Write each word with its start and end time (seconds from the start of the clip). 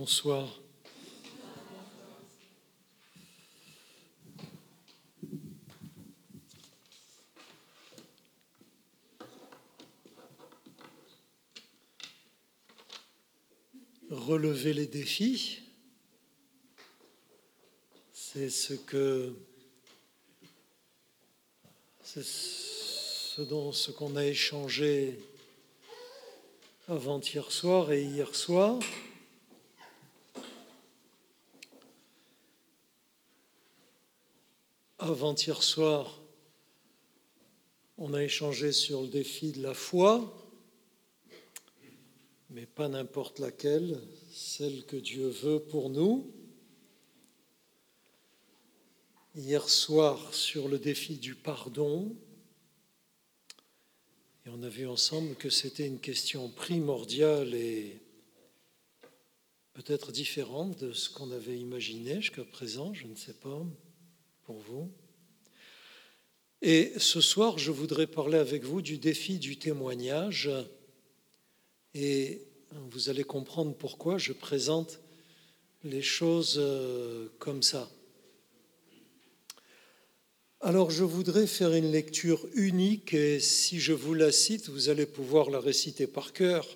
Bonsoir. 0.00 0.48
Relever 14.08 14.72
les 14.72 14.86
défis, 14.86 15.60
c'est 18.14 18.48
ce 18.48 18.72
que 18.72 19.34
c'est 22.02 22.24
ce 22.24 23.42
dont 23.42 23.70
ce 23.72 23.90
qu'on 23.90 24.16
a 24.16 24.24
échangé 24.24 25.18
avant-hier 26.88 27.52
soir 27.52 27.92
et 27.92 28.02
hier 28.02 28.34
soir. 28.34 28.78
Avant-hier 35.20 35.62
soir, 35.62 36.18
on 37.98 38.14
a 38.14 38.22
échangé 38.22 38.72
sur 38.72 39.02
le 39.02 39.08
défi 39.08 39.52
de 39.52 39.62
la 39.62 39.74
foi, 39.74 40.34
mais 42.48 42.64
pas 42.64 42.88
n'importe 42.88 43.38
laquelle, 43.38 44.00
celle 44.32 44.82
que 44.86 44.96
Dieu 44.96 45.28
veut 45.28 45.60
pour 45.60 45.90
nous. 45.90 46.32
Hier 49.34 49.68
soir, 49.68 50.32
sur 50.32 50.68
le 50.68 50.78
défi 50.78 51.18
du 51.18 51.34
pardon, 51.34 52.16
et 54.46 54.48
on 54.48 54.62
a 54.62 54.70
vu 54.70 54.86
ensemble 54.86 55.34
que 55.34 55.50
c'était 55.50 55.86
une 55.86 56.00
question 56.00 56.48
primordiale 56.48 57.52
et 57.52 58.00
peut-être 59.74 60.12
différente 60.12 60.78
de 60.78 60.94
ce 60.94 61.10
qu'on 61.10 61.30
avait 61.30 61.58
imaginé 61.58 62.22
jusqu'à 62.22 62.42
présent, 62.44 62.94
je 62.94 63.06
ne 63.06 63.16
sais 63.16 63.34
pas, 63.34 63.62
pour 64.44 64.56
vous. 64.60 64.90
Et 66.62 66.92
ce 66.98 67.22
soir, 67.22 67.58
je 67.58 67.70
voudrais 67.70 68.06
parler 68.06 68.36
avec 68.36 68.64
vous 68.64 68.82
du 68.82 68.98
défi 68.98 69.38
du 69.38 69.56
témoignage. 69.56 70.50
Et 71.94 72.42
vous 72.90 73.08
allez 73.08 73.24
comprendre 73.24 73.74
pourquoi 73.74 74.18
je 74.18 74.32
présente 74.34 75.00
les 75.84 76.02
choses 76.02 76.56
euh, 76.58 77.28
comme 77.38 77.62
ça. 77.62 77.90
Alors 80.60 80.90
je 80.90 81.04
voudrais 81.04 81.46
faire 81.46 81.72
une 81.72 81.90
lecture 81.90 82.46
unique 82.54 83.14
et 83.14 83.40
si 83.40 83.80
je 83.80 83.94
vous 83.94 84.12
la 84.12 84.30
cite, 84.30 84.68
vous 84.68 84.90
allez 84.90 85.06
pouvoir 85.06 85.48
la 85.48 85.58
réciter 85.58 86.06
par 86.06 86.34
cœur 86.34 86.66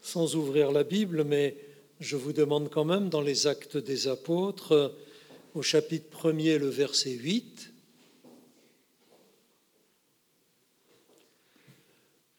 sans 0.00 0.36
ouvrir 0.36 0.72
la 0.72 0.84
Bible, 0.84 1.24
mais 1.24 1.54
je 2.00 2.16
vous 2.16 2.32
demande 2.32 2.70
quand 2.70 2.86
même 2.86 3.10
dans 3.10 3.20
les 3.20 3.46
actes 3.46 3.76
des 3.76 4.08
apôtres, 4.08 4.94
au 5.54 5.60
chapitre 5.60 6.06
1er, 6.10 6.56
le 6.56 6.70
verset 6.70 7.10
8, 7.10 7.69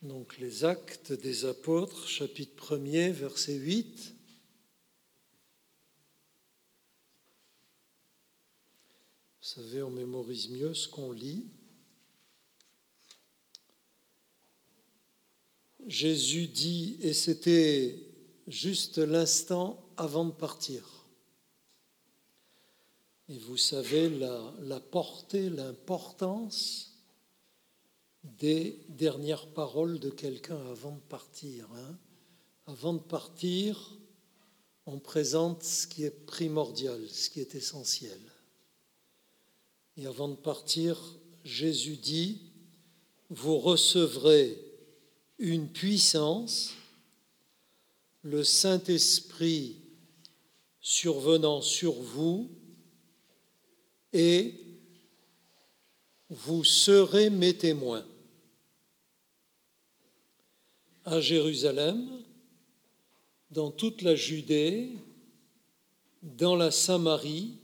donc 0.02 0.38
les 0.40 0.66
actes 0.66 1.14
des 1.14 1.46
apôtres, 1.46 2.08
chapitre 2.08 2.78
1er, 2.78 3.12
verset 3.12 3.56
8, 3.56 4.16
Vous 9.42 9.62
savez, 9.62 9.82
on 9.82 9.90
mémorise 9.90 10.50
mieux 10.50 10.74
ce 10.74 10.88
qu'on 10.88 11.12
lit. 11.12 11.48
Jésus 15.88 16.48
dit, 16.48 16.98
et 17.02 17.14
c'était 17.14 18.00
juste 18.48 19.00
l'instant 19.00 19.84
avant 19.98 20.26
de 20.26 20.32
partir. 20.32 21.08
Et 23.30 23.38
vous 23.40 23.58
savez 23.58 24.10
la, 24.10 24.80
portée, 24.80 25.50
l'importance 25.50 26.91
des 28.24 28.80
dernières 28.90 29.48
paroles 29.48 30.00
de 30.00 30.10
quelqu'un 30.10 30.60
avant 30.70 30.92
de 30.92 31.02
partir. 31.10 31.68
Hein. 31.76 31.98
Avant 32.68 32.94
de 32.94 33.00
partir, 33.00 33.98
on 34.86 35.00
présente 35.00 35.64
ce 35.64 35.88
qui 35.88 36.04
est 36.04 36.26
primordial, 36.26 37.00
ce 37.10 37.30
qui 37.30 37.40
est 37.40 37.56
essentiel. 37.56 38.20
Et 39.98 40.06
avant 40.06 40.28
de 40.28 40.36
partir, 40.36 40.98
Jésus 41.44 41.98
dit, 41.98 42.42
vous 43.30 43.60
recevrez 43.60 44.58
une 45.40 45.68
puissance, 45.68 46.74
le 48.24 48.44
Saint-Esprit 48.44 49.78
survenant 50.80 51.62
sur 51.62 51.94
vous, 51.94 52.50
et 54.14 54.71
vous 56.32 56.64
serez 56.64 57.30
mes 57.30 57.58
témoins 57.58 58.08
à 61.04 61.20
Jérusalem, 61.20 62.24
dans 63.50 63.70
toute 63.70 64.02
la 64.02 64.16
Judée, 64.16 64.94
dans 66.24 66.56
la 66.56 66.72
Samarie 66.72 67.58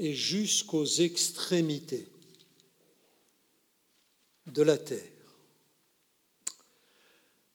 et 0.00 0.14
jusqu'aux 0.14 0.84
extrémités 0.84 2.08
de 4.46 4.62
la 4.62 4.76
terre. 4.76 4.98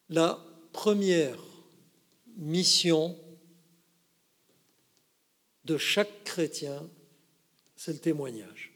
La 0.07 0.41
première 0.71 1.43
mission 2.37 3.19
de 5.65 5.77
chaque 5.77 6.23
chrétien, 6.23 6.89
c'est 7.75 7.91
le 7.91 7.99
témoignage. 7.99 8.72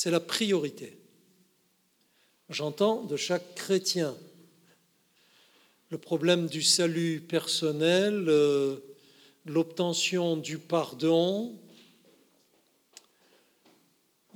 C'est 0.00 0.12
la 0.12 0.20
priorité. 0.20 0.96
J'entends 2.50 3.02
de 3.02 3.16
chaque 3.16 3.56
chrétien 3.56 4.16
le 5.90 5.98
problème 5.98 6.46
du 6.46 6.62
salut 6.62 7.20
personnel, 7.20 8.26
euh, 8.28 8.76
l'obtention 9.44 10.36
du 10.36 10.56
pardon, 10.58 11.52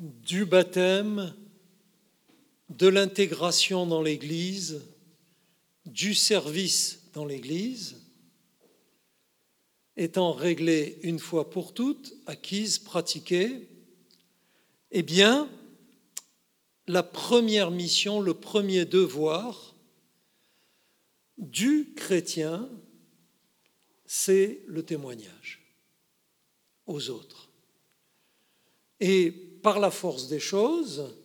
du 0.00 0.46
baptême, 0.46 1.32
de 2.68 2.88
l'intégration 2.88 3.86
dans 3.86 4.02
l'Église, 4.02 4.82
du 5.86 6.12
service 6.12 7.04
dans 7.12 7.24
l'Église, 7.24 8.02
étant 9.96 10.32
réglé 10.32 10.98
une 11.04 11.20
fois 11.20 11.50
pour 11.50 11.72
toutes, 11.72 12.14
acquise, 12.26 12.80
pratiquée, 12.80 13.68
eh 14.92 15.02
bien, 15.02 15.50
la 16.86 17.02
première 17.02 17.70
mission, 17.70 18.20
le 18.20 18.34
premier 18.34 18.84
devoir 18.84 19.74
du 21.38 21.94
chrétien, 21.96 22.68
c'est 24.04 24.60
le 24.66 24.82
témoignage 24.82 25.60
aux 26.86 27.08
autres. 27.08 27.50
Et 29.00 29.30
par 29.62 29.80
la 29.80 29.90
force 29.90 30.28
des 30.28 30.40
choses, 30.40 31.16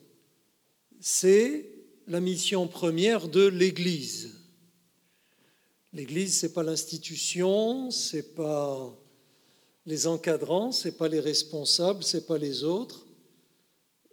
c'est 1.02 1.70
la 2.08 2.22
mission 2.22 2.68
première 2.68 3.28
de 3.28 3.46
l'Église. 3.46 4.34
L'Église, 5.92 6.40
ce 6.40 6.46
n'est 6.46 6.54
pas 6.54 6.64
l'institution, 6.64 7.92
ce 7.92 8.18
n'est 8.18 8.24
pas 8.24 8.98
les 9.86 10.08
encadrants, 10.08 10.72
ce 10.72 10.88
n'est 10.88 10.94
pas 10.94 11.10
les 11.10 11.20
responsables, 11.20 12.04
ce 12.04 12.18
n'est 12.18 12.24
pas 12.24 12.38
les 12.38 12.64
autres. 12.64 13.07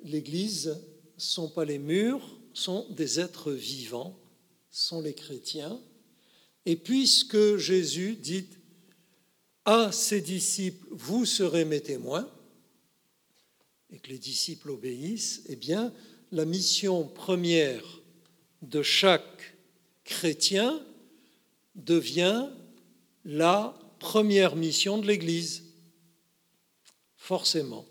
L'Église 0.04 0.68
ne 0.68 1.20
sont 1.20 1.48
pas 1.48 1.64
les 1.64 1.78
murs, 1.78 2.38
sont 2.52 2.86
des 2.90 3.18
êtres 3.20 3.52
vivants, 3.52 4.18
sont 4.70 5.00
les 5.00 5.14
chrétiens. 5.14 5.80
Et 6.66 6.76
puisque 6.76 7.56
Jésus 7.56 8.16
dit 8.16 8.46
à 9.64 9.92
ses 9.92 10.20
disciples, 10.20 10.86
vous 10.90 11.24
serez 11.24 11.64
mes 11.64 11.80
témoins, 11.80 12.30
et 13.90 13.98
que 13.98 14.10
les 14.10 14.18
disciples 14.18 14.70
obéissent, 14.70 15.42
eh 15.48 15.56
bien, 15.56 15.92
la 16.32 16.44
mission 16.44 17.06
première 17.06 18.02
de 18.62 18.82
chaque 18.82 19.56
chrétien 20.04 20.84
devient 21.74 22.50
la 23.24 23.78
première 23.98 24.56
mission 24.56 24.98
de 24.98 25.06
l'Église, 25.06 25.62
forcément. 27.16 27.86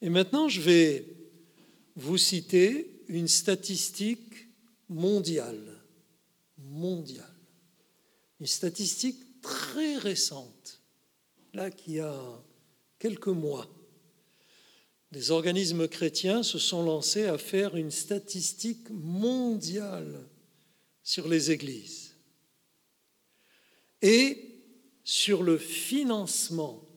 Et 0.00 0.08
maintenant, 0.08 0.48
je 0.48 0.60
vais 0.60 1.06
vous 1.96 2.18
citer 2.18 3.02
une 3.08 3.28
statistique 3.28 4.48
mondiale, 4.88 5.82
mondiale, 6.58 7.34
une 8.40 8.46
statistique 8.46 9.40
très 9.40 9.96
récente, 9.96 10.82
là 11.54 11.70
qui 11.70 12.00
a 12.00 12.42
quelques 12.98 13.28
mois, 13.28 13.68
des 15.10 15.30
organismes 15.30 15.88
chrétiens 15.88 16.42
se 16.42 16.58
sont 16.58 16.82
lancés 16.82 17.24
à 17.24 17.38
faire 17.38 17.76
une 17.76 17.90
statistique 17.90 18.90
mondiale 18.90 20.28
sur 21.02 21.28
les 21.28 21.50
églises. 21.50 22.14
et 24.02 24.44
sur 25.02 25.42
le 25.42 25.56
financement, 25.56 26.87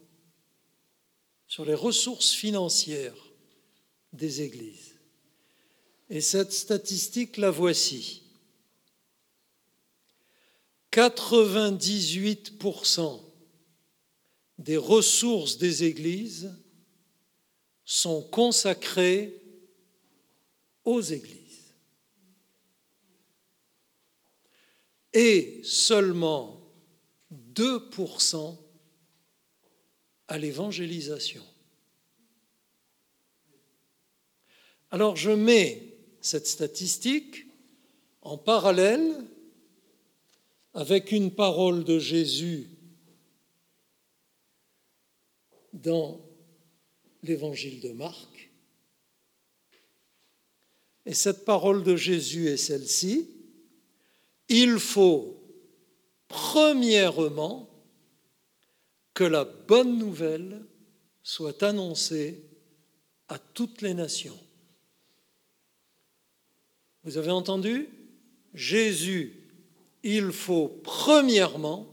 sur 1.51 1.65
les 1.65 1.75
ressources 1.75 2.31
financières 2.31 3.33
des 4.13 4.42
églises. 4.42 4.95
Et 6.09 6.21
cette 6.21 6.53
statistique, 6.53 7.36
la 7.36 7.51
voici. 7.51 8.24
98% 10.94 13.19
des 14.59 14.77
ressources 14.77 15.57
des 15.57 15.83
églises 15.83 16.57
sont 17.83 18.21
consacrées 18.21 19.44
aux 20.86 21.01
églises. 21.01 21.74
Et 25.12 25.59
seulement 25.65 26.62
2% 27.53 28.57
à 30.31 30.38
l'évangélisation. 30.38 31.44
Alors 34.89 35.18
je 35.18 35.31
mets 35.31 35.83
cette 36.22 36.48
statistique 36.48 37.48
en 38.22 38.38
parallèle 38.38 39.25
avec 40.74 41.12
une 41.12 41.31
parole 41.31 41.83
de 41.83 42.00
Jésus 42.00 42.69
dans 45.74 46.22
l'évangile 47.24 47.81
de 47.81 47.92
Marc. 47.92 48.51
Et 51.06 51.13
cette 51.13 51.44
parole 51.44 51.84
de 51.84 51.98
Jésus 51.98 52.48
est 52.48 52.56
celle-ci. 52.56 53.30
Il 54.48 54.80
faut 54.80 55.44
premièrement 56.30 57.71
que 59.22 59.26
la 59.28 59.46
bonne 59.46 60.00
nouvelle 60.00 60.66
soit 61.22 61.62
annoncée 61.62 62.42
à 63.28 63.38
toutes 63.38 63.84
les 63.84 63.94
nations. 63.94 64.40
Vous 67.04 67.20
avez 67.20 67.30
entendu? 67.30 67.88
Jésus, 68.56 69.40
il 70.02 70.32
faut 70.32 70.70
premièrement 70.84 71.86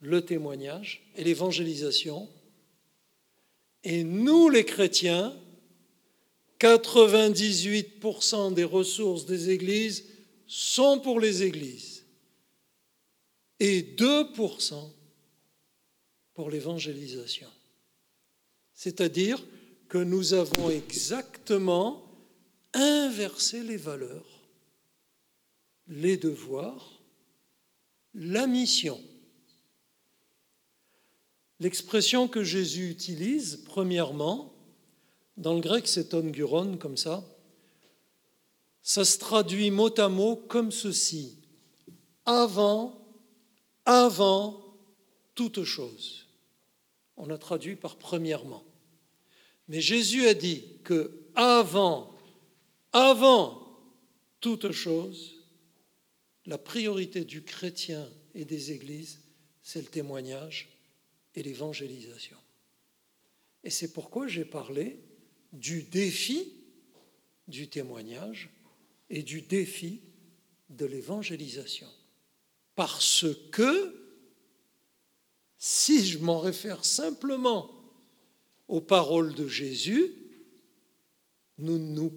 le 0.00 0.24
témoignage 0.24 1.08
et 1.14 1.22
l'évangélisation. 1.22 2.28
Et 3.84 4.02
nous, 4.02 4.48
les 4.48 4.64
chrétiens, 4.64 5.38
98% 6.58 8.54
des 8.54 8.64
ressources 8.64 9.24
des 9.24 9.50
églises 9.50 10.04
sont 10.48 10.98
pour 10.98 11.20
les 11.20 11.44
églises 11.44 12.04
et 13.60 13.82
2% 13.82 14.94
pour 16.34 16.50
l'évangélisation. 16.50 17.48
C'est-à-dire 18.74 19.42
que 19.88 19.98
nous 19.98 20.34
avons 20.34 20.70
exactement 20.70 22.02
inversé 22.72 23.62
les 23.62 23.76
valeurs, 23.76 24.46
les 25.88 26.16
devoirs, 26.16 27.02
la 28.14 28.46
mission. 28.46 29.00
L'expression 31.58 32.28
que 32.28 32.42
Jésus 32.42 32.90
utilise, 32.90 33.62
premièrement, 33.66 34.54
dans 35.36 35.54
le 35.54 35.60
grec 35.60 35.86
c'est 35.86 36.14
onguron, 36.14 36.76
comme 36.76 36.96
ça, 36.96 37.24
ça 38.82 39.04
se 39.04 39.18
traduit 39.18 39.70
mot 39.70 39.92
à 40.00 40.08
mot 40.08 40.36
comme 40.36 40.72
ceci. 40.72 41.36
Avant, 42.24 42.98
avant 43.84 44.62
toute 45.34 45.64
chose. 45.64 46.19
On 47.22 47.28
a 47.30 47.38
traduit 47.38 47.76
par 47.76 47.96
premièrement. 47.96 48.64
Mais 49.68 49.80
Jésus 49.80 50.26
a 50.26 50.34
dit 50.34 50.64
que 50.84 51.20
avant, 51.34 52.14
avant 52.92 53.78
toute 54.40 54.72
chose, 54.72 55.36
la 56.46 56.56
priorité 56.56 57.24
du 57.24 57.42
chrétien 57.42 58.08
et 58.34 58.46
des 58.46 58.72
églises, 58.72 59.20
c'est 59.62 59.82
le 59.82 59.88
témoignage 59.88 60.70
et 61.34 61.42
l'évangélisation. 61.42 62.38
Et 63.64 63.70
c'est 63.70 63.92
pourquoi 63.92 64.26
j'ai 64.26 64.46
parlé 64.46 64.98
du 65.52 65.82
défi 65.82 66.54
du 67.48 67.68
témoignage 67.68 68.48
et 69.10 69.22
du 69.22 69.42
défi 69.42 70.00
de 70.70 70.86
l'évangélisation. 70.86 71.88
Parce 72.76 73.26
que, 73.50 73.99
si 75.62 76.06
je 76.06 76.18
m'en 76.18 76.40
réfère 76.40 76.86
simplement 76.86 77.70
aux 78.66 78.80
paroles 78.80 79.34
de 79.34 79.46
Jésus, 79.46 80.10
nous 81.58 81.78
nous 81.78 82.10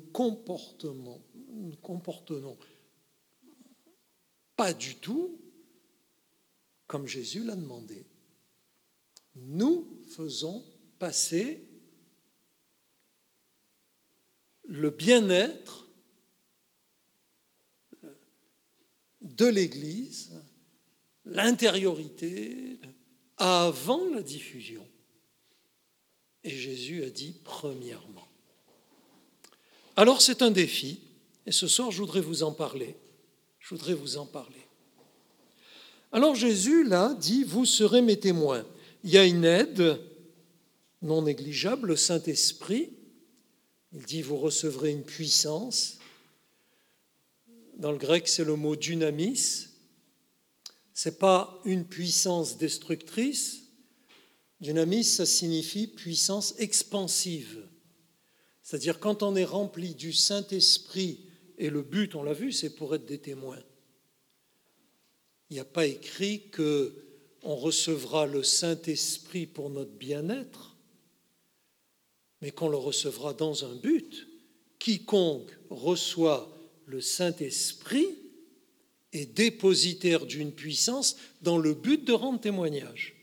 nous 1.51 1.75
comportons 1.75 2.57
pas 4.55 4.73
du 4.73 4.95
tout 4.95 5.37
comme 6.87 7.05
Jésus 7.05 7.43
l'a 7.43 7.57
demandé. 7.57 8.05
Nous 9.35 10.01
faisons 10.07 10.63
passer 10.97 11.67
le 14.63 14.89
bien-être 14.89 15.89
de 19.21 19.47
l'Église, 19.47 20.41
l'intériorité, 21.25 22.79
avant 23.43 24.05
la 24.13 24.21
diffusion. 24.21 24.85
Et 26.43 26.49
Jésus 26.49 27.03
a 27.03 27.09
dit 27.09 27.35
premièrement. 27.43 28.27
Alors 29.95 30.21
c'est 30.21 30.41
un 30.41 30.51
défi, 30.51 31.01
et 31.45 31.51
ce 31.51 31.67
soir 31.67 31.91
je 31.91 31.99
voudrais 31.99 32.21
vous 32.21 32.43
en 32.43 32.51
parler. 32.51 32.95
Je 33.59 33.69
voudrais 33.75 33.93
vous 33.93 34.17
en 34.17 34.25
parler. 34.25 34.61
Alors 36.11 36.35
Jésus, 36.35 36.83
là, 36.83 37.15
dit, 37.19 37.43
vous 37.43 37.65
serez 37.65 38.01
mes 38.01 38.19
témoins 38.19 38.65
il 39.03 39.11
y 39.11 39.17
a 39.17 39.25
une 39.25 39.43
aide 39.43 39.99
non 41.01 41.23
négligeable, 41.23 41.89
le 41.89 41.95
Saint-Esprit. 41.95 42.89
Il 43.93 44.03
dit, 44.03 44.21
vous 44.21 44.37
recevrez 44.37 44.91
une 44.91 45.03
puissance. 45.03 45.99
Dans 47.77 47.91
le 47.91 47.97
grec, 47.97 48.27
c'est 48.27 48.45
le 48.45 48.55
mot 48.55 48.75
dynamis. 48.75 49.67
Ce 50.93 51.09
n'est 51.09 51.15
pas 51.15 51.59
une 51.65 51.85
puissance 51.85 52.57
destructrice. 52.57 53.63
Dynamis, 54.61 55.03
ça 55.03 55.25
signifie 55.25 55.87
puissance 55.87 56.55
expansive. 56.59 57.67
C'est-à-dire 58.61 58.99
quand 58.99 59.23
on 59.23 59.35
est 59.35 59.43
rempli 59.43 59.95
du 59.95 60.13
Saint-Esprit, 60.13 61.25
et 61.57 61.69
le 61.69 61.81
but, 61.81 62.15
on 62.15 62.23
l'a 62.23 62.33
vu, 62.33 62.51
c'est 62.51 62.75
pour 62.75 62.95
être 62.95 63.05
des 63.05 63.19
témoins. 63.19 63.61
Il 65.49 65.55
n'y 65.55 65.59
a 65.59 65.65
pas 65.65 65.85
écrit 65.85 66.49
que 66.49 66.95
on 67.43 67.55
recevra 67.55 68.25
le 68.25 68.41
Saint-Esprit 68.41 69.45
pour 69.45 69.69
notre 69.69 69.91
bien-être, 69.91 70.77
mais 72.41 72.51
qu'on 72.51 72.69
le 72.69 72.77
recevra 72.77 73.33
dans 73.33 73.65
un 73.65 73.75
but. 73.75 74.27
Quiconque 74.79 75.51
reçoit 75.69 76.49
le 76.85 77.01
Saint-Esprit 77.01 78.22
est 79.13 79.25
dépositaire 79.25 80.25
d'une 80.25 80.51
puissance 80.51 81.15
dans 81.41 81.57
le 81.57 81.73
but 81.73 82.03
de 82.03 82.13
rendre 82.13 82.41
témoignage 82.41 83.15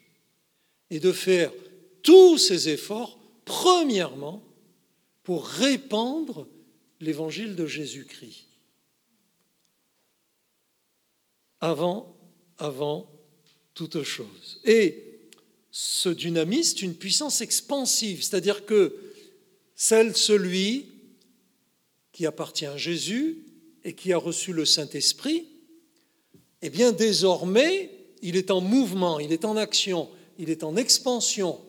et 0.90 1.00
de 1.00 1.12
faire 1.12 1.52
tous 2.02 2.38
ses 2.38 2.68
efforts, 2.68 3.18
premièrement, 3.44 4.42
pour 5.22 5.46
répandre 5.46 6.46
l'évangile 7.00 7.56
de 7.56 7.66
Jésus-Christ. 7.66 8.46
Avant, 11.60 12.16
avant 12.58 13.10
toute 13.74 14.02
chose. 14.02 14.60
Et 14.64 15.10
ce 15.70 16.08
dynamisme, 16.08 16.84
une 16.84 16.94
puissance 16.94 17.40
expansive, 17.40 18.22
c'est-à-dire 18.22 18.64
que 18.64 18.96
celle, 19.74 20.16
celui 20.16 20.86
qui 22.12 22.26
appartient 22.26 22.66
à 22.66 22.76
Jésus 22.76 23.38
et 23.84 23.94
qui 23.94 24.12
a 24.12 24.18
reçu 24.18 24.52
le 24.52 24.64
Saint-Esprit, 24.64 25.46
eh 26.62 26.70
bien 26.70 26.92
désormais, 26.92 27.90
il 28.22 28.36
est 28.36 28.50
en 28.50 28.60
mouvement, 28.60 29.18
il 29.18 29.32
est 29.32 29.44
en 29.44 29.56
action, 29.56 30.08
il 30.38 30.50
est 30.50 30.62
en 30.64 30.76
expansion. 30.76 31.60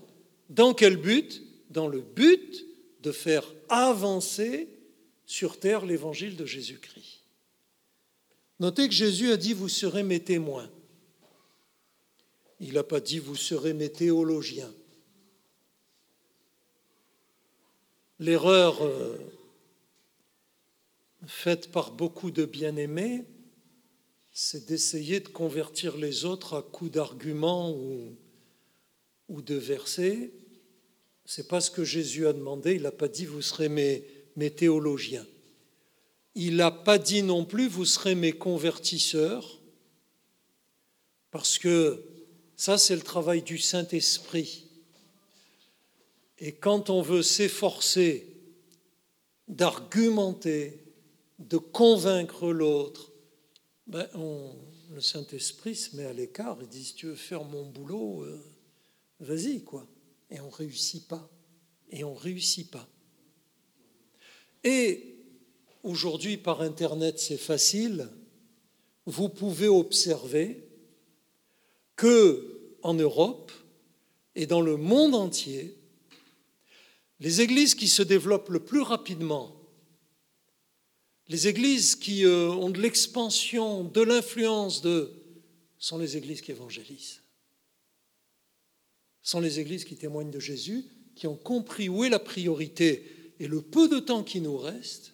Dans 0.49 0.73
quel 0.73 0.97
but? 0.97 1.41
Dans 1.69 1.87
le 1.87 2.01
but 2.01 2.65
de 3.01 3.11
faire 3.11 3.49
avancer 3.69 4.67
sur 5.25 5.59
terre 5.59 5.85
l'évangile 5.85 6.35
de 6.35 6.45
Jésus-Christ. 6.45 7.21
Notez 8.59 8.87
que 8.89 8.93
Jésus 8.93 9.31
a 9.31 9.37
dit, 9.37 9.53
vous 9.53 9.69
serez 9.69 10.03
mes 10.03 10.19
témoins. 10.19 10.69
Il 12.59 12.73
n'a 12.73 12.83
pas 12.83 12.99
dit 12.99 13.17
vous 13.17 13.35
serez 13.35 13.73
mes 13.73 13.89
théologiens. 13.89 14.71
L'erreur 18.19 18.85
euh, 18.85 19.17
faite 21.25 21.71
par 21.71 21.91
beaucoup 21.91 22.29
de 22.29 22.45
bien-aimés, 22.45 23.25
c'est 24.31 24.65
d'essayer 24.65 25.19
de 25.19 25.27
convertir 25.27 25.97
les 25.97 26.25
autres 26.25 26.55
à 26.57 26.61
coups 26.61 26.91
d'arguments 26.91 27.75
ou, 29.27 29.41
de 29.41 29.55
versets. 29.55 30.31
C'est 31.25 31.47
pas 31.47 31.61
ce 31.61 31.71
que 31.71 31.83
Jésus 31.83 32.27
a 32.27 32.33
demandé. 32.33 32.75
Il 32.75 32.83
n'a 32.83 32.91
pas 32.91 33.07
dit 33.07 33.25
vous 33.25 33.41
serez 33.41 33.69
mes, 33.69 34.05
mes 34.35 34.51
théologiens. 34.51 35.25
Il 36.35 36.57
n'a 36.57 36.71
pas 36.71 36.97
dit 36.97 37.23
non 37.23 37.45
plus 37.45 37.67
vous 37.67 37.85
serez 37.85 38.15
mes 38.15 38.31
convertisseurs, 38.31 39.59
parce 41.29 41.57
que 41.57 42.03
ça 42.55 42.77
c'est 42.77 42.95
le 42.95 43.01
travail 43.01 43.41
du 43.41 43.57
Saint-Esprit. 43.57 44.67
Et 46.39 46.53
quand 46.53 46.89
on 46.89 47.01
veut 47.01 47.23
s'efforcer 47.23 48.27
d'argumenter, 49.47 50.79
de 51.39 51.57
convaincre 51.57 52.51
l'autre, 52.51 53.10
ben 53.91 54.07
le 54.93 55.01
Saint-Esprit 55.01 55.75
se 55.75 55.97
met 55.97 56.05
à 56.05 56.13
l'écart 56.13 56.57
et 56.61 56.67
dit, 56.67 56.83
si 56.83 56.95
tu 56.95 57.07
veux 57.07 57.15
faire 57.15 57.43
mon 57.43 57.65
boulot, 57.65 58.23
euh, 58.23 58.41
vas-y, 59.19 59.63
quoi. 59.63 59.85
Et 60.29 60.39
on 60.39 60.47
ne 60.47 60.53
réussit 60.53 61.07
pas. 61.09 61.29
Et 61.89 62.05
on 62.05 62.13
ne 62.13 62.19
réussit 62.19 62.71
pas. 62.71 62.87
Et 64.63 65.17
aujourd'hui, 65.83 66.37
par 66.37 66.61
Internet, 66.61 67.19
c'est 67.19 67.37
facile. 67.37 68.07
Vous 69.05 69.27
pouvez 69.27 69.67
observer 69.67 70.65
que 71.97 72.77
en 72.83 72.93
Europe 72.93 73.51
et 74.35 74.45
dans 74.45 74.61
le 74.61 74.77
monde 74.77 75.15
entier, 75.15 75.77
les 77.19 77.41
églises 77.41 77.75
qui 77.75 77.89
se 77.89 78.03
développent 78.03 78.49
le 78.49 78.63
plus 78.63 78.81
rapidement, 78.81 79.60
les 81.31 81.47
églises 81.47 81.95
qui 81.95 82.25
euh, 82.25 82.49
ont 82.49 82.69
de 82.69 82.81
l'expansion, 82.81 83.85
de 83.85 84.01
l'influence, 84.01 84.81
de, 84.81 85.13
sont 85.79 85.97
les 85.97 86.17
églises 86.17 86.41
qui 86.41 86.51
évangélisent. 86.51 87.21
Sont 89.21 89.39
les 89.39 89.61
églises 89.61 89.85
qui 89.85 89.95
témoignent 89.95 90.29
de 90.29 90.41
Jésus, 90.41 90.83
qui 91.15 91.27
ont 91.27 91.37
compris 91.37 91.87
où 91.87 92.03
est 92.03 92.09
la 92.09 92.19
priorité 92.19 93.33
et 93.39 93.47
le 93.47 93.61
peu 93.61 93.87
de 93.87 93.99
temps 93.99 94.23
qui 94.23 94.41
nous 94.41 94.57
reste. 94.57 95.13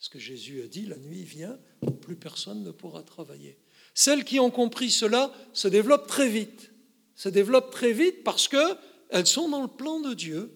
Ce 0.00 0.10
que 0.10 0.18
Jésus 0.18 0.62
a 0.62 0.66
dit, 0.66 0.84
la 0.84 0.98
nuit 0.98 1.22
vient 1.22 1.60
plus 2.00 2.16
personne 2.16 2.64
ne 2.64 2.72
pourra 2.72 3.04
travailler. 3.04 3.56
Celles 3.94 4.24
qui 4.24 4.40
ont 4.40 4.50
compris 4.50 4.90
cela 4.90 5.32
se 5.52 5.68
développent 5.68 6.08
très 6.08 6.28
vite. 6.28 6.72
Se 7.14 7.28
développent 7.28 7.70
très 7.70 7.92
vite 7.92 8.24
parce 8.24 8.48
qu'elles 8.48 9.26
sont 9.28 9.48
dans 9.48 9.62
le 9.62 9.68
plan 9.68 10.00
de 10.00 10.12
Dieu 10.12 10.50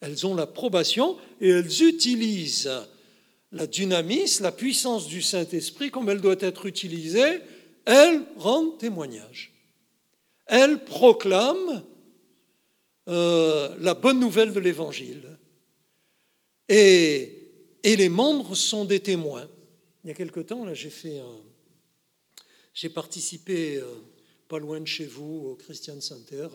elles 0.00 0.26
ont 0.26 0.34
l'approbation 0.34 1.18
et 1.40 1.50
elles 1.50 1.82
utilisent 1.82 2.70
la 3.52 3.66
dynamisme, 3.66 4.44
la 4.44 4.52
puissance 4.52 5.06
du 5.06 5.22
Saint-Esprit 5.22 5.90
comme 5.90 6.08
elle 6.08 6.20
doit 6.20 6.36
être 6.40 6.66
utilisée. 6.66 7.40
Elles 7.84 8.22
rendent 8.36 8.78
témoignage. 8.78 9.52
Elles 10.46 10.84
proclament 10.84 11.82
euh, 13.08 13.74
la 13.80 13.94
bonne 13.94 14.20
nouvelle 14.20 14.52
de 14.52 14.60
l'Évangile. 14.60 15.38
Et, 16.68 17.36
les 17.82 18.08
membres 18.08 18.54
sont 18.54 18.84
des 18.84 19.00
témoins. 19.00 19.48
Il 20.04 20.08
y 20.08 20.10
a 20.10 20.14
quelque 20.14 20.40
temps, 20.40 20.66
J'ai 22.74 22.88
participé 22.88 23.76
euh, 23.76 23.86
pas 24.48 24.58
loin 24.58 24.80
de 24.80 24.86
chez 24.86 25.06
vous 25.06 25.48
au 25.50 25.54
Christian 25.56 26.00
Center 26.00 26.48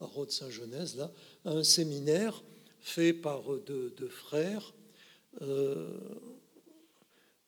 à, 0.00 0.04
à 0.04 0.06
Rhodes-Saint-Genèse, 0.06 0.96
là, 0.96 1.10
à 1.44 1.50
un 1.50 1.64
séminaire 1.64 2.42
fait 2.84 3.14
par 3.14 3.42
deux, 3.66 4.10
frères 4.10 4.74
euh, 5.40 5.98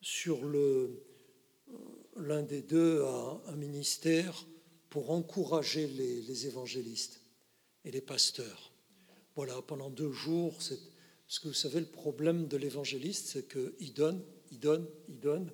sur 0.06 0.44
le 0.44 1.02
l'un 2.14 2.44
des 2.44 2.62
deux 2.62 3.02
a 3.02 3.42
un 3.48 3.56
ministère 3.56 4.46
pour 4.88 5.10
encourager 5.10 5.88
les, 5.88 6.46
évangélistes 6.46 7.20
et 7.84 7.90
les 7.90 8.00
pasteurs. 8.00 8.72
Voilà, 9.34 9.60
pendant 9.62 9.90
deux 9.90 10.12
jours, 10.12 10.54
parce 10.54 11.40
que 11.40 11.48
vous 11.48 11.54
savez, 11.54 11.80
le 11.80 11.86
problème 11.86 12.46
de 12.46 12.56
l'évangéliste, 12.56 13.26
c'est 13.26 13.48
qu'il 13.48 13.92
donne, 13.94 14.24
il 14.52 14.60
donne, 14.60 14.86
il 15.08 15.18
donne, 15.18 15.50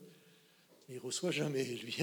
il 0.91 0.99
reçoit 0.99 1.31
jamais, 1.31 1.65
lui. 1.65 1.97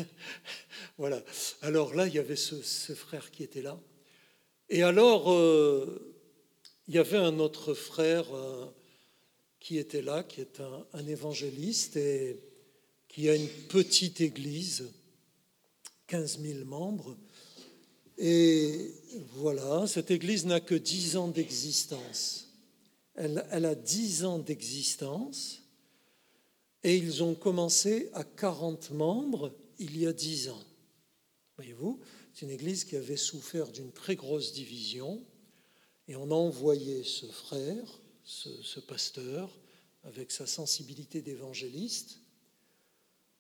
voilà. 0.97 1.23
Alors 1.61 1.93
là, 1.93 2.07
il 2.07 2.15
y 2.15 2.19
avait 2.19 2.35
ce, 2.35 2.95
frère 2.95 3.29
qui 3.29 3.43
était 3.43 3.61
là. 3.61 3.79
Et 4.69 4.81
alors, 4.81 5.31
euh, 5.31 6.15
il 6.87 6.95
y 6.95 6.97
avait 6.97 7.17
un 7.17 7.37
autre 7.37 7.75
frère 7.75 8.33
euh, 8.33 8.65
qui 9.59 9.77
était 9.77 10.01
là, 10.01 10.23
qui 10.23 10.41
est 10.41 10.61
un, 10.93 11.07
évangéliste 11.07 11.97
et 11.97 12.39
qui 13.07 13.29
a 13.29 13.35
une 13.35 13.47
petite 13.67 14.21
église, 14.21 14.89
15 16.07 16.39
000 16.41 16.65
membres. 16.65 17.17
Et 18.17 18.93
voilà, 19.35 19.87
cette 19.87 20.11
église 20.11 20.45
n'a 20.45 20.59
que 20.59 20.75
10 20.75 21.17
ans 21.17 21.27
d'existence. 21.27 22.47
Elle, 23.15 23.45
elle, 23.51 23.65
a 23.65 23.75
10 23.75 24.25
ans 24.25 24.39
d'existence 24.39 25.61
et 26.83 26.95
ils 26.95 27.23
ont 27.23 27.35
commencé 27.35 28.09
à 28.13 28.23
40 28.23 28.91
membres 28.91 29.53
il 29.77 29.97
y 29.97 30.07
a 30.07 30.13
10 30.13 30.49
ans. 30.49 30.63
Voyez-vous, 31.57 31.99
c'est 32.33 32.45
une 32.45 32.51
église 32.51 32.85
qui 32.85 32.95
avait 32.95 33.17
souffert 33.17 33.69
d'une 33.69 33.91
très 33.91 34.15
grosse 34.15 34.53
division 34.53 35.21
et 36.07 36.15
on 36.15 36.31
a 36.31 36.35
envoyé 36.35 37.03
ce 37.03 37.25
frère, 37.25 38.01
ce, 38.29 38.79
pasteur, 38.79 39.49
avec 40.03 40.31
sa 40.31 40.45
sensibilité 40.45 41.21
d'évangéliste, 41.21 42.19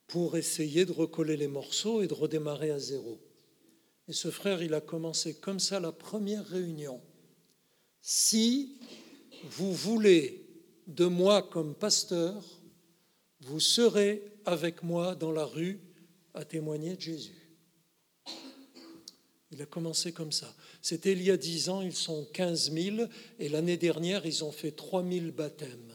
pour 0.07 0.35
essayer 0.35 0.85
de 0.85 0.91
recoller 0.91 1.37
les 1.37 1.47
morceaux 1.47 2.01
et 2.01 2.07
de 2.07 2.13
redémarrer 2.15 2.71
à 2.71 2.79
zéro. 2.79 3.19
Et 4.07 4.13
ce 4.13 4.31
frère, 4.31 4.63
il 4.63 4.73
a 4.73 4.81
commencé 4.81 5.35
comme 5.35 5.59
ça 5.59 5.79
la 5.79 5.91
première 5.91 6.45
réunion. 6.47 6.99
Si 8.01 8.79
vous 9.43 9.71
voulez 9.71 10.43
de 10.87 11.05
moi 11.05 11.43
comme 11.43 11.75
pasteur, 11.75 12.43
vous 13.41 13.59
serez 13.59 14.23
avec 14.45 14.81
moi 14.81 15.13
dans 15.13 15.31
la 15.31 15.45
rue 15.45 15.79
à 16.33 16.43
témoigner 16.43 16.95
de 16.95 17.01
Jésus. 17.01 17.55
Il 19.51 19.61
a 19.61 19.67
commencé 19.67 20.11
comme 20.11 20.31
ça. 20.31 20.51
C'était 20.81 21.11
il 21.11 21.21
y 21.23 21.31
a 21.31 21.37
dix 21.37 21.69
ans, 21.69 21.81
ils 21.81 21.95
sont 21.95 22.25
15 22.33 22.71
000, 22.71 22.97
et 23.39 23.49
l'année 23.49 23.77
dernière, 23.77 24.25
ils 24.25 24.43
ont 24.43 24.51
fait 24.51 24.71
3 24.71 25.03
000 25.03 25.31
baptêmes. 25.31 25.93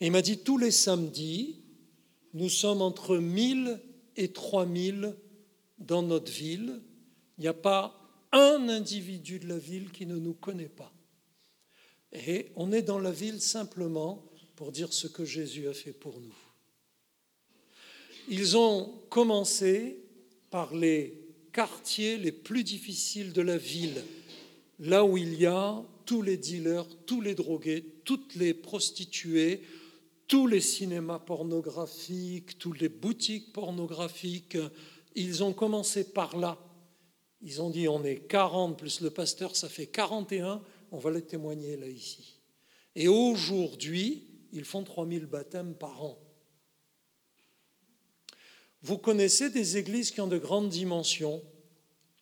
Et 0.00 0.06
il 0.06 0.12
m'a 0.12 0.22
dit, 0.22 0.38
tous 0.38 0.58
les 0.58 0.70
samedis, 0.70 1.56
nous 2.34 2.48
sommes 2.48 2.82
entre 2.82 3.16
1000 3.16 3.80
et 4.16 4.28
3000 4.28 5.16
dans 5.78 6.02
notre 6.02 6.30
ville. 6.30 6.80
Il 7.38 7.42
n'y 7.42 7.48
a 7.48 7.54
pas 7.54 7.94
un 8.32 8.68
individu 8.68 9.38
de 9.38 9.48
la 9.48 9.58
ville 9.58 9.90
qui 9.90 10.06
ne 10.06 10.16
nous 10.16 10.34
connaît 10.34 10.68
pas. 10.68 10.92
Et 12.12 12.52
on 12.56 12.72
est 12.72 12.82
dans 12.82 12.98
la 12.98 13.10
ville 13.10 13.40
simplement 13.40 14.24
pour 14.56 14.72
dire 14.72 14.92
ce 14.92 15.06
que 15.06 15.24
Jésus 15.24 15.68
a 15.68 15.74
fait 15.74 15.92
pour 15.92 16.20
nous. 16.20 16.34
Ils 18.28 18.56
ont 18.56 18.92
commencé 19.08 19.98
par 20.50 20.74
les 20.74 21.27
quartiers 21.58 22.18
les 22.18 22.30
plus 22.30 22.62
difficiles 22.62 23.32
de 23.32 23.42
la 23.42 23.58
ville, 23.58 24.04
là 24.78 25.04
où 25.04 25.16
il 25.16 25.34
y 25.34 25.46
a 25.46 25.82
tous 26.06 26.22
les 26.22 26.36
dealers, 26.36 26.86
tous 27.04 27.20
les 27.20 27.34
drogués, 27.34 27.84
toutes 28.04 28.36
les 28.36 28.54
prostituées, 28.54 29.62
tous 30.28 30.46
les 30.46 30.60
cinémas 30.60 31.18
pornographiques, 31.18 32.60
toutes 32.60 32.78
les 32.78 32.88
boutiques 32.88 33.52
pornographiques. 33.52 34.56
Ils 35.16 35.42
ont 35.42 35.52
commencé 35.52 36.04
par 36.12 36.36
là. 36.36 36.56
Ils 37.40 37.60
ont 37.60 37.70
dit 37.70 37.88
on 37.88 38.04
est 38.04 38.28
40 38.28 38.78
plus 38.78 39.00
le 39.00 39.10
pasteur, 39.10 39.56
ça 39.56 39.68
fait 39.68 39.88
41, 39.88 40.62
on 40.92 40.98
va 40.98 41.10
les 41.10 41.22
témoigner 41.22 41.76
là 41.76 41.88
ici. 41.88 42.38
Et 42.94 43.08
aujourd'hui, 43.08 44.28
ils 44.52 44.64
font 44.64 44.84
3000 44.84 45.26
baptêmes 45.26 45.74
par 45.74 46.04
an. 46.04 46.27
Vous 48.82 48.98
connaissez 48.98 49.50
des 49.50 49.76
églises 49.76 50.10
qui 50.10 50.20
ont 50.20 50.28
de 50.28 50.38
grandes 50.38 50.68
dimensions? 50.68 51.42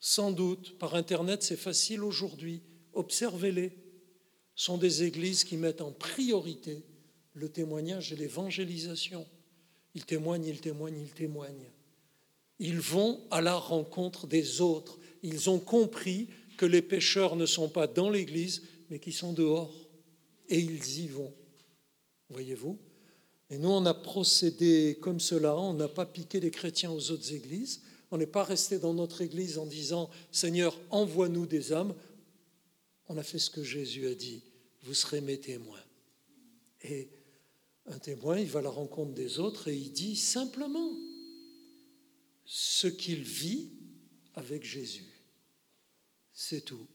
Sans 0.00 0.30
doute, 0.30 0.78
par 0.78 0.94
Internet, 0.94 1.42
c'est 1.42 1.56
facile 1.56 2.02
aujourd'hui. 2.02 2.62
Observez-les. 2.92 3.72
Ce 4.54 4.64
sont 4.66 4.78
des 4.78 5.02
églises 5.02 5.44
qui 5.44 5.56
mettent 5.56 5.82
en 5.82 5.92
priorité 5.92 6.84
le 7.34 7.50
témoignage 7.50 8.12
et 8.12 8.16
l'évangélisation. 8.16 9.26
Ils 9.94 10.06
témoignent, 10.06 10.46
ils 10.46 10.60
témoignent, 10.60 11.00
ils 11.00 11.12
témoignent. 11.12 11.70
Ils 12.58 12.80
vont 12.80 13.26
à 13.30 13.42
la 13.42 13.56
rencontre 13.56 14.26
des 14.26 14.62
autres. 14.62 14.98
Ils 15.22 15.50
ont 15.50 15.58
compris 15.58 16.28
que 16.56 16.64
les 16.64 16.80
pécheurs 16.80 17.36
ne 17.36 17.44
sont 17.44 17.68
pas 17.68 17.86
dans 17.86 18.08
l'Église, 18.08 18.62
mais 18.88 18.98
qui 18.98 19.12
sont 19.12 19.34
dehors. 19.34 19.74
Et 20.48 20.58
ils 20.58 21.00
y 21.00 21.08
vont. 21.08 21.34
Voyez-vous? 22.30 22.78
Et 23.50 23.58
nous, 23.58 23.68
on 23.68 23.86
a 23.86 23.94
procédé 23.94 24.98
comme 25.00 25.20
cela, 25.20 25.56
on 25.56 25.74
n'a 25.74 25.88
pas 25.88 26.06
piqué 26.06 26.40
les 26.40 26.50
chrétiens 26.50 26.90
aux 26.90 27.10
autres 27.10 27.32
églises, 27.32 27.82
on 28.10 28.18
n'est 28.18 28.26
pas 28.26 28.44
resté 28.44 28.78
dans 28.78 28.94
notre 28.94 29.22
église 29.22 29.58
en 29.58 29.66
disant 29.66 30.10
Seigneur, 30.32 30.76
envoie-nous 30.90 31.46
des 31.46 31.72
âmes. 31.72 31.94
On 33.08 33.16
a 33.18 33.22
fait 33.22 33.38
ce 33.38 33.50
que 33.50 33.62
Jésus 33.62 34.06
a 34.08 34.14
dit, 34.14 34.42
vous 34.82 34.94
serez 34.94 35.20
mes 35.20 35.38
témoins. 35.38 35.82
Et 36.82 37.08
un 37.86 37.98
témoin, 37.98 38.38
il 38.38 38.48
va 38.48 38.58
à 38.58 38.62
la 38.62 38.70
rencontre 38.70 39.14
des 39.14 39.38
autres 39.38 39.68
et 39.68 39.76
il 39.76 39.92
dit 39.92 40.16
simplement, 40.16 40.92
ce 42.44 42.86
qu'il 42.86 43.22
vit 43.22 43.70
avec 44.34 44.64
Jésus. 44.64 45.06
C'est 46.32 46.64
tout. 46.64 46.86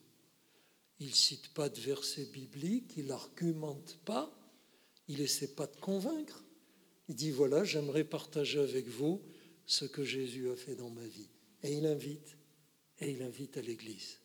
Il 1.00 1.08
ne 1.08 1.14
cite 1.14 1.50
pas 1.54 1.70
de 1.70 1.80
versets 1.80 2.26
bibliques, 2.26 2.94
il 2.98 3.08
n'argumente 3.08 3.98
pas, 4.06 4.32
il 5.12 5.20
n'essaie 5.20 5.50
pas 5.50 5.68
de 5.68 5.76
convaincre. 5.76 6.44
Il 7.10 7.16
dit, 7.16 7.32
voilà, 7.32 7.66
j'aimerais 7.66 8.06
partager 8.06 8.60
avec 8.60 8.88
vous 8.88 9.22
ce 9.66 9.84
que 9.84 10.06
Jésus 10.06 10.50
a 10.50 10.56
fait 10.56 10.76
dans 10.76 10.90
ma 10.90 11.06
vie. 11.06 11.28
Et 11.64 11.74
il 11.74 11.86
invite, 11.86 12.38
et 13.02 13.12
il 13.12 13.22
invite 13.22 13.58
à 13.58 13.62
l'Église. 13.62 14.20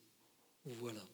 Voilà. 0.64 1.04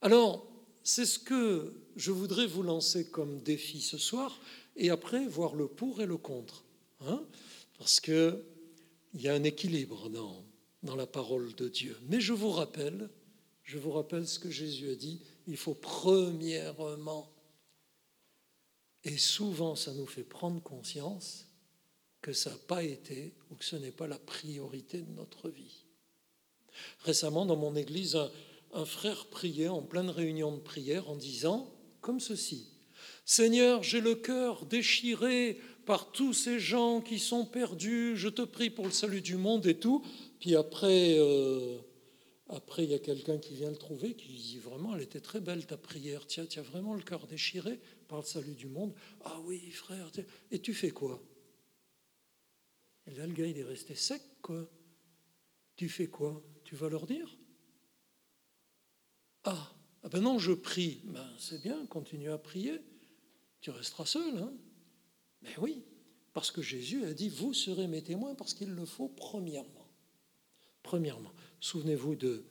Alors, 0.00 0.48
c'est 0.84 1.04
ce 1.04 1.18
que 1.18 1.74
je 1.96 2.12
voudrais 2.12 2.46
vous 2.46 2.62
lancer 2.62 3.08
comme 3.08 3.40
défi 3.40 3.80
ce 3.80 3.98
soir, 3.98 4.40
et 4.76 4.90
après 4.90 5.26
voir 5.26 5.56
le 5.56 5.66
pour 5.66 6.00
et 6.00 6.06
le 6.06 6.16
contre. 6.16 6.64
Hein 7.00 7.24
Parce 7.78 7.98
qu'il 7.98 8.38
y 9.14 9.26
a 9.26 9.34
un 9.34 9.42
équilibre 9.42 10.08
dans, 10.10 10.44
dans 10.84 10.96
la 10.96 11.06
parole 11.06 11.54
de 11.54 11.68
Dieu. 11.68 11.96
Mais 12.08 12.20
je 12.20 12.32
vous 12.32 12.50
rappelle, 12.50 13.10
je 13.64 13.78
vous 13.78 13.90
rappelle 13.90 14.28
ce 14.28 14.38
que 14.38 14.50
Jésus 14.50 14.90
a 14.90 14.94
dit, 14.94 15.20
il 15.48 15.56
faut 15.56 15.74
premièrement, 15.74 17.31
et 19.04 19.18
souvent 19.18 19.74
ça 19.74 19.92
nous 19.92 20.06
fait 20.06 20.24
prendre 20.24 20.62
conscience 20.62 21.46
que 22.20 22.32
ça 22.32 22.50
n'a 22.50 22.56
pas 22.56 22.84
été 22.84 23.34
ou 23.50 23.56
que 23.56 23.64
ce 23.64 23.76
n'est 23.76 23.90
pas 23.90 24.06
la 24.06 24.18
priorité 24.18 25.02
de 25.02 25.10
notre 25.10 25.48
vie. 25.48 25.84
Récemment, 27.00 27.44
dans 27.44 27.56
mon 27.56 27.74
église, 27.74 28.18
un, 28.72 28.84
frère 28.84 29.26
priait 29.26 29.68
en 29.68 29.82
pleine 29.82 30.08
réunion 30.08 30.56
de 30.56 30.60
prière 30.60 31.10
en 31.10 31.16
disant 31.16 31.74
comme 32.00 32.20
ceci, 32.20 32.68
Seigneur, 33.24 33.82
j'ai 33.82 34.00
le 34.00 34.14
cœur 34.14 34.64
déchiré 34.66 35.58
par 35.84 36.12
tous 36.12 36.32
ces 36.32 36.58
gens 36.58 37.00
qui 37.00 37.18
sont 37.18 37.44
perdus, 37.44 38.16
je 38.16 38.28
te 38.28 38.42
prie 38.42 38.70
pour 38.70 38.86
le 38.86 38.92
salut 38.92 39.20
du 39.20 39.36
monde 39.36 39.66
et 39.66 39.78
tout. 39.78 40.04
Puis 40.38 40.56
après, 40.56 41.16
euh, 41.18 41.78
après 42.48 42.84
il 42.84 42.90
y 42.90 42.94
a 42.94 42.98
quelqu'un 42.98 43.38
qui 43.38 43.54
vient 43.54 43.70
le 43.70 43.76
trouver, 43.76 44.14
qui 44.14 44.28
dit 44.28 44.58
vraiment, 44.58 44.94
elle 44.94 45.02
était 45.02 45.20
très 45.20 45.40
belle 45.40 45.66
ta 45.66 45.76
prière, 45.76 46.26
tiens, 46.26 46.46
tu 46.46 46.58
as 46.58 46.62
vraiment 46.62 46.94
le 46.94 47.02
cœur 47.02 47.26
déchiré 47.26 47.80
par 48.12 48.20
le 48.20 48.26
salut 48.26 48.54
du 48.54 48.66
monde. 48.66 48.92
Ah 49.24 49.40
oui, 49.46 49.70
frère, 49.70 50.10
et 50.50 50.60
tu 50.60 50.74
fais 50.74 50.90
quoi? 50.90 51.18
Et 53.06 53.14
là, 53.14 53.26
le 53.26 53.32
gars, 53.32 53.46
il 53.46 53.56
est 53.56 53.64
resté 53.64 53.94
sec, 53.94 54.20
quoi. 54.42 54.68
Tu 55.76 55.88
fais 55.88 56.08
quoi 56.08 56.44
Tu 56.62 56.76
vas 56.76 56.90
leur 56.90 57.06
dire 57.06 57.38
ah, 59.44 59.74
ah 60.02 60.08
ben 60.10 60.20
non, 60.20 60.38
je 60.38 60.52
prie. 60.52 61.00
Ben, 61.04 61.26
c'est 61.38 61.62
bien, 61.62 61.86
continue 61.86 62.30
à 62.30 62.36
prier. 62.36 62.82
Tu 63.62 63.70
resteras 63.70 64.04
seul, 64.04 64.36
hein 64.36 64.52
mais 65.40 65.56
oui, 65.56 65.82
parce 66.34 66.50
que 66.50 66.60
Jésus 66.60 67.06
a 67.06 67.14
dit, 67.14 67.30
vous 67.30 67.54
serez 67.54 67.86
mes 67.86 68.02
témoins 68.02 68.34
parce 68.34 68.52
qu'il 68.52 68.74
le 68.74 68.84
faut 68.84 69.08
premièrement. 69.08 69.88
Premièrement, 70.82 71.32
souvenez-vous 71.60 72.14
de, 72.14 72.44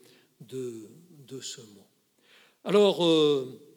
ce 1.39 1.61
mot. 1.61 1.87
Alors, 2.63 3.05
euh, 3.05 3.70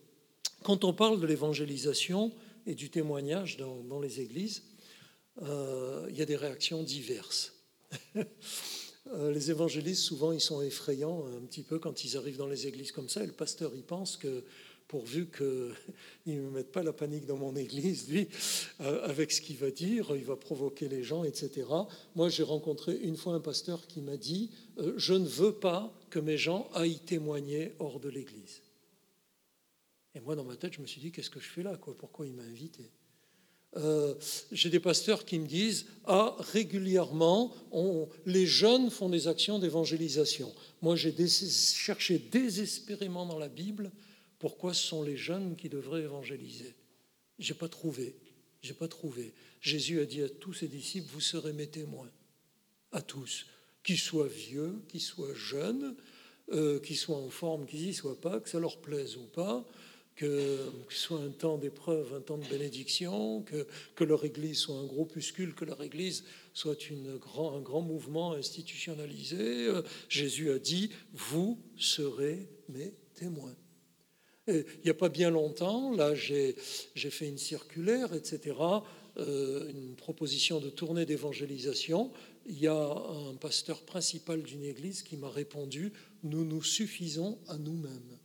quand 0.65 0.83
on 0.85 0.95
parle 0.95 1.21
de 1.21 1.27
l'évangélisation 1.27 2.33
et 2.67 2.75
du 2.75 2.91
témoignage 2.91 3.59
dans, 3.59 4.01
les 4.01 4.21
églises, 4.21 4.65
euh, 5.43 6.07
il 6.09 6.17
y 6.17 6.23
a 6.23 6.27
des 6.27 6.37
réactions 6.37 6.83
diverses. 6.83 7.53
Euh, 9.13 9.31
les 9.31 9.51
évangélistes, 9.51 10.01
souvent, 10.01 10.33
ils 10.33 10.41
sont 10.41 10.63
effrayants 10.63 11.27
un 11.27 11.45
petit 11.45 11.63
peu 11.63 11.79
quand 11.79 12.05
ils 12.05 12.17
arrivent 12.17 12.39
dans 12.39 12.47
les 12.47 12.67
églises 12.67 12.91
comme 12.91 13.11
ça, 13.11 13.23
et 13.23 13.27
le 13.27 13.35
pasteur, 13.35 13.73
il 13.75 13.83
pense 13.83 14.17
que 14.17 14.45
pourvu 14.89 15.29
qu'il 15.29 15.75
ne 16.35 16.41
me 16.41 16.51
mette 16.51 16.73
pas 16.73 16.83
la 16.83 16.95
panique 16.95 17.27
dans 17.27 17.37
mon 17.37 17.55
église, 17.55 18.09
lui, 18.09 18.29
euh, 18.81 19.07
avec 19.07 19.31
ce 19.31 19.43
qu'il 19.43 19.59
va 19.59 19.71
dire, 19.71 20.17
il 20.17 20.25
va 20.25 20.37
provoquer 20.37 20.89
les 20.89 21.03
gens, 21.03 21.23
etc. 21.23 21.67
Moi, 22.17 22.31
j'ai 22.31 22.45
rencontré 22.45 22.97
une 22.97 23.19
fois 23.19 23.35
un 23.35 23.41
pasteur 23.41 23.87
qui 23.87 24.01
m'a 24.01 24.17
dit, 24.17 24.51
je 24.97 25.13
ne 25.13 25.29
veux 25.29 25.53
pas 25.53 25.95
que 26.09 26.19
mes 26.19 26.39
gens 26.39 26.71
aillent 26.73 27.01
témoigner 27.01 27.73
hors 27.81 28.01
de 28.01 28.09
l'église. 28.09 28.64
Et 30.15 30.21
moi, 30.21 30.37
dans 30.37 30.45
ma 30.45 30.57
tête, 30.57 30.75
je 30.75 30.81
me 30.81 30.87
suis 30.87 31.01
dit, 31.01 31.11
qu'est-ce 31.11 31.31
que 31.31 31.41
je 31.41 31.49
fais 31.49 31.63
là 31.63 31.77
quoi? 31.77 31.97
Pourquoi 31.97 32.27
il 32.27 32.35
m'a 32.35 32.43
invité? 32.43 32.91
Euh, 33.77 34.15
j'ai 34.53 34.71
des 34.71 34.79
pasteurs 34.81 35.25
qui 35.25 35.39
me 35.39 35.47
disent 35.47 35.87
Ah, 36.05 36.37
régulièrement, 36.39 37.53
les 38.25 38.47
jeunes 38.47 38.91
font 38.91 39.09
des 39.09 39.27
actions 39.27 39.59
d'évangélisation. 39.59 40.55
Moi, 40.81 40.97
j'ai 40.97 41.13
cherché 41.29 42.19
désespérément 42.19 43.27
dans 43.27 43.39
la 43.39 43.49
Bible 43.49 43.91
pourquoi 44.39 44.75
ce 44.75 44.87
sont 44.87 45.03
les 45.03 45.17
jeunes 45.17 45.57
qui 45.57 45.69
devraient 45.69 46.03
évangéliser 46.03 46.75
J'ai 47.39 47.55
pas 47.55 47.69
trouvé. 47.69 48.15
J'ai 48.63 48.75
pas 48.75 48.89
trouvé. 48.89 49.33
Jésus 49.61 50.01
a 50.01 50.05
dit 50.05 50.23
à 50.23 50.29
tous 50.29 50.55
ses 50.55 50.69
disciples 50.69 51.09
Vous 51.13 51.21
serez 51.21 51.53
mes 51.53 51.67
témoins. 51.67 52.11
À 52.93 53.03
tous. 53.03 53.47
Qu'ils 53.83 53.99
soient 53.99 54.29
vieux, 54.29 54.83
qu'ils 54.89 55.01
soient 55.01 55.35
jeunes, 55.35 55.97
euh, 56.53 56.79
qu'ils 56.79 56.97
soient 56.97 57.17
en 57.17 57.31
forme, 57.31 57.67
qu'ils 57.67 57.89
y 57.89 57.95
soient 57.95 58.21
pas, 58.21 58.39
que 58.39 58.49
ça 58.49 58.61
leur 58.61 58.81
plaise 58.81 59.17
ou 59.17 59.25
pas, 59.25 59.67
que, 60.17 60.59
ce 60.89 60.99
soit 60.99 61.21
un 61.21 61.31
temps 61.31 61.59
d'épreuve, 61.59 62.15
un 62.15 62.21
temps 62.21 62.39
de 62.39 62.47
bénédiction, 62.47 63.45
que, 63.97 64.05
leur 64.05 64.25
Église 64.25 64.59
soit 64.59 64.77
un 64.77 64.87
groupuscule, 64.87 65.55
que 65.55 65.65
leur 65.65 65.83
Église 65.83 66.25
soit 66.53 66.77
un 66.91 67.61
grand 67.61 67.81
mouvement 67.81 68.33
institutionnalisé. 68.33 69.67
Euh, 69.67 69.83
Jésus 70.09 70.51
a 70.51 70.59
dit, 70.59 70.91
vous 71.13 71.59
serez 71.77 72.49
mes 72.69 72.95
témoins. 73.15 73.55
Il 74.47 74.65
n'y 74.85 74.91
a 74.91 74.95
pas 74.95 75.09
bien 75.09 75.31
longtemps, 75.31 75.91
là 75.93 76.15
j'ai 76.15 76.55
fait 76.95 77.29
une 77.29 77.39
circulaire, 77.39 78.13
etc., 78.13 78.57
euh, 79.17 79.71
une 79.71 79.95
proposition 79.95 80.61
de 80.61 80.69
tournée 80.69 81.07
d'évangélisation. 81.07 82.13
Il 82.47 82.59
y 82.59 82.67
a 82.67 82.75
un 82.75 83.35
pasteur 83.37 83.83
principal 83.83 84.43
d'une 84.43 84.65
église 84.65 85.03
qui 85.03 85.17
m'a 85.17 85.31
répondu, 85.31 85.93
nous 86.25 86.45
nous 86.45 86.63
suffisons 86.63 87.39
à 87.49 87.57
nous-mêmes. 87.57 88.19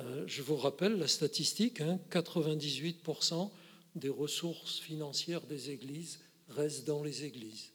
Euh, 0.00 0.24
je 0.26 0.42
vous 0.42 0.56
rappelle 0.56 0.96
la 0.98 1.08
statistique, 1.08 1.80
98% 2.10 3.34
hein, 3.34 3.50
des 3.94 4.08
ressources 4.08 4.78
financières 4.78 5.42
des 5.42 5.70
églises 5.70 6.20
restent 6.48 6.86
dans 6.86 7.02
les 7.02 7.24
églises, 7.24 7.72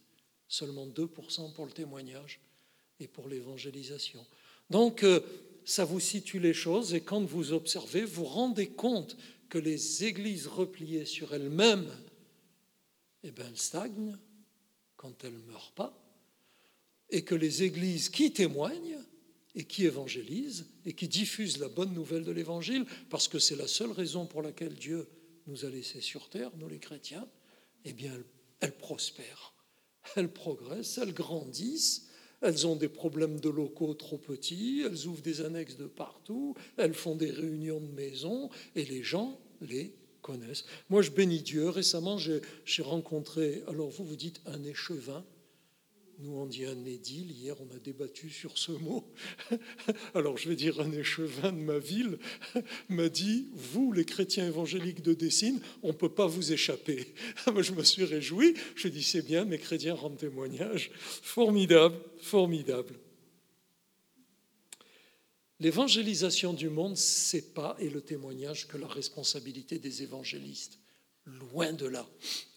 seulement 0.48 0.88
2% 0.88 1.54
pour 1.54 1.66
le 1.66 1.72
témoignage 1.72 2.40
et 3.00 3.08
pour 3.08 3.28
l'évangélisation. 3.28 4.26
Donc, 4.70 5.04
euh, 5.04 5.20
ça 5.66 5.86
vous 5.86 6.00
situe 6.00 6.40
les 6.40 6.54
choses 6.54 6.94
et 6.94 7.02
quand 7.02 7.24
vous 7.24 7.54
observez, 7.54 8.04
vous 8.04 8.26
rendez 8.26 8.68
compte 8.68 9.18
que 9.50 9.58
les 9.58 10.04
églises 10.04 10.48
repliées 10.48 11.06
sur 11.06 11.34
elles-mêmes, 11.34 11.92
eh 13.24 13.32
bien, 13.32 13.46
elles 13.48 13.58
stagnent 13.58 14.18
quand 14.96 15.24
elles 15.24 15.34
ne 15.34 15.52
meurent 15.52 15.74
pas, 15.74 16.02
et 17.10 17.24
que 17.24 17.36
les 17.36 17.64
églises 17.64 18.10
qui 18.10 18.32
témoignent 18.32 18.98
et 19.56 19.64
qui 19.64 19.86
évangélisent 19.86 20.68
et 20.86 20.94
qui 20.94 21.08
diffusent 21.08 21.58
la 21.60 21.70
bonne 21.70 21.94
nouvelle 21.94 22.24
de 22.24 22.32
l'évangile, 22.32 22.86
parce 23.10 23.28
que 23.28 23.40
c'est 23.40 23.56
la 23.56 23.68
seule 23.68 23.92
raison 23.92 24.26
pour 24.26 24.42
laquelle 24.42 24.76
Dieu 24.76 25.08
nous 25.48 25.66
a 25.66 25.70
laissés 25.70 26.02
sur 26.02 26.30
terre, 26.30 26.52
nous 26.58 26.68
les 26.68 26.80
chrétiens, 26.80 27.28
eh 27.86 27.94
bien, 27.94 28.14
elles, 28.14 28.26
elles 28.60 28.78
prospèrent, 28.78 29.54
elles 30.16 30.32
progressent, 30.32 30.98
elles 30.98 31.14
grandissent, 31.14 32.10
elles 32.42 32.68
ont 32.68 32.76
des 32.76 32.90
problèmes 32.90 33.40
de 33.40 33.50
locaux 33.50 33.94
trop 33.94 34.18
petits, 34.18 34.84
elles 34.86 35.08
ouvrent 35.08 35.22
des 35.22 35.42
annexes 35.42 35.78
de 35.78 35.88
partout, 35.88 36.56
elles 36.78 36.94
font 36.94 37.16
des 37.16 37.32
réunions 37.32 37.80
de 37.80 37.92
maison 37.92 38.50
et 38.76 38.86
les 38.86 39.04
gens 39.04 39.40
les 39.62 39.96
connaissent. 40.22 40.66
Moi, 40.90 41.02
je 41.02 41.12
bénis 41.12 41.42
Dieu. 41.42 41.70
Récemment, 41.70 42.18
j'ai 42.18 42.84
rencontré, 42.84 43.64
alors 43.68 43.90
vous 43.90 44.06
vous 44.06 44.16
dites 44.16 44.42
un 44.46 44.64
échevin, 44.64 45.24
nous, 46.20 46.32
on 46.32 46.46
dit 46.46 46.66
un 46.66 46.86
édile. 46.86 47.32
Hier, 47.32 47.56
on 47.60 47.76
a 47.76 47.80
débattu 47.80 48.30
sur 48.30 48.58
ce 48.58 48.72
mot. 48.72 49.06
Alors, 50.14 50.38
je 50.38 50.50
vais 50.50 50.56
dire 50.56 50.80
un 50.80 50.92
échevin 50.92 51.52
de 51.52 51.60
ma 51.60 51.78
ville 51.80 52.18
m'a 52.90 53.10
dit 53.10 53.48
Vous, 53.54 53.92
les 53.92 54.06
chrétiens 54.06 54.48
évangéliques 54.48 55.02
de 55.02 55.14
Dessine, 55.14 55.60
on 55.84 55.90
ne 55.90 55.94
peut 55.94 56.14
pas 56.14 56.28
vous 56.28 56.54
échapper. 56.54 57.14
je 57.62 57.72
me 57.74 57.84
suis 57.84 58.06
réjoui. 58.06 58.56
Je 58.76 58.88
dis 58.88 59.04
C'est 59.04 59.22
bien, 59.22 59.46
mes 59.46 59.58
chrétiens 59.58 59.96
rendent 59.96 60.18
témoignage. 60.18 60.92
Formidable, 60.96 61.98
formidable. 62.20 62.96
L'évangélisation 65.60 66.54
du 66.54 66.70
monde, 66.70 66.98
c'est 66.98 67.54
pas, 67.54 67.76
et 67.80 67.90
le 67.90 68.02
témoignage, 68.02 68.68
que 68.68 68.78
la 68.78 68.88
responsabilité 68.88 69.80
des 69.80 70.04
évangélistes. 70.04 70.80
Loin 71.26 71.74
de 71.74 71.88
là, 71.88 72.08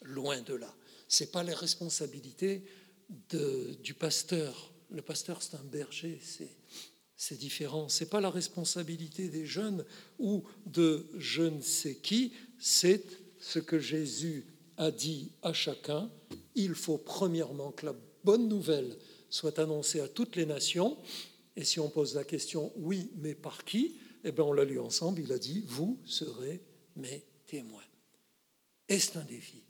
loin 0.03 0.41
de 0.43 0.55
là. 0.55 0.75
C'est 1.07 1.33
pas 1.33 1.43
la 1.43 1.55
responsabilité 1.55 2.65
du 3.09 3.95
pasteur. 3.95 4.73
Le 4.91 5.03
pasteur, 5.03 5.43
c'est 5.43 5.57
un 5.57 5.65
berger, 5.65 6.21
c'est 7.17 7.39
différent. 7.39 7.89
Ce 7.89 8.05
n'est 8.05 8.11
pas 8.11 8.21
la 8.21 8.31
responsabilité 8.31 9.29
des 9.29 9.47
jeunes 9.47 9.85
ou 10.19 10.45
de 10.67 11.07
je 11.17 11.43
ne 11.43 11.61
sais 11.61 11.97
qui, 11.97 12.33
c'est 12.59 13.05
ce 13.39 13.59
que 13.59 13.79
Jésus 13.79 14.47
a 14.77 14.91
dit 14.91 15.33
à 15.43 15.53
chacun. 15.53 16.11
Il 16.55 16.75
faut 16.75 16.99
premièrement 16.99 17.73
que 17.73 17.87
la 17.87 17.95
bonne 18.25 18.49
nouvelle 18.49 18.97
soit 19.31 19.59
annoncée 19.59 20.01
à 20.01 20.09
toutes 20.09 20.37
les 20.37 20.47
nations. 20.47 20.97
Et 21.57 21.65
si 21.65 21.81
on 21.81 21.91
pose 21.91 22.15
la 22.15 22.25
question, 22.25 22.73
oui, 22.77 23.11
mais 23.17 23.35
par 23.35 23.65
qui? 23.65 23.99
Eh 24.25 24.33
bien, 24.33 24.45
on 24.45 24.53
l'a 24.53 24.65
lu 24.65 24.79
ensemble. 24.81 25.21
Il 25.21 25.33
a 25.33 25.39
dit, 25.39 25.65
vous 25.67 25.99
serez 26.05 26.61
mes 26.97 27.25
témoins. 27.47 27.83
Et 28.89 28.99
c'est 28.99 29.17
un 29.17 29.25
défi. 29.25 29.63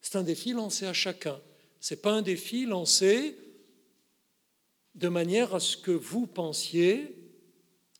C'est 0.00 0.16
un 0.16 0.22
défi 0.22 0.52
lancé 0.52 0.86
à 0.86 0.92
chacun 0.92 1.40
Ce 1.80 1.94
n'est 1.94 2.00
pas 2.00 2.12
un 2.12 2.22
défi 2.22 2.66
lancé 2.66 3.36
de 4.94 5.08
manière 5.08 5.54
à 5.54 5.60
ce 5.60 5.76
que 5.76 5.90
vous 5.90 6.26
pensiez, 6.26 7.16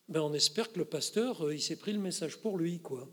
ben 0.09 0.21
on 0.21 0.35
espère 0.35 0.73
que 0.73 0.79
le 0.79 0.85
pasteur, 0.85 1.47
euh, 1.47 1.55
il 1.55 1.63
s'est 1.63 1.77
pris 1.77 1.93
le 1.93 1.99
message 1.99 2.37
pour 2.39 2.59
lui. 2.59 2.81
quoi. 2.81 3.09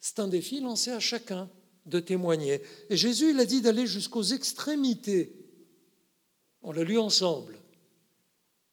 C'est 0.00 0.18
un 0.18 0.28
défi 0.28 0.60
lancé 0.60 0.90
à 0.90 1.00
chacun 1.00 1.50
de 1.86 2.00
témoigner. 2.00 2.62
Et 2.88 2.96
Jésus, 2.96 3.30
il 3.30 3.40
a 3.40 3.44
dit 3.44 3.60
d'aller 3.60 3.86
jusqu'aux 3.86 4.22
extrémités. 4.22 5.32
On 6.62 6.72
l'a 6.72 6.84
lu 6.84 6.98
ensemble. 6.98 7.58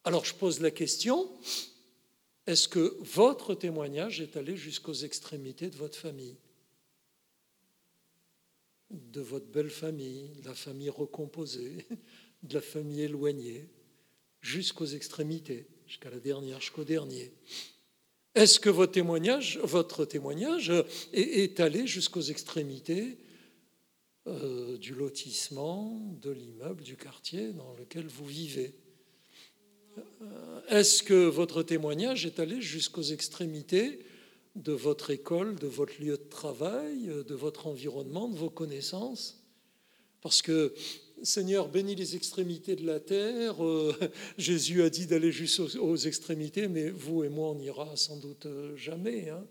Alors 0.03 0.23
je 0.23 0.33
pose 0.33 0.61
la 0.61 0.71
question, 0.71 1.29
est-ce 2.45 2.69
que 2.69 2.97
votre 3.01 3.53
témoignage 3.53 4.21
est 4.21 4.37
allé 4.37 4.55
jusqu'aux 4.55 4.93
extrémités 4.93 5.69
de 5.69 5.75
votre 5.75 5.97
famille? 5.97 6.37
De 8.89 9.21
votre 9.21 9.47
belle 9.47 9.69
famille, 9.69 10.29
de 10.41 10.45
la 10.45 10.53
famille 10.53 10.89
recomposée, 10.89 11.85
de 12.43 12.53
la 12.53 12.61
famille 12.61 13.01
éloignée, 13.01 13.67
jusqu'aux 14.41 14.85
extrémités, 14.85 15.67
jusqu'à 15.87 16.09
la 16.09 16.19
dernière, 16.19 16.61
jusqu'au 16.61 16.83
dernier. 16.83 17.31
Est-ce 18.35 18.59
que 18.59 18.69
votre 18.69 18.91
témoignage, 18.91 19.59
votre 19.63 20.05
témoignage 20.05 20.71
est, 21.11 21.59
allé 21.59 21.87
jusqu'aux 21.87 22.21
extrémités 22.21 23.17
euh, 24.27 24.77
du 24.77 24.93
lotissement, 24.93 25.99
de 26.21 26.29
l'immeuble, 26.31 26.83
du 26.83 26.97
quartier 26.97 27.51
dans 27.53 27.73
lequel 27.73 28.05
vous 28.05 28.25
vivez? 28.25 28.75
Euh, 30.21 30.61
est-ce 30.69 31.01
que 31.01 31.25
votre 31.25 31.63
témoignage 31.63 32.25
est 32.25 32.39
allé 32.39 32.61
jusqu'aux 32.61 33.01
extrémités 33.01 33.99
de 34.57 34.73
votre 34.73 35.11
école, 35.11 35.55
de 35.55 35.67
votre 35.67 36.01
lieu 36.01 36.17
de 36.17 36.29
travail, 36.29 37.09
de 37.27 37.35
votre 37.35 37.67
environnement, 37.67 38.27
de 38.27 38.35
vos 38.37 38.49
connaissances 38.49 39.43
Parce 40.21 40.41
que 40.41 40.73
Seigneur 41.23 41.69
bénit 41.69 41.95
les 41.95 42.15
extrémités 42.15 42.75
de 42.75 42.85
la 42.85 42.99
terre. 42.99 43.63
Euh, 43.63 43.93
Jésus 44.37 44.83
a 44.83 44.89
dit 44.89 45.07
d'aller 45.07 45.31
jusqu'aux 45.31 45.95
extrémités, 45.95 46.67
mais 46.67 46.89
vous 46.89 47.23
et 47.23 47.29
moi, 47.29 47.51
on 47.51 47.55
n'ira 47.55 47.95
sans 47.95 48.17
doute 48.17 48.45
euh, 48.45 48.75
jamais 48.75 49.29
hein, 49.29 49.43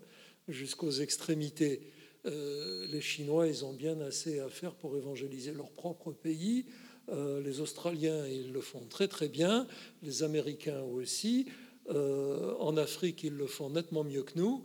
jusqu'aux 0.47 0.91
extrémités. 0.91 1.81
les 2.25 3.01
Chinois, 3.01 3.47
ils 3.47 3.63
ont 3.63 3.73
bien 3.73 3.99
assez 4.01 4.39
à 4.39 4.49
faire 4.49 4.73
pour 4.75 4.97
évangéliser 4.97 5.53
leur 5.53 5.71
propre 5.71 6.11
pays. 6.11 6.65
Euh, 7.09 7.41
les 7.41 7.61
Australiens, 7.61 8.27
ils 8.27 8.51
le 8.51 8.61
font 8.61 8.85
très 8.89 9.07
très 9.07 9.29
bien, 9.29 9.67
les 10.03 10.23
Américains 10.23 10.81
aussi. 10.81 11.45
Euh, 11.89 12.53
en 12.59 12.75
Afrique, 12.75 13.23
ils 13.23 13.33
le 13.33 13.47
font 13.47 13.69
nettement 13.69 14.03
mieux 14.03 14.23
que 14.23 14.37
nous. 14.37 14.63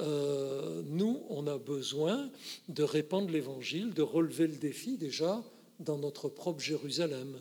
Euh, 0.00 0.82
nous, 0.86 1.22
on 1.28 1.46
a 1.46 1.58
besoin 1.58 2.30
de 2.68 2.82
répandre 2.82 3.30
l'Évangile, 3.30 3.94
de 3.94 4.02
relever 4.02 4.46
le 4.46 4.56
défi 4.56 4.96
déjà 4.96 5.42
dans 5.78 5.98
notre 5.98 6.28
propre 6.28 6.60
Jérusalem, 6.60 7.40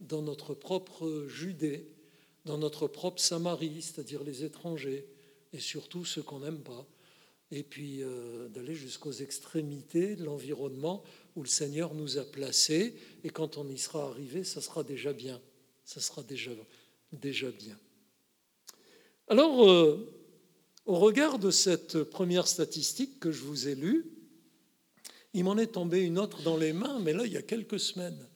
dans 0.00 0.22
notre 0.22 0.54
propre 0.54 1.26
Judée, 1.28 1.86
dans 2.44 2.58
notre 2.58 2.88
propre 2.88 3.20
Samarie, 3.20 3.82
c'est-à-dire 3.82 4.22
les 4.22 4.44
étrangers, 4.44 5.06
et 5.52 5.58
surtout 5.58 6.04
ceux 6.04 6.22
qu'on 6.22 6.40
n'aime 6.40 6.60
pas 6.60 6.86
et 7.50 7.62
puis 7.62 8.02
d'aller 8.50 8.74
jusqu'aux 8.74 9.12
extrémités 9.12 10.16
de 10.16 10.24
l'environnement 10.24 11.02
où 11.36 11.42
le 11.42 11.48
Seigneur 11.48 11.94
nous 11.94 12.18
a 12.18 12.24
placés, 12.24 12.94
et 13.24 13.30
quand 13.30 13.56
on 13.58 13.68
y 13.68 13.78
sera 13.78 14.08
arrivé, 14.08 14.44
ça 14.44 14.60
sera 14.60 14.82
déjà 14.82 15.12
bien. 15.12 15.40
Ça 15.84 16.00
sera 16.00 16.22
déjà, 16.22 16.50
déjà 17.12 17.50
bien. 17.50 17.78
Alors, 19.28 19.68
euh, 19.70 20.17
au 20.88 20.96
regard 20.96 21.38
de 21.38 21.50
cette 21.50 22.02
première 22.02 22.48
statistique 22.48 23.20
que 23.20 23.30
je 23.30 23.42
vous 23.42 23.68
ai 23.68 23.74
lue, 23.74 24.06
il 25.34 25.44
m'en 25.44 25.58
est 25.58 25.74
tombé 25.74 26.00
une 26.00 26.18
autre 26.18 26.42
dans 26.42 26.56
les 26.56 26.72
mains, 26.72 26.98
mais 26.98 27.12
là, 27.12 27.26
il 27.26 27.32
y 27.32 27.36
a 27.36 27.42
quelques 27.42 27.78
semaines. 27.78 28.26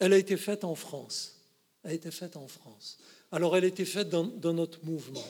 Elle 0.00 0.12
a 0.12 0.18
été 0.18 0.36
faite 0.36 0.64
en 0.64 0.74
France. 0.74 1.40
Elle 1.84 1.92
a 1.92 1.94
été 1.94 2.10
faite 2.10 2.36
en 2.36 2.48
France. 2.48 2.98
Alors, 3.30 3.56
elle 3.56 3.62
a 3.62 3.68
été 3.68 3.84
faite 3.84 4.08
dans, 4.08 4.24
dans 4.24 4.52
notre 4.52 4.84
mouvement. 4.84 5.24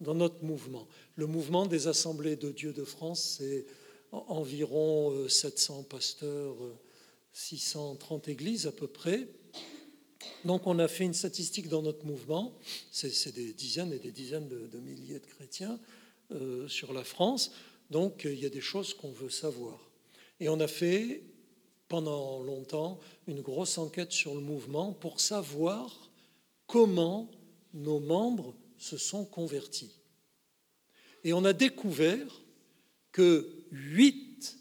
Dans 0.00 0.14
notre 0.14 0.42
mouvement. 0.42 0.88
Le 1.16 1.26
mouvement 1.26 1.66
des 1.66 1.86
Assemblées 1.86 2.36
de 2.36 2.50
Dieu 2.50 2.72
de 2.72 2.84
France, 2.84 3.36
c'est 3.36 3.66
environ 4.10 5.28
700 5.28 5.80
euh, 5.80 5.82
pasteurs, 5.82 6.56
630 7.34 8.26
euh, 8.26 8.30
églises 8.30 8.66
à 8.66 8.72
peu 8.72 8.86
près. 8.86 9.28
Donc 10.44 10.66
on 10.66 10.78
a 10.78 10.88
fait 10.88 11.04
une 11.04 11.14
statistique 11.14 11.68
dans 11.68 11.82
notre 11.82 12.04
mouvement, 12.04 12.52
c'est 12.90 13.34
des 13.34 13.52
dizaines 13.52 13.92
et 13.92 13.98
des 13.98 14.10
dizaines 14.10 14.48
de, 14.48 14.78
milliers 14.78 15.20
de 15.20 15.26
chrétiens 15.26 15.78
euh, 16.32 16.66
sur 16.66 16.92
la 16.92 17.04
France, 17.04 17.52
donc 17.90 18.22
il 18.24 18.40
y 18.40 18.46
a 18.46 18.50
des 18.50 18.60
choses 18.60 18.92
qu'on 18.94 19.12
veut 19.12 19.30
savoir. 19.30 19.78
Et 20.40 20.48
on 20.48 20.58
a 20.58 20.66
fait 20.66 21.22
pendant 21.86 22.42
longtemps 22.42 22.98
une 23.28 23.40
grosse 23.40 23.78
enquête 23.78 24.10
sur 24.10 24.34
le 24.34 24.40
mouvement 24.40 24.92
pour 24.92 25.20
savoir 25.20 26.10
comment 26.66 27.30
nos 27.74 28.00
membres 28.00 28.54
se 28.78 28.96
sont 28.96 29.24
convertis. 29.24 29.94
Et 31.22 31.32
on 31.32 31.44
a 31.44 31.52
découvert 31.52 32.42
que 33.12 33.66
8 33.70 34.58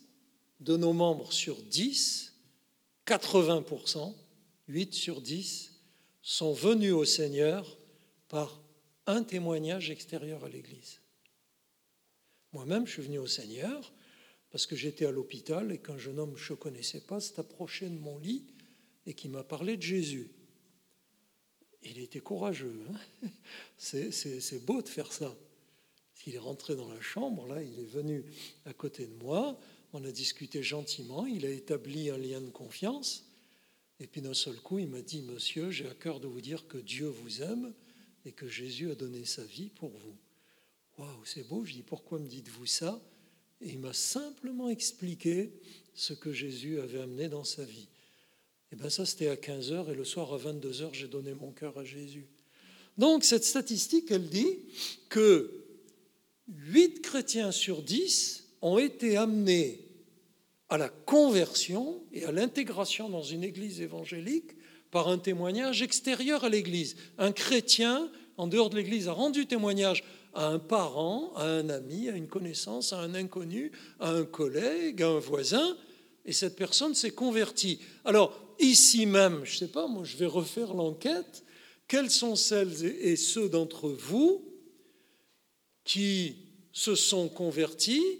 de 0.60 0.78
nos 0.78 0.94
membres 0.94 1.34
sur 1.34 1.56
10, 1.56 2.34
80%, 3.08 4.13
8 4.67 4.94
sur 4.94 5.22
10, 5.22 5.70
sont 6.21 6.53
venus 6.53 6.93
au 6.93 7.05
Seigneur 7.05 7.77
par 8.29 8.62
un 9.07 9.23
témoignage 9.23 9.89
extérieur 9.89 10.43
à 10.45 10.49
l'Église. 10.49 10.99
Moi-même, 12.53 12.86
je 12.86 12.93
suis 12.93 13.01
venu 13.01 13.17
au 13.17 13.27
Seigneur 13.27 13.93
parce 14.51 14.65
que 14.65 14.75
j'étais 14.75 15.05
à 15.05 15.12
l'hôpital 15.12 15.71
et 15.71 15.77
qu'un 15.77 15.97
jeune 15.97 16.19
homme 16.19 16.34
que 16.34 16.39
je 16.39 16.53
ne 16.53 16.57
connaissais 16.57 17.01
pas 17.01 17.19
s'est 17.19 17.39
approché 17.39 17.89
de 17.89 17.97
mon 17.97 18.19
lit 18.19 18.45
et 19.05 19.13
qui 19.13 19.29
m'a 19.29 19.43
parlé 19.43 19.77
de 19.77 19.81
Jésus. 19.81 20.29
Il 21.84 21.99
était 21.99 22.19
courageux. 22.19 22.86
Hein. 23.23 23.29
c'est 23.77 24.65
beau 24.65 24.81
de 24.81 24.89
faire 24.89 25.12
ça. 25.12 25.36
Il 26.27 26.36
est 26.36 26.39
rentré 26.39 26.75
dans 26.75 26.89
la 26.89 27.01
chambre, 27.01 27.47
là, 27.47 27.63
il 27.63 27.79
est 27.79 27.86
venu 27.86 28.23
à 28.65 28.73
côté 28.73 29.07
de 29.07 29.15
moi, 29.15 29.60
on 29.91 30.03
a 30.05 30.12
discuté 30.12 30.62
gentiment, 30.62 31.25
il 31.25 31.47
a 31.47 31.49
établi 31.49 32.12
un 32.12 32.17
lien 32.17 32.41
de 32.41 32.51
confiance, 32.51 33.25
et 34.02 34.08
puis 34.08 34.22
d'un 34.22 34.34
seul 34.34 34.56
coup, 34.56 34.80
il 34.80 34.88
m'a 34.88 35.04
dit, 35.04 35.22
Monsieur, 35.22 35.70
j'ai 35.70 35.88
à 35.88 35.94
cœur 35.94 36.20
de 36.20 36.26
vous 36.26 36.42
dire 36.42 36.68
que 36.68 36.80
Dieu 36.80 37.06
vous 37.06 37.44
aime 37.44 37.72
et 38.26 38.32
que 38.32 38.48
Jésus 38.48 38.90
a 38.90 38.96
donné 38.96 39.26
sa 39.26 39.44
vie 39.44 39.70
pour 39.70 39.92
vous. 39.92 40.18
Waouh, 40.98 41.24
c'est 41.24 41.48
beau, 41.48 41.64
je 41.66 41.74
dis, 41.74 41.84
pourquoi 41.84 42.18
me 42.18 42.28
dites-vous 42.28 42.66
ça? 42.66 43.00
Et 43.62 43.70
il 43.70 43.78
m'a 43.78 43.94
simplement 43.94 44.70
expliqué 44.70 45.52
ce 45.94 46.14
que 46.14 46.34
Jésus 46.34 46.80
avait 46.80 47.00
amené 47.00 47.30
dans 47.30 47.44
sa 47.44 47.64
vie. 47.64 47.88
Et 48.72 48.76
bien 48.76 48.90
ça, 48.90 49.06
c'était 49.06 49.28
à 49.28 49.36
15h, 49.36 49.92
et 49.92 49.96
le 49.96 50.04
soir 50.04 50.34
à 50.34 50.38
22h, 50.40 50.94
j'ai 50.94 51.08
donné 51.08 51.36
mon 51.36 51.52
cœur 51.52 51.78
à 51.78 51.86
Jésus. 51.86 52.26
Donc 52.98 53.24
cette 53.24 53.44
statistique, 53.44 54.10
elle 54.10 54.30
dit 54.30 54.58
que 55.10 55.64
8 56.48 57.02
chrétiens 57.04 57.52
sur 57.52 57.84
10 57.84 58.48
ont 58.64 58.80
été 58.80 59.16
amenés 59.16 59.90
à 60.71 60.77
la 60.77 60.88
conversion 60.88 62.01
et 62.13 62.23
à 62.23 62.31
l'intégration 62.31 63.10
dans 63.10 63.21
une 63.21 63.43
église 63.43 63.81
évangélique 63.81 64.51
par 64.89 65.10
un 65.10 65.17
témoignage 65.17 65.81
extérieur 65.81 66.45
à 66.45 66.49
l'église. 66.49 66.95
Un 67.17 67.34
chrétien, 67.34 68.10
en 68.38 68.47
dehors 68.47 68.69
de 68.69 68.77
l'église, 68.77 69.10
a 69.10 69.12
rendu 69.12 69.45
témoignage 69.45 70.05
à 70.34 70.47
un 70.47 70.60
parent, 70.60 71.34
à 71.36 71.43
un 71.43 71.67
ami, 71.67 72.07
à 72.07 72.15
une 72.15 72.29
connaissance, 72.29 72.93
à 72.93 72.99
un 72.99 73.15
inconnu, 73.15 73.73
à 73.99 74.12
un 74.12 74.23
collègue, 74.23 75.03
à 75.03 75.10
un 75.10 75.19
voisin, 75.19 75.77
et 76.23 76.31
cette 76.31 76.55
personne 76.55 76.95
s'est 76.95 77.12
convertie. 77.12 77.79
Alors, 78.05 78.39
ici 78.57 79.05
même, 79.05 79.41
je 79.43 79.55
ne 79.55 79.57
sais 79.57 79.67
pas, 79.67 79.88
moi 79.88 80.05
je 80.05 80.15
vais 80.15 80.25
refaire 80.25 80.73
l'enquête, 80.73 81.43
quelles 81.89 82.12
sont 82.12 82.38
celles 82.38 82.86
et 82.86 83.17
ceux 83.17 83.49
d'entre 83.49 83.89
vous 83.89 84.45
qui 85.84 86.38
se 86.71 86.95
sont 86.95 87.27
convertis 87.27 88.19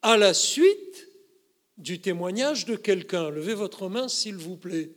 à 0.00 0.16
la 0.16 0.32
suite 0.32 1.05
du 1.78 2.00
témoignage 2.00 2.64
de 2.66 2.76
quelqu'un. 2.76 3.30
Levez 3.30 3.54
votre 3.54 3.88
main, 3.88 4.08
s'il 4.08 4.36
vous 4.36 4.56
plaît. 4.56 4.92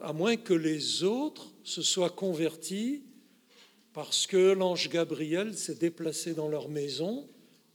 à 0.00 0.12
moins 0.12 0.36
que 0.36 0.54
les 0.54 1.02
autres 1.02 1.52
se 1.62 1.82
soient 1.82 2.10
convertis 2.10 3.04
parce 3.92 4.26
que 4.26 4.52
l'ange 4.52 4.88
Gabriel 4.88 5.56
s'est 5.56 5.74
déplacé 5.74 6.34
dans 6.34 6.48
leur 6.48 6.68
maison 6.68 7.28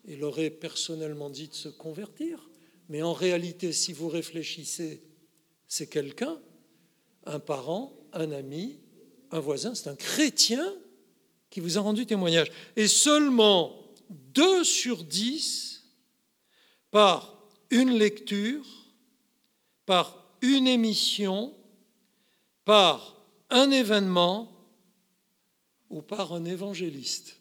et 0.06 0.16
leur 0.16 0.40
ait 0.40 0.50
personnellement 0.50 1.30
dit 1.30 1.48
de 1.48 1.54
se 1.54 1.70
convertir. 1.70 2.50
Mais 2.90 3.04
en 3.04 3.14
réalité, 3.14 3.72
si 3.72 3.94
vous 3.94 4.10
réfléchissez, 4.10 5.04
c'est 5.68 5.88
quelqu'un, 5.88 6.42
un 7.26 7.40
parent, 7.40 7.96
un 8.12 8.32
ami, 8.32 8.80
un 9.32 9.40
voisin, 9.40 9.76
c'est 9.76 9.90
un 9.90 9.96
chrétien 9.96 10.74
qui 11.52 11.60
vous 11.60 11.78
a 11.78 11.82
rendu 11.82 12.06
témoignage. 12.06 12.52
Et 12.76 12.88
seulement 12.88 13.76
2 14.10 14.64
sur 14.64 15.04
10 15.04 15.79
par 16.92 17.38
une 17.70 17.92
lecture, 17.92 18.66
par 19.86 20.36
une 20.42 20.68
émission, 20.68 21.54
par 22.66 23.16
un 23.50 23.72
événement 23.72 24.52
ou 25.90 26.02
par 26.02 26.34
un 26.34 26.46
évangéliste. 26.46 27.38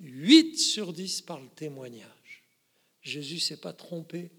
8 0.00 0.58
sur 0.58 0.92
10 0.92 1.22
par 1.22 1.40
le 1.40 1.48
témoignage. 1.48 2.44
Jésus 3.00 3.38
s'est 3.38 3.60
pas 3.60 3.72
trompé 3.72 4.30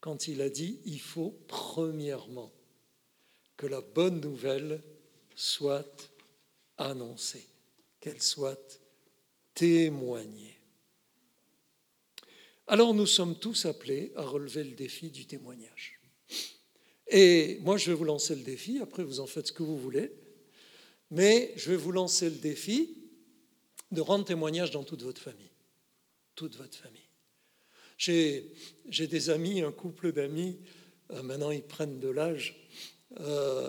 quand 0.00 0.28
il 0.28 0.40
a 0.40 0.48
dit 0.48 0.80
il 0.84 1.00
faut 1.00 1.38
premièrement 1.46 2.52
que 3.56 3.66
la 3.66 3.80
bonne 3.80 4.20
nouvelle 4.20 4.82
soit 5.36 6.10
annoncée, 6.78 7.46
qu'elle 8.00 8.22
soit 8.22 8.80
témoignée. 9.54 10.59
Alors 12.70 12.94
nous 12.94 13.06
sommes 13.06 13.36
tous 13.36 13.66
appelés 13.66 14.12
à 14.14 14.22
relever 14.22 14.62
le 14.62 14.76
défi 14.76 15.10
du 15.10 15.26
témoignage. 15.26 16.00
Et 17.08 17.58
moi, 17.62 17.76
je 17.76 17.90
vais 17.90 17.96
vous 17.96 18.04
lancer 18.04 18.36
le 18.36 18.42
défi, 18.42 18.78
après 18.78 19.02
vous 19.02 19.18
en 19.18 19.26
faites 19.26 19.48
ce 19.48 19.52
que 19.52 19.64
vous 19.64 19.76
voulez, 19.76 20.12
mais 21.10 21.52
je 21.56 21.72
vais 21.72 21.76
vous 21.76 21.90
lancer 21.90 22.30
le 22.30 22.36
défi 22.36 22.96
de 23.90 24.00
rendre 24.00 24.24
témoignage 24.24 24.70
dans 24.70 24.84
toute 24.84 25.02
votre 25.02 25.20
famille. 25.20 25.50
Toute 26.36 26.54
votre 26.54 26.78
famille. 26.78 27.08
J'ai 27.98 29.08
des 29.08 29.30
amis, 29.30 29.62
un 29.62 29.72
couple 29.72 30.12
d'amis, 30.12 30.60
euh, 31.10 31.24
maintenant 31.24 31.50
ils 31.50 31.64
prennent 31.64 31.98
de 31.98 32.08
l'âge. 32.08 32.68
Euh, 33.18 33.68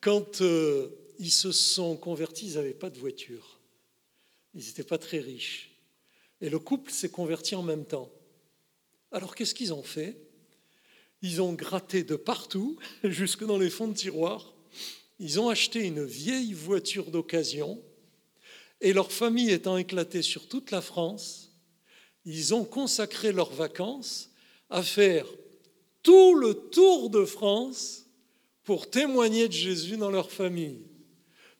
quand 0.00 0.40
euh, 0.40 0.88
ils 1.20 1.30
se 1.30 1.52
sont 1.52 1.96
convertis, 1.96 2.48
ils 2.48 2.54
n'avaient 2.54 2.74
pas 2.74 2.90
de 2.90 2.98
voiture. 2.98 3.60
Ils 4.54 4.66
n'étaient 4.66 4.82
pas 4.82 4.98
très 4.98 5.20
riches. 5.20 5.69
Et 6.40 6.48
le 6.48 6.58
couple 6.58 6.90
s'est 6.90 7.10
converti 7.10 7.54
en 7.54 7.62
même 7.62 7.84
temps. 7.84 8.10
Alors 9.12 9.34
qu'est-ce 9.34 9.54
qu'ils 9.54 9.74
ont 9.74 9.82
fait? 9.82 10.16
Ils 11.22 11.42
ont 11.42 11.52
gratté 11.52 12.02
de 12.02 12.16
partout, 12.16 12.78
jusque 13.04 13.44
dans 13.44 13.58
les 13.58 13.70
fonds 13.70 13.88
de 13.88 13.94
tiroir. 13.94 14.54
Ils 15.18 15.38
ont 15.38 15.48
acheté 15.48 15.80
une 15.80 16.04
vieille 16.04 16.54
voiture 16.54 17.10
d'occasion. 17.10 17.82
Et 18.80 18.92
leur 18.92 19.12
famille 19.12 19.50
étant 19.50 19.76
éclatée 19.76 20.22
sur 20.22 20.48
toute 20.48 20.70
la 20.70 20.80
France, 20.80 21.52
ils 22.24 22.54
ont 22.54 22.64
consacré 22.64 23.32
leurs 23.32 23.52
vacances 23.52 24.30
à 24.70 24.82
faire 24.82 25.26
tout 26.02 26.34
le 26.34 26.54
tour 26.54 27.10
de 27.10 27.24
France 27.24 28.06
pour 28.64 28.88
témoigner 28.88 29.48
de 29.48 29.52
Jésus 29.52 29.96
dans 29.96 30.10
leur 30.10 30.30
famille. 30.30 30.86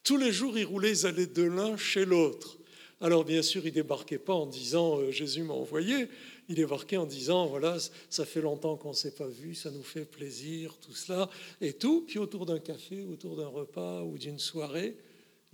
Tous 0.02 0.16
les 0.16 0.32
jours, 0.32 0.56
ils 0.56 0.64
roulaient, 0.64 0.92
ils 0.92 1.06
allaient 1.06 1.26
de 1.26 1.42
l'un 1.42 1.76
chez 1.76 2.04
l'autre. 2.04 2.59
Alors 3.02 3.24
bien 3.24 3.40
sûr, 3.40 3.66
ils 3.66 3.72
débarquaient 3.72 4.18
pas 4.18 4.34
en 4.34 4.44
disant 4.44 4.98
euh, 4.98 5.10
Jésus 5.10 5.42
m'a 5.42 5.54
envoyé. 5.54 6.08
Ils 6.50 6.54
débarquaient 6.54 6.98
en 6.98 7.06
disant 7.06 7.46
voilà, 7.46 7.78
ça 8.10 8.26
fait 8.26 8.42
longtemps 8.42 8.76
qu'on 8.76 8.90
ne 8.90 8.94
s'est 8.94 9.14
pas 9.14 9.28
vu, 9.28 9.54
ça 9.54 9.70
nous 9.70 9.82
fait 9.82 10.04
plaisir, 10.04 10.76
tout 10.78 10.92
cela 10.92 11.30
et 11.62 11.72
tout. 11.72 12.04
Puis 12.06 12.18
autour 12.18 12.44
d'un 12.44 12.58
café, 12.58 13.04
autour 13.04 13.36
d'un 13.36 13.46
repas 13.46 14.02
ou 14.02 14.18
d'une 14.18 14.38
soirée, 14.38 14.96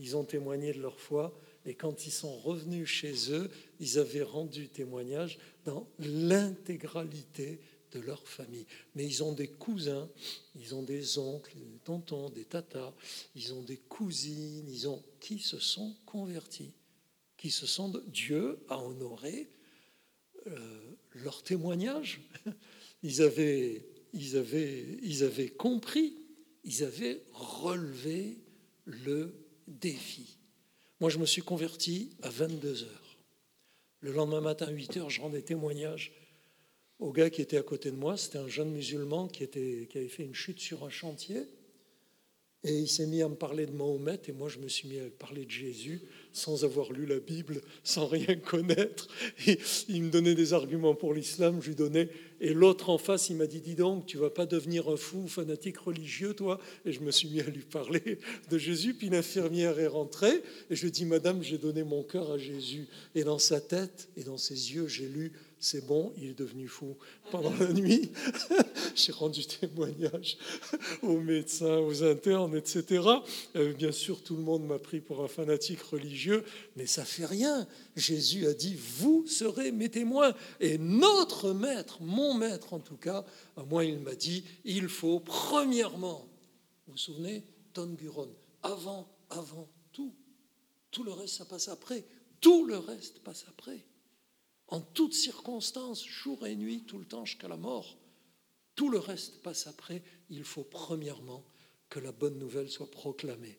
ils 0.00 0.16
ont 0.16 0.24
témoigné 0.24 0.72
de 0.72 0.80
leur 0.80 0.98
foi 0.98 1.38
et 1.64 1.74
quand 1.74 2.06
ils 2.06 2.12
sont 2.12 2.36
revenus 2.36 2.88
chez 2.88 3.32
eux, 3.32 3.48
ils 3.78 3.98
avaient 3.98 4.22
rendu 4.22 4.68
témoignage 4.68 5.38
dans 5.64 5.86
l'intégralité 5.98 7.60
de 7.92 8.00
leur 8.00 8.26
famille. 8.26 8.66
Mais 8.94 9.04
ils 9.04 9.22
ont 9.22 9.32
des 9.32 9.48
cousins, 9.48 10.08
ils 10.54 10.74
ont 10.74 10.82
des 10.82 11.18
oncles, 11.18 11.54
des 11.56 11.78
tontons, 11.84 12.30
des 12.30 12.44
tatas, 12.44 12.92
ils 13.34 13.54
ont 13.54 13.62
des 13.62 13.76
cousines, 13.76 14.68
ils 14.68 14.88
ont 14.88 15.02
qui 15.20 15.38
se 15.38 15.58
sont 15.58 15.94
convertis, 16.04 16.72
qui 17.36 17.50
se 17.50 17.66
sont 17.66 17.92
Dieu 18.06 18.58
a 18.68 18.82
honoré 18.82 19.48
euh, 20.46 20.80
leur 21.12 21.42
témoignage. 21.42 22.20
Ils 23.02 23.22
avaient, 23.22 23.86
ils 24.14 24.36
avaient, 24.36 24.98
ils 25.02 25.22
avaient 25.22 25.50
compris, 25.50 26.16
ils 26.64 26.82
avaient 26.82 27.22
relevé 27.32 28.38
le 28.84 29.46
défi. 29.68 30.38
Moi, 30.98 31.10
je 31.10 31.18
me 31.18 31.26
suis 31.26 31.42
converti 31.42 32.16
à 32.22 32.30
22 32.30 32.84
heures. 32.84 33.18
Le 34.00 34.12
lendemain 34.12 34.40
matin, 34.40 34.66
à 34.66 34.70
8 34.70 34.96
heures, 34.96 35.10
je 35.10 35.20
rendais 35.20 35.42
témoignage 35.42 36.12
au 36.98 37.12
gars 37.12 37.30
qui 37.30 37.42
était 37.42 37.58
à 37.58 37.62
côté 37.62 37.90
de 37.90 37.96
moi. 37.96 38.16
C'était 38.16 38.38
un 38.38 38.48
jeune 38.48 38.70
musulman 38.70 39.28
qui, 39.28 39.44
était, 39.44 39.86
qui 39.90 39.98
avait 39.98 40.08
fait 40.08 40.24
une 40.24 40.34
chute 40.34 40.58
sur 40.58 40.84
un 40.84 40.90
chantier. 40.90 41.42
Et 42.64 42.76
il 42.76 42.88
s'est 42.88 43.06
mis 43.06 43.22
à 43.22 43.28
me 43.28 43.36
parler 43.36 43.66
de 43.66 43.72
Mahomet, 43.72 44.20
et 44.26 44.32
moi 44.32 44.48
je 44.48 44.58
me 44.58 44.66
suis 44.66 44.88
mis 44.88 44.98
à 44.98 45.08
parler 45.10 45.44
de 45.44 45.50
Jésus 45.50 46.02
sans 46.36 46.64
avoir 46.64 46.92
lu 46.92 47.06
la 47.06 47.18
Bible, 47.18 47.62
sans 47.82 48.06
rien 48.06 48.36
connaître. 48.36 49.08
il 49.88 50.02
me 50.02 50.10
donnait 50.10 50.34
des 50.34 50.52
arguments 50.52 50.94
pour 50.94 51.14
l'islam, 51.14 51.60
je 51.62 51.68
lui 51.68 51.74
donnais. 51.74 52.10
Et 52.42 52.52
l'autre 52.52 52.90
en 52.90 52.98
face, 52.98 53.30
il 53.30 53.36
m'a 53.36 53.46
dit 53.46 53.60
Dis 53.60 53.74
donc, 53.74 54.04
tu 54.04 54.18
vas 54.18 54.28
pas 54.28 54.44
devenir 54.44 54.90
un 54.90 54.98
fou 54.98 55.26
fanatique 55.28 55.78
religieux, 55.78 56.34
toi? 56.34 56.60
Et 56.84 56.92
je 56.92 57.00
me 57.00 57.10
suis 57.10 57.28
mis 57.28 57.40
à 57.40 57.44
lui 57.44 57.62
parler 57.62 58.18
de 58.50 58.58
Jésus. 58.58 58.92
Puis 58.92 59.08
l'infirmière 59.08 59.78
est 59.78 59.86
rentrée, 59.86 60.42
et 60.68 60.76
je 60.76 60.82
lui 60.82 60.88
ai 60.88 60.92
dit 60.92 61.06
Madame, 61.06 61.42
j'ai 61.42 61.56
donné 61.56 61.84
mon 61.84 62.02
cœur 62.02 62.30
à 62.30 62.36
Jésus. 62.36 62.86
Et 63.14 63.24
dans 63.24 63.38
sa 63.38 63.62
tête 63.62 64.10
et 64.18 64.22
dans 64.22 64.36
ses 64.36 64.74
yeux, 64.74 64.88
j'ai 64.88 65.08
lu 65.08 65.32
c'est 65.66 65.84
bon, 65.84 66.12
il 66.16 66.28
est 66.28 66.38
devenu 66.38 66.68
fou. 66.68 66.96
Pendant 67.32 67.52
la 67.58 67.72
nuit, 67.72 68.12
j'ai 68.94 69.10
rendu 69.10 69.44
témoignage 69.44 70.38
aux 71.02 71.18
médecins, 71.18 71.78
aux 71.78 72.04
internes, 72.04 72.56
etc. 72.56 73.04
Euh, 73.56 73.72
bien 73.72 73.90
sûr, 73.90 74.22
tout 74.22 74.36
le 74.36 74.42
monde 74.42 74.64
m'a 74.64 74.78
pris 74.78 75.00
pour 75.00 75.24
un 75.24 75.28
fanatique 75.28 75.82
religieux, 75.82 76.44
mais 76.76 76.86
ça 76.86 77.04
fait 77.04 77.26
rien. 77.26 77.66
Jésus 77.96 78.46
a 78.46 78.54
dit, 78.54 78.76
vous 78.76 79.26
serez 79.26 79.72
mes 79.72 79.88
témoins. 79.88 80.34
Et 80.60 80.78
notre 80.78 81.52
maître, 81.52 82.00
mon 82.00 82.34
maître 82.34 82.72
en 82.72 82.78
tout 82.78 82.96
cas, 82.96 83.24
à 83.56 83.64
moi, 83.64 83.84
il 83.84 83.98
m'a 83.98 84.14
dit, 84.14 84.44
il 84.64 84.88
faut 84.88 85.18
premièrement, 85.18 86.28
vous 86.86 86.92
vous 86.92 86.98
souvenez, 86.98 87.42
Ton 87.72 87.86
Buron, 87.86 88.30
avant, 88.62 89.08
avant 89.30 89.68
tout. 89.92 90.14
Tout 90.92 91.02
le 91.02 91.10
reste, 91.10 91.34
ça 91.34 91.44
passe 91.44 91.66
après. 91.66 92.04
Tout 92.40 92.64
le 92.66 92.78
reste 92.78 93.18
passe 93.24 93.46
après 93.48 93.84
en 94.68 94.80
toutes 94.80 95.14
circonstances, 95.14 96.04
jour 96.04 96.46
et 96.46 96.56
nuit, 96.56 96.84
tout 96.86 96.98
le 96.98 97.04
temps 97.04 97.24
jusqu'à 97.24 97.48
la 97.48 97.56
mort. 97.56 97.96
Tout 98.74 98.90
le 98.90 98.98
reste 98.98 99.42
passe 99.42 99.66
après. 99.66 100.02
Il 100.28 100.44
faut 100.44 100.64
premièrement 100.64 101.44
que 101.88 102.00
la 102.00 102.12
bonne 102.12 102.38
nouvelle 102.38 102.68
soit 102.68 102.90
proclamée. 102.90 103.58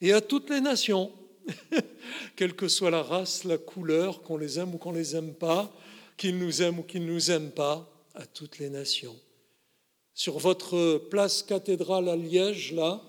Et 0.00 0.12
à 0.12 0.20
toutes 0.20 0.50
les 0.50 0.60
nations, 0.60 1.12
quelle 2.36 2.54
que 2.54 2.68
soit 2.68 2.90
la 2.90 3.02
race, 3.02 3.44
la 3.44 3.58
couleur, 3.58 4.22
qu'on 4.22 4.36
les 4.36 4.58
aime 4.58 4.74
ou 4.74 4.78
qu'on 4.78 4.92
les 4.92 5.16
aime 5.16 5.34
pas, 5.34 5.74
qu'ils 6.16 6.38
nous 6.38 6.62
aiment 6.62 6.78
ou 6.78 6.82
qu'ils 6.82 7.04
ne 7.04 7.12
nous 7.12 7.30
aiment 7.30 7.50
pas, 7.50 7.90
à 8.14 8.26
toutes 8.26 8.58
les 8.58 8.70
nations. 8.70 9.18
Sur 10.14 10.38
votre 10.38 10.98
place 11.10 11.42
cathédrale 11.42 12.08
à 12.08 12.16
Liège, 12.16 12.72
là, 12.72 13.02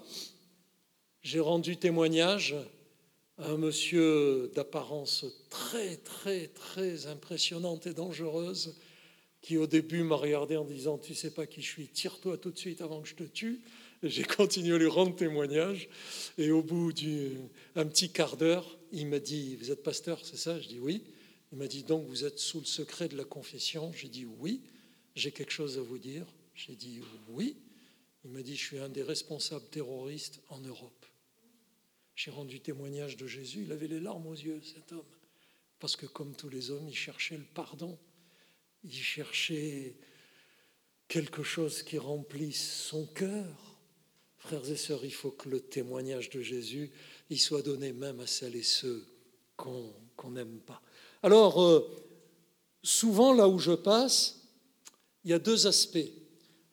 j'ai 1.21 1.39
rendu 1.39 1.77
témoignage 1.77 2.55
un 3.37 3.57
monsieur 3.57 4.51
d'apparence 4.55 5.25
très, 5.49 5.97
très, 5.97 6.47
très 6.47 7.07
impressionnante 7.07 7.87
et 7.87 7.93
dangereuse, 7.93 8.75
qui 9.41 9.57
au 9.57 9.67
début 9.67 10.03
m'a 10.03 10.15
regardé 10.15 10.55
en 10.55 10.63
disant 10.63 10.97
Tu 10.97 11.13
sais 11.13 11.31
pas 11.31 11.45
qui 11.45 11.61
je 11.61 11.67
suis, 11.67 11.87
tire-toi 11.87 12.37
tout 12.37 12.51
de 12.51 12.57
suite 12.57 12.81
avant 12.81 13.01
que 13.01 13.07
je 13.07 13.15
te 13.15 13.23
tue. 13.23 13.61
J'ai 14.03 14.23
continué 14.37 14.75
à 14.75 14.77
lui 14.77 14.87
rendre 14.87 15.15
témoignage. 15.15 15.89
Et 16.37 16.51
au 16.51 16.63
bout 16.63 16.93
d'un 16.93 17.85
petit 17.85 18.09
quart 18.09 18.37
d'heure, 18.37 18.77
il 18.91 19.07
m'a 19.07 19.19
dit 19.19 19.55
Vous 19.57 19.71
êtes 19.71 19.83
pasteur, 19.83 20.19
c'est 20.23 20.37
ça? 20.37 20.59
Je 20.59 20.67
dis 20.67 20.79
Oui. 20.79 21.03
Il 21.51 21.57
m'a 21.57 21.67
dit 21.67 21.83
Donc 21.83 22.07
vous 22.07 22.23
êtes 22.25 22.39
sous 22.39 22.59
le 22.59 22.65
secret 22.65 23.07
de 23.07 23.17
la 23.17 23.25
confession? 23.25 23.91
J'ai 23.95 24.09
dit 24.09 24.25
Oui. 24.39 24.61
J'ai 25.15 25.31
quelque 25.31 25.51
chose 25.51 25.77
à 25.77 25.81
vous 25.81 25.97
dire? 25.97 26.25
J'ai 26.55 26.75
dit 26.75 27.01
Oui. 27.29 27.57
Il 28.23 28.31
m'a 28.31 28.41
dit 28.41 28.55
Je 28.55 28.63
suis 28.63 28.79
un 28.79 28.89
des 28.89 29.03
responsables 29.03 29.65
terroristes 29.69 30.39
en 30.49 30.59
Europe. 30.59 30.94
J'ai 32.15 32.31
rendu 32.31 32.59
témoignage 32.61 33.17
de 33.17 33.27
Jésus, 33.27 33.63
il 33.63 33.71
avait 33.71 33.87
les 33.87 33.99
larmes 33.99 34.27
aux 34.27 34.33
yeux, 34.33 34.61
cet 34.63 34.91
homme. 34.91 35.05
Parce 35.79 35.95
que 35.95 36.05
comme 36.05 36.35
tous 36.35 36.49
les 36.49 36.71
hommes, 36.71 36.87
il 36.87 36.95
cherchait 36.95 37.37
le 37.37 37.43
pardon. 37.53 37.97
Il 38.83 38.93
cherchait 38.93 39.95
quelque 41.07 41.43
chose 41.43 41.83
qui 41.83 41.97
remplisse 41.97 42.71
son 42.71 43.05
cœur. 43.07 43.77
Frères 44.37 44.69
et 44.69 44.77
sœurs, 44.77 45.03
il 45.03 45.13
faut 45.13 45.31
que 45.31 45.49
le 45.49 45.59
témoignage 45.59 46.29
de 46.29 46.41
Jésus 46.41 46.91
il 47.29 47.39
soit 47.39 47.61
donné 47.61 47.93
même 47.93 48.19
à 48.19 48.27
celles 48.27 48.55
et 48.55 48.63
ceux 48.63 49.05
qu'on 49.55 49.93
n'aime 50.29 50.59
pas. 50.59 50.81
Alors, 51.23 51.61
euh, 51.61 52.05
souvent 52.83 53.33
là 53.33 53.47
où 53.47 53.57
je 53.57 53.71
passe, 53.71 54.41
il 55.23 55.31
y 55.31 55.33
a 55.33 55.39
deux 55.39 55.65
aspects. 55.65 56.11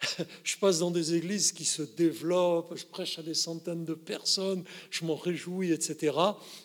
je 0.44 0.56
passe 0.56 0.78
dans 0.78 0.90
des 0.90 1.14
églises 1.14 1.52
qui 1.52 1.64
se 1.64 1.82
développent, 1.82 2.76
je 2.76 2.84
prêche 2.84 3.18
à 3.18 3.22
des 3.22 3.34
centaines 3.34 3.84
de 3.84 3.94
personnes, 3.94 4.64
je 4.90 5.04
m'en 5.04 5.16
réjouis, 5.16 5.72
etc. 5.72 6.16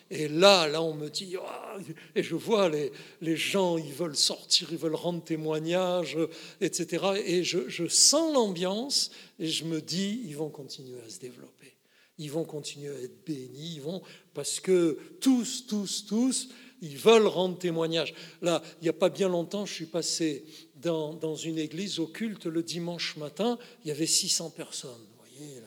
Et 0.10 0.28
là, 0.28 0.67
là, 0.67 0.82
on 0.82 0.93
me 0.93 1.10
dit, 1.10 1.36
ah, 1.41 1.78
et 2.15 2.23
je 2.23 2.36
vois 2.36 2.69
les, 2.69 2.91
les, 3.21 3.36
gens, 3.36 3.78
ils 3.78 3.93
veulent 3.93 4.15
sortir, 4.15 4.69
ils 4.71 4.78
veulent 4.78 4.95
rendre 4.95 5.23
témoignage, 5.23 6.17
etc. 6.62 7.06
Et 7.26 7.43
je, 7.43 7.67
je 7.67 7.88
sens 7.88 8.34
l'ambiance 8.34 9.12
et 9.39 9.47
je 9.47 9.65
me 9.65 9.82
dis, 9.82 10.21
ils 10.26 10.36
vont 10.36 10.50
continuer 10.50 11.00
à 11.06 11.10
se 11.10 11.19
développer. 11.19 11.73
Ils 12.19 12.32
vont 12.32 12.45
continuer 12.45 12.89
à 12.89 13.00
être 13.02 13.23
bénis, 13.26 13.76
ils 13.76 13.82
vont, 13.82 14.02
parce 14.34 14.60
que 14.60 14.97
tous, 15.21 15.67
tous, 15.67 16.06
tous, 16.08 16.50
ils 16.82 16.97
veulent 16.97 17.28
rendre 17.28 17.58
témoignage. 17.58 18.13
Là, 18.41 18.62
il 18.82 18.86
n'y 18.86 18.89
a 18.89 18.93
pas 18.93 19.10
bien 19.10 19.30
longtemps, 19.30 19.65
je 19.65 19.73
suis 19.73 19.86
passé 19.86 20.43
dans, 20.82 21.36
une 21.36 21.58
église 21.58 22.00
occulte 22.00 22.46
le 22.46 22.63
dimanche 22.63 23.18
matin, 23.18 23.58
il 23.84 23.90
y 23.90 23.92
avait 23.92 24.06
600 24.06 24.52
personnes. 24.52 24.92
Vous 24.92 25.40
voyez, 25.40 25.62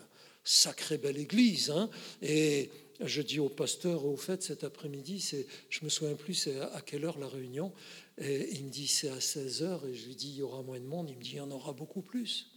sacrée 0.45 0.99
belle 0.99 1.19
église. 1.19 1.71
Hein 1.71 1.91
et, 2.23 2.71
je 3.03 3.23
dis 3.23 3.41
au 3.41 3.49
pasteur, 3.49 4.05
au 4.05 4.17
fait, 4.17 4.43
cet 4.43 4.63
après-midi, 4.63 5.21
c'est, 5.21 5.47
je 5.71 5.85
me 5.85 5.89
souviens 5.89 6.15
plus 6.15 6.49
à 6.49 6.83
quelle 6.83 7.07
heure 7.07 7.19
la 7.19 7.29
réunion, 7.29 7.73
et 8.19 8.51
il 8.53 8.67
me 8.67 8.71
dit 8.71 8.87
c'est 8.87 9.09
à 9.09 9.21
16 9.21 9.63
heures, 9.63 9.87
et 9.87 9.95
je 9.95 10.07
lui 10.07 10.17
dis 10.17 10.29
il 10.29 10.37
y 10.37 10.43
aura 10.43 10.63
moins 10.63 10.79
de 10.79 10.85
monde, 10.85 11.09
il 11.09 11.17
me 11.17 11.23
dit 11.23 11.31
il 11.33 11.37
y 11.37 11.41
en 11.41 11.51
aura 11.51 11.73
beaucoup 11.73 12.03
plus. 12.03 12.51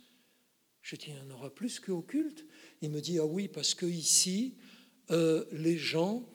Je 0.81 0.97
dis 0.97 1.05
il 1.07 1.15
y 1.15 1.31
en 1.31 1.33
aura 1.33 1.49
plus 1.49 1.79
qu'au 1.79 2.01
culte. 2.01 2.45
Il 2.81 2.89
me 2.89 2.99
dit 2.99 3.19
ah 3.19 3.25
oui, 3.25 3.47
parce 3.47 3.73
que 3.73 3.85
ici, 3.85 4.55
euh, 5.11 5.45
les 5.53 5.77
gens, 5.77 6.27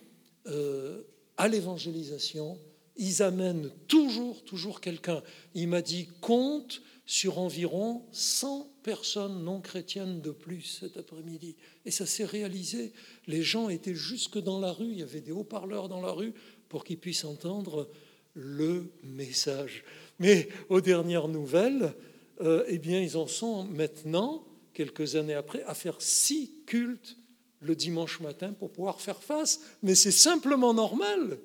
euh, 0.47 1.03
à 1.37 1.49
l'évangélisation, 1.49 2.59
ils 2.99 3.23
amènent 3.23 3.71
toujours, 3.87 4.45
toujours 4.45 4.81
quelqu'un. 4.81 5.23
Il 5.55 5.69
m'a 5.69 5.83
dit 5.83 6.09
compte 6.21 6.83
sur 7.07 7.39
environ 7.39 8.05
100 8.13 8.71
personnes 8.83 9.43
non 9.43 9.61
chrétiennes 9.61 10.21
de 10.21 10.31
plus 10.31 10.81
cet 10.81 10.99
après-midi. 10.99 11.57
Et 11.87 11.91
ça 11.91 12.05
s'est 12.05 12.25
réalisé. 12.25 12.93
Les 13.27 13.43
gens 13.43 13.71
étaient 13.71 13.95
jusque 13.95 14.39
dans 14.39 14.61
la 14.61 14.73
rue, 14.73 14.91
il 14.91 14.99
y 14.99 15.03
avait 15.03 15.23
des 15.23 15.33
haut-parleurs 15.33 15.89
dans 15.89 16.03
la 16.03 16.13
rue 16.13 16.35
pour 16.69 16.85
qu'ils 16.85 16.99
puissent 16.99 17.25
entendre 17.25 17.89
le 18.35 18.93
message. 19.03 19.85
Mais 20.19 20.49
aux 20.69 20.81
dernières 20.81 21.29
nouvelles, 21.29 21.95
euh, 22.41 22.65
eh 22.69 22.79
bien, 22.79 23.01
ils 23.01 23.17
en 23.17 23.27
sont 23.27 23.65
maintenant, 23.65 24.45
quelques 24.75 25.17
années 25.17 25.35
après, 25.35 25.63
à 25.65 25.75
faire 25.75 25.97
six 26.01 26.53
cultes 26.67 27.17
le 27.61 27.75
dimanche 27.75 28.21
matin 28.21 28.53
pour 28.53 28.71
pouvoir 28.71 29.01
faire 29.01 29.23
face. 29.23 29.61
Mais 29.83 29.95
c'est 29.95 30.11
simplement 30.11 30.75
normal. 30.75 31.39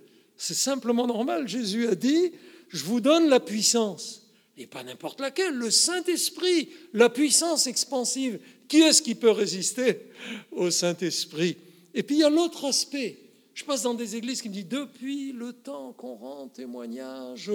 C'est 0.43 0.55
simplement 0.55 1.07
normal. 1.07 1.47
Jésus 1.47 1.87
a 1.87 1.95
dit, 1.95 2.33
je 2.67 2.83
vous 2.83 2.99
donne 2.99 3.29
la 3.29 3.39
puissance 3.39 4.23
et 4.57 4.67
pas 4.67 4.83
n'importe 4.83 5.21
laquelle, 5.21 5.55
le 5.55 5.71
Saint-Esprit, 5.71 6.69
la 6.91 7.09
puissance 7.09 7.65
expansive. 7.65 8.41
Qui 8.67 8.81
est-ce 8.81 9.01
qui 9.01 9.15
peut 9.15 9.31
résister 9.31 10.11
au 10.51 10.69
Saint-Esprit? 10.69 11.55
Et 11.93 12.03
puis 12.03 12.17
il 12.17 12.19
y 12.19 12.23
a 12.25 12.29
l'autre 12.29 12.65
aspect. 12.65 13.19
Je 13.53 13.63
passe 13.63 13.83
dans 13.83 13.93
des 13.93 14.17
églises 14.17 14.41
qui 14.41 14.49
me 14.49 14.53
disent, 14.53 14.67
depuis 14.67 15.31
le 15.31 15.53
temps 15.53 15.93
qu'on 15.93 16.15
rend 16.15 16.49
témoignage, 16.49 17.49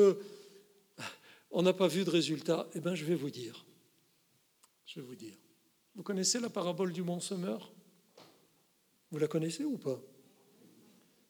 on 1.50 1.60
n'a 1.60 1.74
pas 1.74 1.88
vu 1.88 2.06
de 2.06 2.10
résultat. 2.10 2.70
Eh 2.74 2.80
bien, 2.80 2.94
je 2.94 3.04
vais 3.04 3.16
vous 3.16 3.30
dire. 3.30 3.66
Je 4.86 5.00
vais 5.00 5.06
vous 5.06 5.14
dire. 5.14 5.36
Vous 5.94 6.02
connaissez 6.02 6.40
la 6.40 6.48
parabole 6.48 6.94
du 6.94 7.02
bon 7.02 7.20
semeur? 7.20 7.70
Vous 9.10 9.18
la 9.18 9.28
connaissez 9.28 9.64
ou 9.64 9.76
pas? 9.76 10.00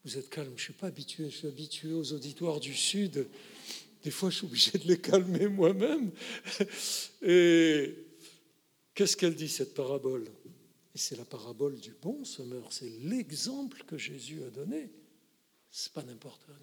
Vous 0.08 0.16
êtes 0.16 0.30
calme, 0.30 0.48
je 0.48 0.52
ne 0.54 0.58
suis 0.58 0.72
pas 0.72 0.86
habitué, 0.86 1.28
je 1.28 1.36
suis 1.36 1.48
habitué 1.48 1.92
aux 1.92 2.14
auditoires 2.14 2.60
du 2.60 2.74
Sud. 2.74 3.28
Des 4.02 4.10
fois, 4.10 4.30
je 4.30 4.36
suis 4.36 4.46
obligé 4.46 4.70
de 4.78 4.88
les 4.88 4.98
calmer 4.98 5.48
moi-même. 5.48 6.12
Et 7.22 7.94
qu'est-ce 8.94 9.18
qu'elle 9.18 9.34
dit, 9.34 9.50
cette 9.50 9.74
parabole? 9.74 10.24
Et 10.94 10.98
c'est 10.98 11.16
la 11.16 11.26
parabole 11.26 11.78
du 11.78 11.94
bon 12.00 12.24
semeur, 12.24 12.72
c'est 12.72 12.88
l'exemple 13.02 13.84
que 13.86 13.98
Jésus 13.98 14.42
a 14.44 14.48
donné. 14.48 14.90
Ce 15.70 15.90
n'est 15.90 15.92
pas 15.92 16.04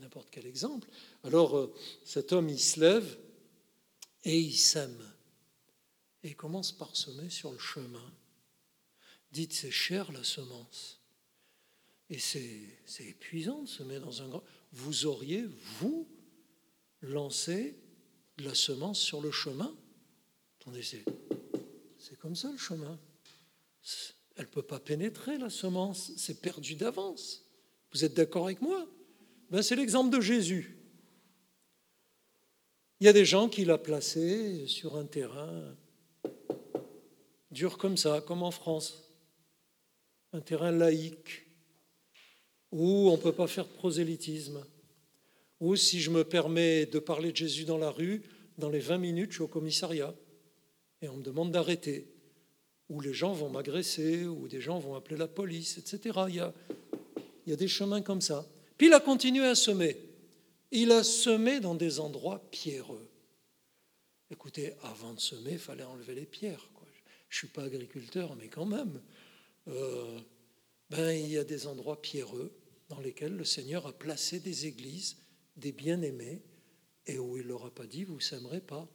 n'importe 0.01 0.27
quel 0.31 0.47
exemple. 0.47 0.89
Alors, 1.23 1.55
euh, 1.55 1.73
cet 2.03 2.33
homme, 2.33 2.49
il 2.49 2.59
se 2.59 2.79
lève 2.79 3.15
et 4.23 4.39
il 4.39 4.55
sème. 4.55 5.07
Et 6.23 6.29
il 6.29 6.35
commence 6.35 6.71
par 6.71 6.95
semer 6.95 7.29
sur 7.29 7.51
le 7.51 7.59
chemin. 7.59 8.11
Dites, 9.31 9.53
c'est 9.53 9.69
cher 9.69 10.11
la 10.11 10.23
semence. 10.23 11.04
Et 12.09 12.19
c'est 12.19 13.05
épuisant 13.05 13.63
de 13.63 13.67
semer 13.67 13.99
dans 13.99 14.21
un 14.21 14.27
grand. 14.27 14.43
Vous 14.71 15.05
auriez, 15.05 15.45
vous, 15.79 16.07
lancer 17.01 17.75
de 18.37 18.45
la 18.45 18.53
semence 18.53 18.99
sur 18.99 19.21
le 19.21 19.31
chemin? 19.31 19.75
Attendez, 20.59 20.83
c'est 20.83 22.19
comme 22.19 22.35
ça 22.35 22.51
le 22.51 22.57
chemin. 22.57 22.99
Elle 24.35 24.45
ne 24.45 24.49
peut 24.49 24.61
pas 24.61 24.79
pénétrer 24.79 25.37
la 25.37 25.49
semence, 25.49 26.11
c'est 26.17 26.41
perdu 26.41 26.75
d'avance. 26.75 27.45
Vous 27.91 28.03
êtes 28.03 28.13
d'accord 28.13 28.45
avec 28.45 28.61
moi? 28.61 28.85
Ben, 29.49 29.61
C'est 29.61 29.75
l'exemple 29.75 30.15
de 30.15 30.21
Jésus. 30.21 30.77
Il 32.99 33.05
y 33.05 33.09
a 33.09 33.13
des 33.13 33.25
gens 33.25 33.49
qui 33.49 33.65
l'a 33.65 33.77
placé 33.77 34.67
sur 34.67 34.97
un 34.97 35.05
terrain 35.05 35.75
dur 37.51 37.77
comme 37.77 37.97
ça, 37.97 38.21
comme 38.21 38.43
en 38.43 38.51
France, 38.51 39.11
un 40.33 40.41
terrain 40.41 40.71
laïque, 40.71 41.44
où 42.75 43.09
on 43.09 43.13
ne 43.13 43.21
peut 43.21 43.31
pas 43.31 43.47
faire 43.47 43.65
de 43.65 43.71
prosélytisme. 43.71 44.61
Ou 45.61 45.77
si 45.77 46.01
je 46.01 46.11
me 46.11 46.25
permets 46.25 46.85
de 46.85 46.99
parler 46.99 47.31
de 47.31 47.37
Jésus 47.37 47.63
dans 47.63 47.77
la 47.77 47.89
rue, 47.89 48.21
dans 48.57 48.69
les 48.69 48.79
20 48.79 48.97
minutes, 48.97 49.31
je 49.31 49.35
suis 49.35 49.43
au 49.43 49.47
commissariat 49.47 50.13
et 51.01 51.07
on 51.07 51.15
me 51.15 51.23
demande 51.23 51.53
d'arrêter. 51.53 52.05
Ou 52.89 52.99
les 52.99 53.13
gens 53.13 53.31
vont 53.31 53.49
m'agresser, 53.49 54.25
ou 54.25 54.49
des 54.49 54.59
gens 54.59 54.77
vont 54.79 54.95
appeler 54.95 55.15
la 55.15 55.29
police, 55.29 55.77
etc. 55.77 56.19
Il 56.27 56.35
y, 56.35 56.39
a, 56.41 56.53
il 57.45 57.51
y 57.51 57.53
a 57.53 57.55
des 57.55 57.69
chemins 57.69 58.01
comme 58.01 58.19
ça. 58.19 58.45
Puis 58.77 58.87
il 58.87 58.93
a 58.93 58.99
continué 58.99 59.45
à 59.45 59.55
semer. 59.55 59.95
Il 60.71 60.91
a 60.91 61.05
semé 61.05 61.61
dans 61.61 61.75
des 61.75 62.01
endroits 62.01 62.43
pierreux. 62.51 63.07
Écoutez, 64.29 64.73
avant 64.83 65.13
de 65.13 65.19
semer, 65.21 65.53
il 65.53 65.59
fallait 65.59 65.83
enlever 65.83 66.13
les 66.13 66.25
pierres. 66.25 66.69
Je 67.29 67.37
ne 67.37 67.39
suis 67.39 67.47
pas 67.47 67.63
agriculteur, 67.63 68.35
mais 68.35 68.49
quand 68.49 68.65
même. 68.65 69.01
Euh, 69.69 70.19
ben, 70.89 71.11
il 71.11 71.31
y 71.31 71.37
a 71.37 71.45
des 71.45 71.67
endroits 71.67 72.01
pierreux 72.01 72.51
dans 72.89 72.99
lesquels 72.99 73.35
le 73.35 73.45
Seigneur 73.45 73.87
a 73.87 73.93
placé 73.93 74.39
des 74.39 74.65
églises 74.67 75.17
des 75.57 75.71
bien-aimés 75.71 76.41
et 77.07 77.17
où 77.17 77.37
il 77.37 77.43
ne 77.43 77.49
leur 77.49 77.65
a 77.65 77.71
pas 77.71 77.85
dit 77.85 78.03
vous 78.03 78.15
ne 78.15 78.21
s'aimerez 78.21 78.61
pas. 78.61 78.87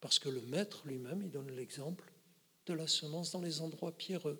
Parce 0.00 0.18
que 0.18 0.28
le 0.28 0.42
maître 0.42 0.82
lui-même, 0.86 1.22
il 1.22 1.30
donne 1.30 1.50
l'exemple 1.50 2.04
de 2.66 2.74
la 2.74 2.86
semence 2.86 3.30
dans 3.30 3.40
les 3.40 3.60
endroits 3.60 3.92
pierreux. 3.92 4.38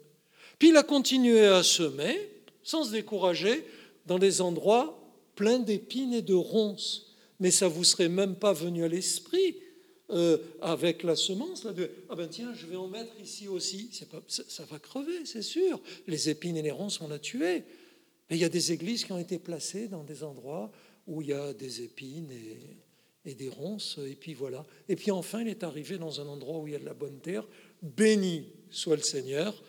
Puis 0.59 0.69
il 0.69 0.77
a 0.77 0.83
continué 0.83 1.47
à 1.47 1.63
semer, 1.63 2.31
sans 2.63 2.85
se 2.85 2.93
décourager, 2.93 3.67
dans 4.07 4.19
des 4.19 4.41
endroits 4.41 5.01
pleins 5.35 5.59
d'épines 5.59 6.13
et 6.13 6.23
de 6.23 6.35
ronces. 6.35 7.15
Mais 7.41 7.51
ça 7.51 7.69
vous 7.69 7.85
serait 7.85 8.09
même 8.09 8.37
pas 8.37 8.53
venu 8.53 8.85
à 8.85 8.89
l'esprit 8.89 9.57
euh, 10.11 10.37
avec 10.61 11.03
la 11.03 11.17
semence, 11.17 11.65
là, 11.65 11.73
de 11.73 11.91
ah 12.11 12.15
ben 12.15 12.29
tiens, 12.29 12.53
je 12.55 12.67
vais 12.67 12.77
en 12.77 12.89
mettre 12.89 13.13
ici 13.23 13.49
aussi. 13.49 13.89
Ça, 13.93 14.05
ça, 14.29 14.65
va 14.67 14.79
crever, 14.79 15.25
c'est 15.25 15.43
sûr. 15.43 15.81
Les 16.07 16.29
épines 16.29 16.59
et 16.59 16.63
les 16.63 16.71
ronces, 16.71 17.01
on 17.01 17.11
a 17.11 17.19
tué. 17.19 17.65
Il 18.35 18.41
y 18.41 18.45
a 18.45 18.49
des 18.49 18.73
églises 18.73 19.05
qui 19.05 19.13
ont 19.13 19.19
été 19.19 19.39
placées 19.39 19.89
dans 19.89 20.03
des 20.03 20.25
endroits 20.25 20.73
où 21.07 21.23
il 21.23 21.29
y 21.29 21.33
a 21.33 21.53
des 21.53 21.83
épines 21.83 22.31
et, 23.25 23.35
des 23.35 23.49
ronces, 23.49 23.99
et 24.07 24.17
puis 24.17 24.35
voilà. 24.35 24.67
Et 24.89 24.97
puis 24.97 25.11
enfin, 25.11 25.41
il 25.41 25.49
est 25.49 25.63
arrivé 25.63 25.97
dans 25.97 26.21
un 26.21 26.27
endroit 26.27 26.59
où 26.59 26.67
il 26.67 26.73
y 26.73 26.77
a 26.77 26.81
de 26.81 26.85
la 26.85 26.95
bonne 26.95 27.21
terre. 27.21 27.47
Béni 27.81 28.47
soit 28.71 28.97
le 28.97 29.03
Seigneur 29.03 29.63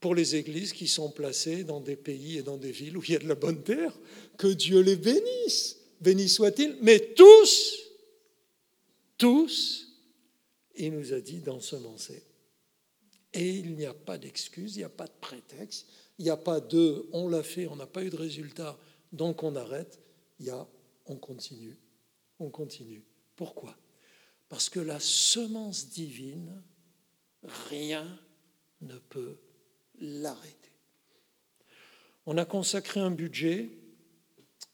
pour 0.00 0.14
les 0.14 0.36
églises 0.36 0.72
qui 0.72 0.86
sont 0.86 1.10
placées 1.10 1.64
dans 1.64 1.80
des 1.80 1.96
pays 1.96 2.38
et 2.38 2.42
dans 2.42 2.58
des 2.58 2.70
villes 2.70 2.96
où 2.96 3.02
il 3.02 3.12
y 3.12 3.16
a 3.16 3.20
de 3.20 3.26
la 3.26 3.34
bonne 3.34 3.62
terre. 3.62 3.98
Que 4.36 4.48
Dieu 4.48 4.80
les 4.80 4.96
bénisse. 4.96 5.80
Béni 6.00 6.28
soit-il. 6.28 6.76
Mais 6.82 7.00
tous, 7.16 7.90
tous, 9.16 9.88
il 10.76 10.92
nous 10.92 11.12
a 11.12 11.20
dit 11.20 11.40
d'ensemencer. 11.40 12.22
Et 13.32 13.50
il 13.50 13.74
n'y 13.74 13.86
a 13.86 13.94
pas 13.94 14.18
d'excuse, 14.18 14.76
il 14.76 14.78
n'y 14.78 14.84
a 14.84 14.88
pas 14.88 15.06
de 15.06 15.12
prétexte, 15.20 15.86
il 16.18 16.24
n'y 16.24 16.30
a 16.30 16.36
pas 16.36 16.60
de 16.60 17.06
on 17.12 17.28
l'a 17.28 17.42
fait, 17.42 17.66
on 17.66 17.76
n'a 17.76 17.86
pas 17.86 18.04
eu 18.04 18.10
de 18.10 18.16
résultat, 18.16 18.78
donc 19.12 19.42
on 19.42 19.56
arrête 19.56 20.00
il 20.38 20.46
y 20.46 20.50
a 20.50 20.66
on 21.06 21.16
continue, 21.16 21.76
on 22.38 22.50
continue. 22.50 23.04
Pourquoi? 23.36 23.76
Parce 24.48 24.68
que 24.68 24.80
la 24.80 25.00
semence 25.00 25.88
divine, 25.90 26.62
rien 27.68 28.18
ne 28.80 28.96
peut 28.96 29.36
l'arrêter. 30.00 30.72
On 32.26 32.38
a 32.38 32.44
consacré 32.44 33.00
un 33.00 33.10
budget 33.10 33.70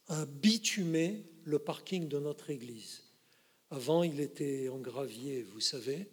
à 0.07 0.27
bitumer 0.27 1.25
le 1.45 1.59
parking 1.59 2.09
de 2.09 2.19
notre 2.19 2.51
église. 2.51 3.05
Avant, 3.71 4.03
il 4.03 4.21
était 4.21 4.69
en 4.69 4.79
gravier, 4.79 5.43
vous 5.43 5.61
savez, 5.61 6.11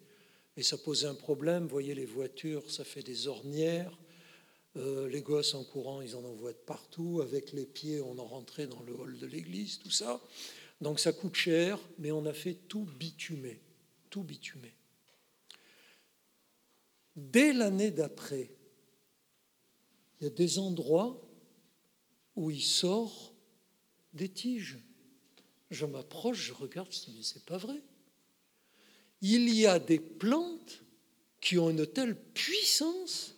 et 0.56 0.64
ça 0.64 0.78
posait 0.78 1.08
un 1.08 1.16
problème. 1.16 1.64
Vous 1.64 1.70
voyez, 1.70 1.96
les 1.96 2.06
voitures, 2.06 2.70
ça 2.72 2.84
fait 2.84 3.04
des 3.04 3.28
ornières. 3.28 3.98
Euh, 4.78 5.08
les 5.10 5.22
gosses 5.22 5.56
en 5.56 5.64
courant, 5.64 6.02
ils 6.02 6.16
en 6.16 6.24
envoient 6.24 6.54
de 6.54 6.58
partout. 6.58 7.22
Avec 7.22 7.52
les 7.52 7.66
pieds, 7.66 8.02
on 8.02 8.18
en 8.20 8.26
rentrait 8.26 8.68
dans 8.68 8.82
le 8.84 8.94
hall 8.94 9.18
de 9.18 9.26
l'église, 9.26 9.80
tout 9.80 9.92
ça. 9.92 10.22
Donc 10.82 11.00
ça 11.00 11.12
coûte 11.12 11.36
cher, 11.36 11.80
mais 11.98 12.12
on 12.12 12.26
a 12.26 12.34
fait 12.34 12.54
tout 12.54 12.86
bitumer. 13.00 13.60
Tout 14.10 14.24
bitumer. 14.24 14.74
Dès 17.16 17.54
l'année 17.54 17.90
d'après, 17.90 18.52
il 20.20 20.26
y 20.26 20.28
a 20.28 20.30
des 20.30 20.60
endroits 20.60 21.20
où 22.36 22.52
il 22.52 22.62
sort 22.62 23.34
des 24.14 24.30
tiges. 24.30 24.78
Je 25.72 25.86
m'approche, 25.86 26.38
je 26.38 26.54
regarde, 26.54 26.92
je 26.92 27.00
dis, 27.00 27.14
mais 27.18 27.24
c'est 27.24 27.46
pas 27.46 27.58
vrai. 27.58 27.82
Il 29.22 29.50
y 29.50 29.66
a 29.66 29.80
des 29.80 30.00
plantes 30.00 30.84
qui 31.42 31.58
ont 31.58 31.72
une 31.72 31.88
telle 31.88 32.16
puissance 32.16 33.37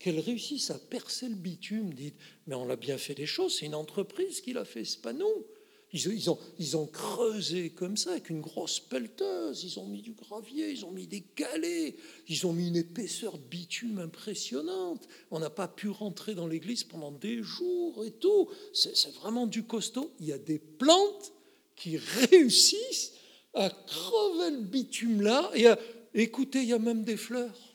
qu'elles 0.00 0.18
réussissent 0.18 0.70
à 0.70 0.78
percer 0.78 1.28
le 1.28 1.36
bitume. 1.36 1.94
Dites, 1.94 2.16
mais 2.48 2.56
on 2.56 2.68
a 2.70 2.76
bien 2.76 2.98
fait 2.98 3.14
les 3.14 3.26
choses, 3.26 3.58
c'est 3.58 3.66
une 3.66 3.76
entreprise 3.76 4.40
qui 4.40 4.52
l'a 4.52 4.64
fait, 4.64 4.84
c'est 4.84 5.02
pas 5.02 5.12
nous. 5.12 5.46
Ils, 5.92 6.30
ont, 6.30 6.38
ils 6.60 6.76
ont 6.76 6.86
creusé 6.86 7.70
comme 7.70 7.96
ça, 7.96 8.12
avec 8.12 8.30
une 8.30 8.40
grosse 8.40 8.78
pelleteuse. 8.78 9.64
Ils 9.64 9.80
ont 9.80 9.86
mis 9.86 10.02
du 10.02 10.12
gravier, 10.12 10.70
ils 10.70 10.84
ont 10.84 10.92
mis 10.92 11.08
des 11.08 11.24
galets, 11.36 11.96
ils 12.28 12.46
ont 12.46 12.52
mis 12.52 12.68
une 12.68 12.76
épaisseur 12.76 13.38
de 13.38 13.42
bitume 13.42 13.98
impressionnante. 13.98 15.08
On 15.32 15.40
n'a 15.40 15.50
pas 15.50 15.66
pu 15.66 15.88
rentrer 15.88 16.36
dans 16.36 16.46
l'église 16.46 16.84
pendant 16.84 17.10
des 17.10 17.42
jours 17.42 18.04
et 18.04 18.12
tout. 18.12 18.48
C'est 18.72 19.12
vraiment 19.14 19.48
du 19.48 19.64
costaud. 19.64 20.12
Il 20.20 20.26
y 20.26 20.32
a 20.32 20.38
des 20.38 20.60
plantes 20.60 21.32
qui 21.74 21.96
réussissent 21.96 23.14
à 23.54 23.68
crever 23.68 24.50
le 24.52 24.62
bitume 24.62 25.22
là. 25.22 25.50
Et 25.54 25.66
à, 25.66 25.76
écoutez, 26.14 26.60
il 26.60 26.68
y 26.68 26.72
a 26.72 26.78
même 26.78 27.02
des 27.02 27.16
fleurs. 27.16 27.69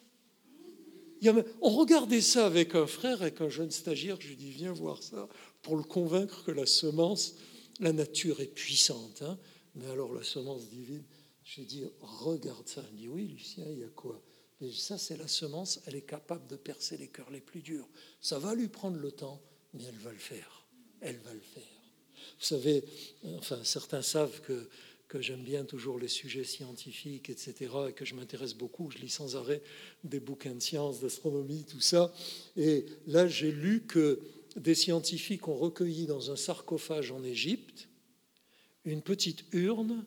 On 1.62 1.70
regardait 1.70 2.22
ça 2.22 2.46
avec 2.46 2.76
un 2.76 2.88
frère, 2.88 3.22
avec 3.22 3.42
un 3.42 3.50
jeune 3.50 3.72
stagiaire. 3.72 4.18
Je 4.20 4.28
lui 4.28 4.36
dis, 4.36 4.52
viens 4.52 4.74
voir 4.74 5.02
ça, 5.04 5.28
pour 5.62 5.78
le 5.78 5.84
convaincre 5.84 6.44
que 6.44 6.52
la 6.52 6.66
semence 6.66 7.36
la 7.80 7.94
nature 7.94 8.40
est 8.40 8.54
puissante, 8.54 9.22
hein. 9.22 9.38
mais 9.76 9.88
alors 9.88 10.14
la 10.14 10.24
semence 10.24 10.70
divine, 10.70 11.04
j'ai 11.44 11.66
dit, 11.66 11.84
regarde 12.00 12.68
ça. 12.68 12.84
Il 12.92 12.98
dit, 12.98 13.08
oui, 13.08 13.28
Lucien, 13.28 13.66
il 13.70 13.80
y 13.80 13.84
a 13.84 13.90
quoi? 13.90 14.22
Mais 14.62 14.72
Ça, 14.72 14.98
c'est 14.98 15.18
la 15.18 15.28
semence, 15.28 15.82
elle 15.86 15.96
est 15.96 16.06
capable 16.06 16.48
de 16.48 16.56
percer 16.56 16.98
les 16.98 17.10
cœurs 17.10 17.30
les 17.30 17.42
plus 17.42 17.62
durs. 17.62 17.88
Ça 18.22 18.40
va 18.40 18.56
lui 18.56 18.70
prendre 18.70 18.98
le 18.98 19.12
temps, 19.12 19.42
mais 19.74 19.84
elle 19.84 19.98
va 19.98 20.12
le 20.12 20.18
faire. 20.18 20.66
Elle 21.02 21.18
va 21.18 21.34
le 21.34 21.42
faire. 21.42 21.64
Vous 22.40 22.46
savez, 22.46 22.84
enfin, 23.38 23.64
certains 23.64 24.02
savent 24.02 24.42
que, 24.42 24.70
que 25.08 25.22
j'aime 25.22 25.44
bien 25.44 25.66
toujours 25.66 26.00
les 26.00 26.08
sujets 26.08 26.44
scientifiques, 26.44 27.30
etc., 27.30 27.72
et 27.90 27.94
que 27.94 28.06
je 28.06 28.16
m'intéresse 28.16 28.54
beaucoup. 28.54 28.90
Je 28.92 28.98
lis 28.98 29.10
sans 29.10 29.36
arrêt 29.36 29.62
des 30.04 30.20
bouquins 30.20 30.56
de 30.56 30.60
sciences, 30.60 31.02
d'astronomie, 31.02 31.66
tout 31.66 31.82
ça. 31.82 32.14
Et 32.58 32.86
là, 33.08 33.28
j'ai 33.28 33.52
lu 33.52 33.84
que 33.88 34.20
des 34.56 34.76
scientifiques 34.76 35.48
ont 35.48 35.58
recueilli 35.58 36.06
dans 36.06 36.32
un 36.32 36.36
sarcophage 36.36 37.12
en 37.12 37.24
Égypte 37.24 37.88
une 38.86 39.02
petite 39.02 39.46
urne 39.52 40.06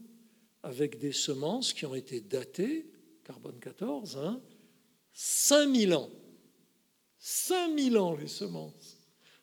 avec 0.62 0.98
des 0.98 1.12
semences 1.12 1.72
qui 1.72 1.86
ont 1.86 1.94
été 1.94 2.20
datées, 2.20 2.86
carbone 3.24 3.58
14, 3.60 4.16
hein, 4.16 4.40
5000 5.12 5.94
ans. 5.94 6.10
5000 7.18 7.98
ans 7.98 8.14
les 8.14 8.28
semences, 8.28 8.96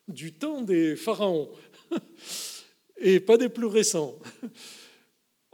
du 0.08 0.32
temps 0.32 0.62
des 0.62 0.96
pharaons, 0.96 1.50
et 2.96 3.20
pas 3.20 3.36
des 3.36 3.50
plus 3.50 3.66
récents. 3.66 4.18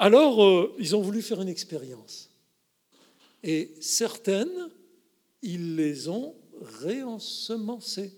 Alors, 0.03 0.42
euh, 0.42 0.74
ils 0.80 0.96
ont 0.96 1.00
voulu 1.00 1.22
faire 1.22 1.40
une 1.40 1.48
expérience. 1.48 2.28
Et 3.44 3.72
certaines, 3.80 4.68
ils 5.42 5.76
les 5.76 6.09
ont 6.09 6.34
réensemencées. 6.61 8.12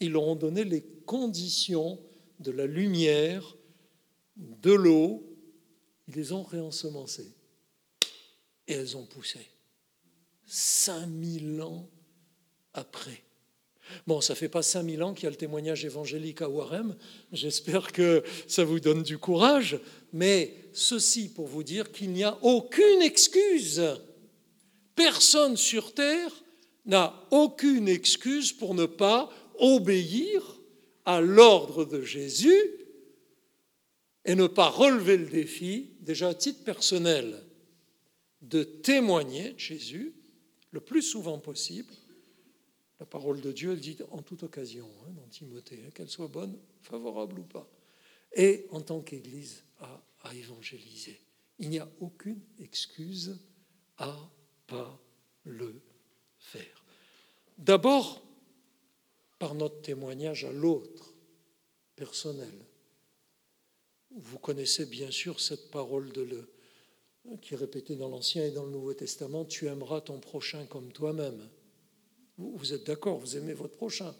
Ils 0.00 0.12
leur 0.12 0.22
ont 0.22 0.34
donné 0.34 0.64
les 0.64 0.80
conditions 1.04 2.00
de 2.40 2.52
la 2.52 2.64
lumière, 2.64 3.54
de 4.38 4.72
l'eau. 4.72 5.30
Ils 6.08 6.14
les 6.14 6.32
ont 6.32 6.42
réensemencées. 6.42 7.34
Et 8.66 8.72
elles 8.72 8.96
ont 8.96 9.04
poussé. 9.04 9.46
5000 10.46 11.60
ans 11.60 11.86
après. 12.72 13.24
Bon, 14.06 14.20
ça 14.20 14.34
fait 14.34 14.48
pas 14.48 14.62
5000 14.62 15.02
ans 15.02 15.14
qu'il 15.14 15.24
y 15.24 15.26
a 15.26 15.30
le 15.30 15.36
témoignage 15.36 15.84
évangélique 15.84 16.42
à 16.42 16.48
Warem. 16.48 16.96
J'espère 17.32 17.92
que 17.92 18.22
ça 18.46 18.64
vous 18.64 18.80
donne 18.80 19.02
du 19.02 19.18
courage. 19.18 19.78
Mais 20.12 20.54
ceci 20.72 21.28
pour 21.28 21.46
vous 21.46 21.62
dire 21.62 21.92
qu'il 21.92 22.10
n'y 22.10 22.24
a 22.24 22.38
aucune 22.42 23.02
excuse. 23.02 23.82
Personne 24.94 25.56
sur 25.56 25.94
Terre 25.94 26.32
n'a 26.86 27.26
aucune 27.30 27.88
excuse 27.88 28.52
pour 28.52 28.74
ne 28.74 28.86
pas 28.86 29.30
obéir 29.58 30.58
à 31.04 31.20
l'ordre 31.20 31.84
de 31.84 32.02
Jésus 32.02 32.60
et 34.24 34.34
ne 34.34 34.46
pas 34.46 34.68
relever 34.68 35.16
le 35.16 35.26
défi, 35.26 35.90
déjà 36.00 36.28
à 36.28 36.34
titre 36.34 36.64
personnel, 36.64 37.42
de 38.42 38.62
témoigner 38.62 39.52
de 39.52 39.58
Jésus 39.58 40.14
le 40.70 40.80
plus 40.80 41.02
souvent 41.02 41.38
possible. 41.38 41.92
La 43.00 43.06
parole 43.06 43.40
de 43.40 43.52
Dieu, 43.52 43.72
elle 43.72 43.80
dit 43.80 43.96
en 44.10 44.22
toute 44.22 44.42
occasion, 44.42 44.88
hein, 45.06 45.12
dans 45.16 45.26
Timothée, 45.28 45.82
hein, 45.86 45.90
qu'elle 45.94 46.10
soit 46.10 46.28
bonne, 46.28 46.58
favorable 46.82 47.38
ou 47.38 47.44
pas, 47.44 47.70
et 48.34 48.66
en 48.70 48.80
tant 48.80 49.00
qu'Église 49.00 49.62
à, 49.80 50.34
évangéliser. 50.34 51.20
Il 51.58 51.70
n'y 51.70 51.78
a 51.78 51.88
aucune 52.00 52.40
excuse 52.60 53.38
à 53.96 54.14
pas 54.66 55.00
le 55.44 55.80
faire. 56.38 56.84
D'abord, 57.56 58.22
par 59.38 59.54
notre 59.54 59.80
témoignage 59.80 60.44
à 60.44 60.52
l'autre, 60.52 61.14
personnel. 61.96 62.52
Vous 64.10 64.38
connaissez 64.38 64.86
bien 64.86 65.10
sûr 65.10 65.40
cette 65.40 65.70
parole 65.70 66.12
de 66.12 66.22
le, 66.22 66.48
qui 67.42 67.54
est 67.54 67.56
répétée 67.56 67.96
dans 67.96 68.08
l'Ancien 68.08 68.44
et 68.44 68.50
dans 68.50 68.64
le 68.64 68.70
Nouveau 68.70 68.94
Testament, 68.94 69.44
tu 69.44 69.66
aimeras 69.66 70.00
ton 70.00 70.20
prochain 70.20 70.66
comme 70.66 70.92
toi-même. 70.92 71.48
Vous, 72.36 72.72
êtes 72.72 72.86
d'accord, 72.86 73.18
vous 73.18 73.36
aimez 73.36 73.52
votre 73.52 73.76
prochain. 73.76 74.14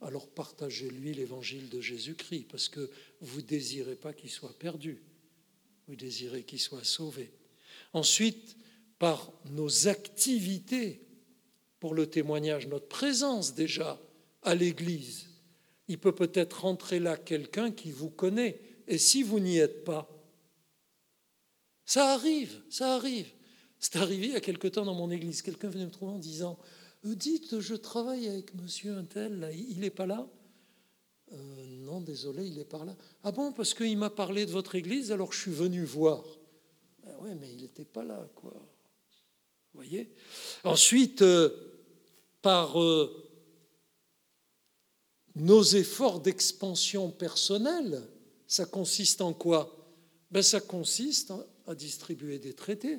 Alors 0.00 0.28
partagez-lui 0.28 1.14
l'évangile 1.14 1.68
de 1.68 1.80
Jésus-Christ, 1.80 2.46
parce 2.50 2.68
que 2.68 2.90
vous 3.20 3.42
désirez 3.42 3.96
pas 3.96 4.12
qu'il 4.12 4.30
soit 4.30 4.58
perdu, 4.58 5.02
vous 5.88 5.96
désirez 5.96 6.42
qu'il 6.44 6.60
soit 6.60 6.84
sauvé. 6.84 7.30
Ensuite, 7.92 8.56
par 8.98 9.32
nos 9.50 9.88
activités 9.88 11.06
pour 11.80 11.94
le 11.94 12.06
témoignage, 12.08 12.68
notre 12.68 12.88
présence 12.88 13.54
déjà, 13.54 14.00
à 14.42 14.54
l'Église. 14.54 15.28
Il 15.88 15.98
peut 15.98 16.14
peut-être 16.14 16.62
rentrer 16.62 17.00
là 17.00 17.16
quelqu'un 17.16 17.70
qui 17.70 17.90
vous 17.90 18.10
connaît. 18.10 18.60
Et 18.86 18.98
si 18.98 19.22
vous 19.22 19.40
n'y 19.40 19.58
êtes 19.58 19.84
pas, 19.84 20.08
ça 21.84 22.12
arrive, 22.12 22.62
ça 22.68 22.94
arrive. 22.94 23.28
C'est 23.78 23.96
arrivé 23.96 24.26
il 24.26 24.32
y 24.32 24.36
a 24.36 24.40
quelque 24.40 24.68
temps 24.68 24.84
dans 24.84 24.94
mon 24.94 25.10
Église. 25.10 25.42
Quelqu'un 25.42 25.68
venait 25.68 25.86
me 25.86 25.90
trouver 25.90 26.12
en 26.12 26.18
disant 26.18 26.58
Dites, 27.02 27.60
je 27.60 27.74
travaille 27.74 28.28
avec 28.28 28.54
monsieur 28.54 28.96
Untel, 28.96 29.50
il 29.54 29.80
n'est 29.80 29.90
pas 29.90 30.06
là 30.06 30.28
euh, 31.32 31.64
Non, 31.78 32.00
désolé, 32.00 32.46
il 32.46 32.56
n'est 32.56 32.64
pas 32.64 32.84
là. 32.84 32.94
Ah 33.24 33.32
bon, 33.32 33.52
parce 33.52 33.72
qu'il 33.72 33.96
m'a 33.96 34.10
parlé 34.10 34.44
de 34.44 34.50
votre 34.50 34.74
Église, 34.74 35.10
alors 35.10 35.32
je 35.32 35.40
suis 35.40 35.50
venu 35.50 35.82
voir. 35.84 36.22
Ben 37.02 37.14
oui, 37.20 37.30
mais 37.40 37.50
il 37.52 37.62
n'était 37.62 37.86
pas 37.86 38.04
là, 38.04 38.28
quoi. 38.34 38.52
Vous 38.52 39.80
voyez? 39.80 40.12
Ensuite, 40.64 41.22
euh, 41.22 41.50
par 42.42 42.76
nos 45.34 45.62
efforts 45.62 46.20
d'expansion 46.20 47.10
personnelle, 47.10 48.02
ça 48.46 48.66
consiste 48.66 49.20
en 49.20 49.32
quoi? 49.32 49.76
Ben, 50.30 50.42
Ça 50.42 50.60
consiste 50.60 51.32
à 51.66 51.74
distribuer 51.74 52.38
des 52.38 52.52
traités, 52.52 52.98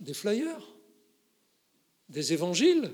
des 0.00 0.14
flyers, 0.14 0.66
des 2.08 2.32
évangiles, 2.32 2.90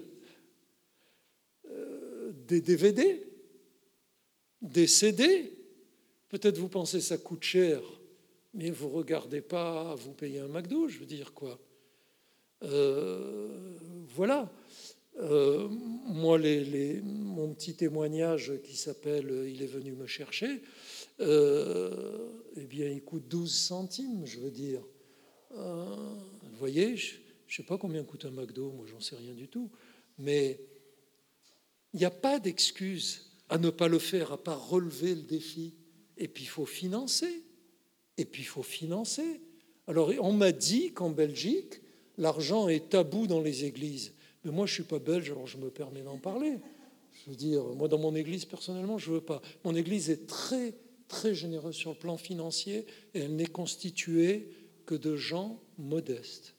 euh, 1.70 2.32
des 2.46 2.60
DVD, 2.60 3.24
des 4.60 4.86
CD. 4.86 5.52
Peut-être 6.28 6.58
vous 6.58 6.68
pensez 6.68 6.98
que 6.98 7.04
ça 7.04 7.18
coûte 7.18 7.42
cher, 7.42 7.80
mais 8.54 8.70
vous 8.70 8.88
regardez 8.88 9.40
pas 9.40 9.94
vous 9.94 10.12
payer 10.12 10.40
un 10.40 10.48
McDo, 10.48 10.88
je 10.88 10.98
veux 10.98 11.06
dire 11.06 11.32
quoi. 11.32 11.58
Euh, 12.62 13.76
voilà. 14.14 14.50
Euh, 15.20 15.68
moi, 15.68 16.40
mon 17.04 17.54
petit 17.54 17.76
témoignage 17.76 18.52
qui 18.64 18.76
s'appelle 18.76 19.46
Il 19.48 19.62
est 19.62 19.66
venu 19.66 19.92
me 19.92 20.06
chercher, 20.06 20.60
eh 21.20 22.66
bien, 22.68 22.88
il 22.88 23.02
coûte 23.04 23.28
12 23.28 23.54
centimes, 23.54 24.26
je 24.26 24.40
veux 24.40 24.50
dire. 24.50 24.80
Vous 25.50 26.58
voyez, 26.58 26.96
ne 27.60 27.64
sais 27.64 27.68
pas 27.68 27.78
combien 27.78 28.02
coûte 28.04 28.24
un 28.24 28.30
McDo, 28.30 28.72
moi, 28.72 28.86
j'en 28.86 29.00
sais 29.00 29.16
rien 29.16 29.34
du 29.34 29.48
tout. 29.48 29.70
Mais 30.18 30.60
il 31.92 32.00
n'y 32.00 32.06
a 32.06 32.10
pas 32.10 32.38
d'excuse 32.38 33.30
à 33.48 33.58
ne 33.58 33.70
pas 33.70 33.88
le 33.88 33.98
faire, 33.98 34.32
à 34.32 34.42
pas 34.42 34.54
relever 34.54 35.14
le 35.14 35.22
défi. 35.22 35.74
Et 36.16 36.28
puis, 36.28 36.44
il 36.44 36.48
faut 36.48 36.66
financer. 36.66 37.42
Et 38.16 38.24
puis, 38.24 38.42
il 38.42 38.46
faut 38.46 38.62
financer. 38.62 39.40
Alors, 39.86 40.10
on 40.20 40.32
m'a 40.32 40.52
dit 40.52 40.92
qu'en 40.92 41.10
Belgique, 41.10 41.80
l'argent 42.18 42.68
est 42.68 42.90
tabou 42.90 43.26
dans 43.26 43.40
les 43.40 43.64
églises. 43.64 44.14
Mais 44.44 44.50
moi, 44.50 44.66
je 44.66 44.72
ne 44.72 44.74
suis 44.74 44.82
pas 44.84 44.98
belge, 44.98 45.30
alors 45.30 45.46
je 45.46 45.58
me 45.58 45.70
permets 45.70 46.02
d'en 46.02 46.18
parler. 46.18 46.58
Je 47.24 47.30
veux 47.30 47.36
dire, 47.36 47.64
moi, 47.64 47.88
dans 47.88 47.98
mon 47.98 48.14
église, 48.14 48.44
personnellement, 48.44 48.98
je 48.98 49.10
ne 49.10 49.16
veux 49.16 49.20
pas. 49.20 49.40
Mon 49.64 49.74
église 49.74 50.10
est 50.10 50.26
très, 50.26 50.74
très 51.08 51.34
généreuse 51.34 51.74
sur 51.74 51.90
le 51.90 51.96
plan 51.96 52.16
financier 52.16 52.86
et 53.14 53.20
elle 53.20 53.36
n'est 53.36 53.46
constituée 53.46 54.50
que 54.86 54.94
de 54.94 55.16
gens 55.16 55.60
modestes. 55.78 56.54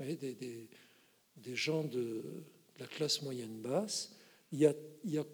Des, 0.00 1.54
gens 1.54 1.84
de, 1.84 2.22
la 2.78 2.86
classe 2.86 3.22
moyenne 3.22 3.60
basse. 3.60 4.16
Il, 4.52 4.58
y 4.58 4.66
a, 4.66 4.74
il 5.04 5.24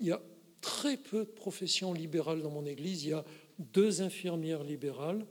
y 0.00 0.12
a 0.12 0.22
très 0.60 0.96
peu 0.96 1.20
de 1.20 1.30
professions 1.30 1.92
libérales 1.92 2.42
dans 2.42 2.50
mon 2.50 2.66
église. 2.66 3.04
Il 3.04 3.10
y 3.10 3.12
a 3.12 3.24
deux 3.58 4.02
infirmières 4.02 4.64
libérales, 4.64 5.26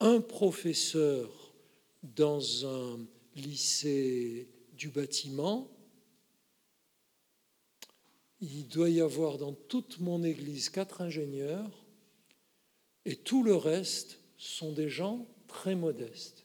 un 0.00 0.20
professeur 0.20 1.54
dans 2.02 2.66
un 2.66 2.98
lycée 3.36 4.48
du 4.72 4.88
bâtiment, 4.88 5.70
il 8.40 8.66
doit 8.66 8.88
y 8.88 9.00
avoir 9.00 9.36
dans 9.36 9.52
toute 9.52 10.00
mon 10.00 10.22
église 10.22 10.70
quatre 10.70 11.02
ingénieurs 11.02 11.84
Et 13.04 13.16
tout 13.16 13.42
le 13.42 13.54
reste 13.54 14.18
sont 14.38 14.72
des 14.72 14.88
gens 14.88 15.26
très 15.46 15.74
modestes. 15.74 16.39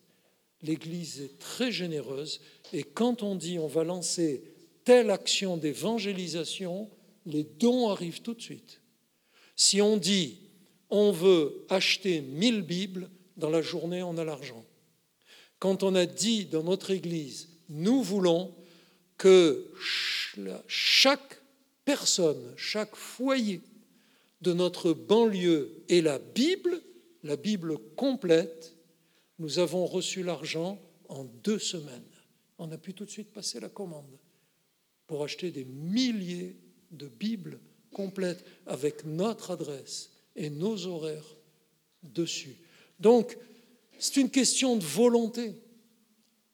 L'Église 0.66 1.22
est 1.22 1.38
très 1.38 1.72
généreuse 1.72 2.42
et 2.74 2.84
quand 2.84 3.22
on 3.22 3.36
dit 3.36 3.60
on 3.60 3.68
va 3.68 3.84
lancer 3.84 4.44
telle 4.84 5.12
action 5.12 5.58
d'évangélisation, 5.58 6.90
les 7.26 7.44
dons 7.44 7.90
arrivent 7.90 8.22
tout 8.22 8.34
de 8.34 8.42
suite. 8.42 8.82
Si 9.56 9.82
on 9.82 9.98
dit 9.98 10.40
on 10.90 11.12
veut 11.12 11.66
acheter 11.70 12.22
1000 12.22 12.62
Bibles, 12.64 13.10
dans 13.38 13.50
la 13.50 13.62
journée 13.62 14.02
on 14.02 14.18
a 14.18 14.24
l'argent. 14.24 14.64
Quand 15.60 15.84
on 15.84 15.94
a 15.94 16.06
dit 16.06 16.46
dans 16.46 16.64
notre 16.64 16.92
Église 16.92 17.50
nous 17.70 18.02
voulons 18.02 18.54
que 19.18 19.72
chaque 20.68 21.42
personne, 21.84 22.54
chaque 22.58 22.96
foyer 22.96 23.62
de 24.42 24.54
notre 24.54 24.94
banlieue 24.94 25.84
ait 25.90 26.02
la 26.02 26.20
Bible, 26.20 26.82
la 27.24 27.36
Bible 27.36 27.78
complète, 27.96 28.75
nous 29.40 29.60
avons 29.60 29.86
reçu 29.86 30.24
l'argent 30.24 30.80
en 31.10 31.26
deux 31.44 31.60
semaines. 31.60 32.04
On 32.58 32.72
a 32.72 32.78
pu 32.78 32.94
tout 32.94 33.06
de 33.06 33.10
suite 33.10 33.34
passer 33.34 33.60
la 33.60 33.70
commande 33.70 34.18
pour 35.08 35.24
acheter 35.24 35.52
des 35.52 35.66
milliers 35.66 36.56
de 36.92 37.08
Bibles 37.08 37.60
complètes 37.92 38.46
avec 38.66 39.06
notre 39.06 39.52
adresse 39.52 40.12
et 40.36 40.50
nos 40.50 40.88
horaires 40.88 41.36
dessus. 42.04 42.56
Donc, 43.00 43.38
c'est 44.00 44.18
une 44.18 44.30
question 44.30 44.76
de 44.76 44.84
volonté. 44.84 45.56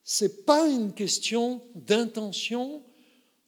Ce 0.04 0.26
n'est 0.26 0.30
pas 0.30 0.68
une 0.68 0.94
question 0.94 1.62
d'intention, 1.76 2.84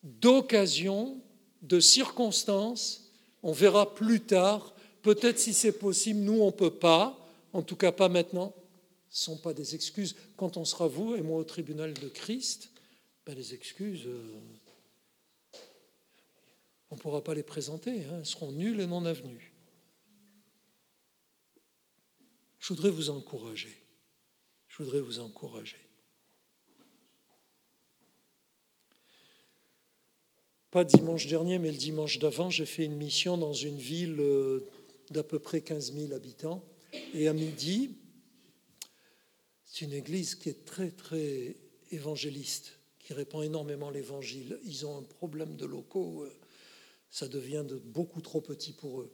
d'occasion, 0.04 1.22
de 1.62 1.80
circonstance. 1.80 3.12
On 3.42 3.52
verra 3.52 3.94
plus 3.94 4.22
tard. 4.22 4.74
Peut-être 5.02 5.40
si 5.40 5.54
c'est 5.54 5.78
possible, 5.80 6.20
nous, 6.22 6.42
on 6.42 6.48
ne 6.48 6.52
peut 6.52 6.74
pas. 6.74 7.20
En 7.52 7.62
tout 7.62 7.76
cas, 7.76 7.92
pas 7.92 8.10
maintenant. 8.10 8.54
Ce 9.14 9.30
ne 9.30 9.36
sont 9.36 9.42
pas 9.42 9.54
des 9.54 9.76
excuses. 9.76 10.16
Quand 10.38 10.58
on 10.58 10.66
sera, 10.66 10.88
vous 10.88 11.16
et 11.16 11.22
moi, 11.22 11.38
au 11.38 11.44
tribunal 11.44 11.94
de 11.94 12.10
Christ, 12.10 12.72
ben, 13.28 13.36
les 13.36 13.54
excuses, 13.54 14.08
euh, 14.08 14.40
on 16.90 16.96
ne 16.96 17.00
pourra 17.00 17.24
pas 17.24 17.36
les 17.36 17.44
présenter. 17.44 18.06
Hein. 18.06 18.18
Elles 18.18 18.26
seront 18.26 18.52
nulles 18.52 18.80
et 18.80 18.88
non 18.88 19.06
avenues. 19.06 19.54
Je 22.58 22.74
voudrais 22.74 22.90
vous 22.90 23.12
encourager. 23.12 23.78
Je 24.68 24.82
voudrais 24.82 25.02
vous 25.02 25.20
encourager. 25.20 25.78
Pas 30.72 30.84
dimanche 30.84 31.28
dernier, 31.28 31.60
mais 31.60 31.72
le 31.72 31.78
dimanche 31.78 32.18
d'avant, 32.18 32.50
j'ai 32.50 32.66
fait 32.66 32.86
une 32.86 32.96
mission 32.96 33.38
dans 33.38 33.54
une 33.54 33.78
ville 33.78 34.20
euh, 34.20 34.68
d'à 35.12 35.22
peu 35.22 35.38
près 35.38 35.62
15 35.62 35.94
000 35.94 36.14
habitants. 36.14 36.66
Et 37.14 37.28
à 37.28 37.34
midi, 37.34 37.96
c'est 39.74 39.86
une 39.86 39.94
église 39.94 40.36
qui 40.36 40.50
est 40.50 40.66
très, 40.66 40.92
très 40.92 41.56
évangéliste, 41.90 42.74
qui 43.00 43.14
répand 43.14 43.44
énormément 43.44 43.90
l'évangile. 43.90 44.60
Ils 44.66 44.86
ont 44.86 45.00
un 45.00 45.02
problème 45.02 45.56
de 45.56 45.66
locaux, 45.66 46.22
euh, 46.22 46.32
ça 47.10 47.28
devient 47.28 47.66
de 47.68 47.78
beaucoup 47.78 48.22
trop 48.22 48.40
petit 48.40 48.72
pour 48.72 49.02
eux. 49.02 49.12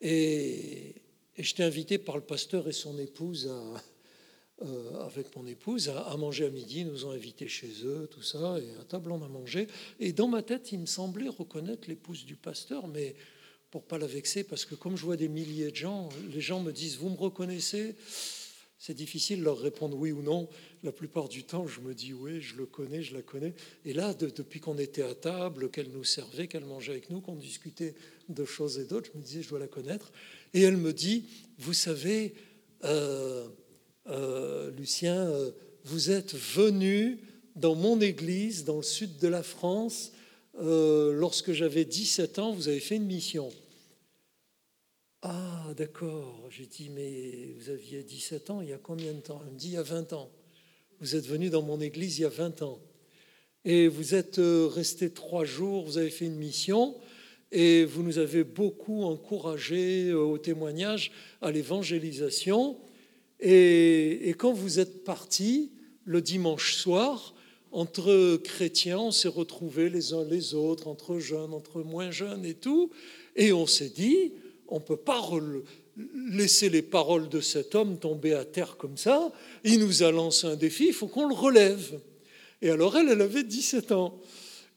Et, 0.00 0.96
et 1.36 1.42
j'étais 1.44 1.62
invité 1.62 1.98
par 1.98 2.16
le 2.16 2.24
pasteur 2.24 2.66
et 2.66 2.72
son 2.72 2.98
épouse 2.98 3.48
euh, 4.62 5.00
avec 5.04 5.36
mon 5.36 5.46
épouse 5.46 5.90
à, 5.90 6.16
manger 6.16 6.46
à 6.46 6.50
midi. 6.50 6.80
Ils 6.80 6.88
nous 6.88 7.06
ont 7.06 7.12
invités 7.12 7.46
chez 7.46 7.70
eux, 7.84 8.08
tout 8.10 8.22
ça, 8.22 8.58
et 8.58 8.80
à 8.80 8.84
table 8.84 9.12
on 9.12 9.22
a 9.22 9.28
mangé. 9.28 9.68
Et 10.00 10.12
dans 10.12 10.26
ma 10.26 10.42
tête, 10.42 10.72
il 10.72 10.80
me 10.80 10.86
semblait 10.86 11.28
reconnaître 11.28 11.88
l'épouse 11.88 12.24
du 12.24 12.34
pasteur, 12.34 12.88
mais 12.88 13.14
pour 13.70 13.84
pas 13.84 13.98
la 13.98 14.08
vexer, 14.08 14.42
parce 14.42 14.64
que 14.64 14.74
comme 14.74 14.96
je 14.96 15.04
vois 15.04 15.16
des 15.16 15.28
milliers 15.28 15.70
de 15.70 15.76
gens, 15.76 16.08
les 16.34 16.40
gens 16.40 16.58
me 16.58 16.72
disent 16.72 16.96
Vous 16.96 17.10
me 17.10 17.16
reconnaissez? 17.16 17.94
C'est 18.84 18.94
difficile 18.94 19.38
de 19.38 19.44
leur 19.44 19.60
répondre 19.60 19.96
oui 19.96 20.10
ou 20.10 20.22
non. 20.22 20.48
La 20.82 20.90
plupart 20.90 21.28
du 21.28 21.44
temps, 21.44 21.68
je 21.68 21.78
me 21.78 21.94
dis 21.94 22.12
oui, 22.12 22.40
je 22.40 22.56
le 22.56 22.66
connais, 22.66 23.00
je 23.00 23.14
la 23.14 23.22
connais. 23.22 23.54
Et 23.84 23.92
là, 23.92 24.12
depuis 24.12 24.58
qu'on 24.58 24.76
était 24.76 25.04
à 25.04 25.14
table, 25.14 25.70
qu'elle 25.70 25.90
nous 25.92 26.02
servait, 26.02 26.48
qu'elle 26.48 26.64
mangeait 26.64 26.90
avec 26.90 27.08
nous, 27.08 27.20
qu'on 27.20 27.36
discutait 27.36 27.94
de 28.28 28.44
choses 28.44 28.80
et 28.80 28.84
d'autres, 28.84 29.08
je 29.14 29.18
me 29.20 29.22
disais, 29.22 29.40
je 29.40 29.50
dois 29.50 29.60
la 29.60 29.68
connaître. 29.68 30.10
Et 30.52 30.62
elle 30.62 30.76
me 30.76 30.92
dit, 30.92 31.26
vous 31.58 31.74
savez, 31.74 32.34
euh, 32.82 33.46
euh, 34.08 34.72
Lucien, 34.72 35.28
euh, 35.28 35.52
vous 35.84 36.10
êtes 36.10 36.34
venu 36.34 37.20
dans 37.54 37.76
mon 37.76 38.00
église, 38.00 38.64
dans 38.64 38.78
le 38.78 38.82
sud 38.82 39.16
de 39.18 39.28
la 39.28 39.44
France, 39.44 40.10
lorsque 40.58 41.52
j'avais 41.52 41.84
17 41.84 42.40
ans, 42.40 42.52
vous 42.52 42.66
avez 42.66 42.80
fait 42.80 42.96
une 42.96 43.06
mission. 43.06 43.48
Ah, 45.24 45.72
d'accord. 45.76 46.48
J'ai 46.50 46.66
dit, 46.66 46.90
mais 46.90 47.54
vous 47.56 47.70
aviez 47.70 48.02
17 48.02 48.50
ans, 48.50 48.60
il 48.60 48.70
y 48.70 48.72
a 48.72 48.78
combien 48.78 49.12
de 49.12 49.20
temps? 49.20 49.40
Elle 49.46 49.52
me 49.52 49.58
dit, 49.58 49.68
il 49.68 49.74
y 49.74 49.76
a 49.76 49.82
20 49.84 50.12
ans. 50.14 50.28
Vous 51.00 51.14
êtes 51.14 51.28
venu 51.28 51.48
dans 51.48 51.62
mon 51.62 51.80
église 51.80 52.18
il 52.18 52.22
y 52.22 52.24
a 52.24 52.28
20 52.28 52.62
ans. 52.62 52.80
Et 53.64 53.86
vous 53.86 54.16
êtes 54.16 54.40
resté 54.40 55.10
trois 55.10 55.44
jours, 55.44 55.84
vous 55.84 55.96
avez 55.96 56.10
fait 56.10 56.24
une 56.24 56.34
mission, 56.34 56.96
et 57.52 57.84
vous 57.84 58.02
nous 58.02 58.18
avez 58.18 58.42
beaucoup 58.42 59.04
encouragé 59.04 60.12
au 60.12 60.38
témoignage, 60.38 61.12
à 61.40 61.52
l'évangélisation. 61.52 62.76
Et, 63.38 64.34
quand 64.38 64.52
vous 64.52 64.80
êtes 64.80 65.04
partis 65.04 65.70
le 66.04 66.20
dimanche 66.20 66.74
soir, 66.74 67.32
entre 67.70 68.38
chrétiens, 68.38 68.98
on 68.98 69.12
s'est 69.12 69.28
retrouvés 69.28 69.88
les 69.88 70.14
uns 70.14 70.24
les 70.24 70.54
autres, 70.54 70.88
entre 70.88 71.20
jeunes, 71.20 71.54
entre 71.54 71.82
moins 71.82 72.10
jeunes 72.10 72.44
et 72.44 72.54
tout, 72.54 72.90
et 73.36 73.52
on 73.52 73.68
s'est 73.68 73.88
dit, 73.88 74.32
on 74.72 74.76
ne 74.76 74.84
peut 74.84 74.96
pas 74.96 75.20
laisser 76.30 76.70
les 76.70 76.80
paroles 76.80 77.28
de 77.28 77.40
cet 77.40 77.74
homme 77.74 77.98
tomber 77.98 78.32
à 78.32 78.46
terre 78.46 78.78
comme 78.78 78.96
ça, 78.96 79.30
il 79.64 79.80
nous 79.80 80.02
a 80.02 80.10
lancé 80.10 80.46
un 80.46 80.56
défi, 80.56 80.86
il 80.88 80.94
faut 80.94 81.08
qu'on 81.08 81.28
le 81.28 81.34
relève. 81.34 82.00
Et 82.62 82.70
alors 82.70 82.96
elle, 82.96 83.10
elle 83.10 83.20
avait 83.20 83.44
17 83.44 83.92
ans, 83.92 84.18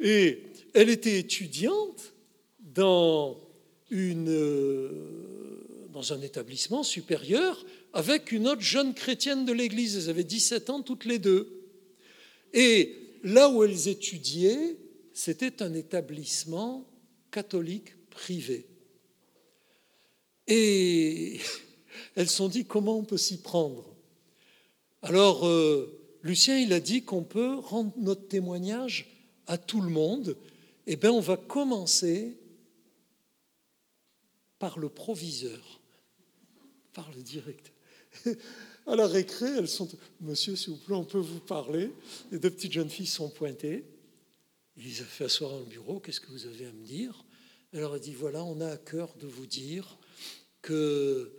et 0.02 0.43
elle 0.74 0.89
était 0.89 1.18
étudiante 1.18 2.14
dans, 2.60 3.39
une, 3.89 4.28
euh, 4.28 4.89
dans 5.93 6.12
un 6.12 6.22
établissement 6.22 6.84
supérieur 6.84 7.66
avec 7.93 8.34
une 8.34 8.50
autre 8.50 8.62
jeune 8.62 8.93
chrétienne 8.93 9.46
de 9.46 9.54
l'Église. 9.54 9.96
Elles 9.96 10.10
avaient 10.10 10.26
17 10.26 10.70
ans 10.70 10.82
toutes 10.82 11.06
les 11.06 11.20
deux. 11.20 11.70
Et 12.54 12.98
là 13.24 13.50
où 13.50 13.64
elles 13.64 13.88
étudiaient, 13.88 14.76
c'était 15.14 15.64
un 15.64 15.74
établissement 15.74 16.86
catholique 17.32 17.93
privé. 18.10 18.66
Et 20.48 21.39
elles 22.16 22.30
se 22.30 22.36
sont 22.36 22.50
dit 22.50 22.66
comment 22.66 22.98
on 22.98 23.04
peut 23.04 23.18
s'y 23.18 23.41
prendre? 23.41 23.86
Alors, 25.02 25.48
euh, 25.48 26.18
Lucien, 26.24 26.58
il 26.58 26.74
a 26.74 26.80
dit 26.80 27.04
qu'on 27.04 27.24
peut 27.24 27.56
rendre 27.56 27.93
notre 27.98 28.28
témoignage 28.28 29.08
à 29.48 29.58
tout 29.58 29.82
le 29.82 29.89
monde. 29.89 30.36
Eh 30.88 30.96
bien, 30.96 31.12
on 31.12 31.20
va 31.20 31.38
commencer 31.38 32.38
par 34.60 34.80
le 34.80 34.89
proviseur, 34.89 35.80
par 36.93 37.12
le 37.16 37.22
directeur. 37.22 37.74
À 38.88 38.96
la 38.96 39.08
récré, 39.08 39.48
elles 39.58 39.68
sont 39.68 39.89
Monsieur, 40.22 40.56
s'il 40.56 40.74
vous 40.74 40.80
plaît, 40.80 40.96
on 40.96 41.04
peut 41.04 41.18
vous 41.18 41.39
parler. 41.39 41.91
Les 42.32 42.38
deux 42.38 42.52
petites 42.52 42.72
jeunes 42.72 42.89
filles 42.89 43.08
sont 43.08 43.30
pointées. 43.30 43.84
Il 44.78 44.84
les 44.84 45.02
a 45.02 45.06
fait 45.06 45.24
asseoir 45.24 45.50
dans 45.50 45.60
le 45.60 45.66
bureau. 45.66 46.00
Qu'est-ce 46.00 46.20
que 46.20 46.32
vous 46.32 46.46
avez 46.46 46.68
à 46.68 46.72
me 46.72 46.86
dire? 46.86 47.26
Elle 47.74 47.80
leur 47.80 47.93
a 47.93 48.00
dit 48.00 48.14
voilà, 48.14 48.43
on 48.43 48.62
a 48.62 48.68
à 48.68 48.78
cœur 48.78 49.16
de 49.20 49.26
vous 49.26 49.48
dire 49.48 49.98
que 50.66 51.32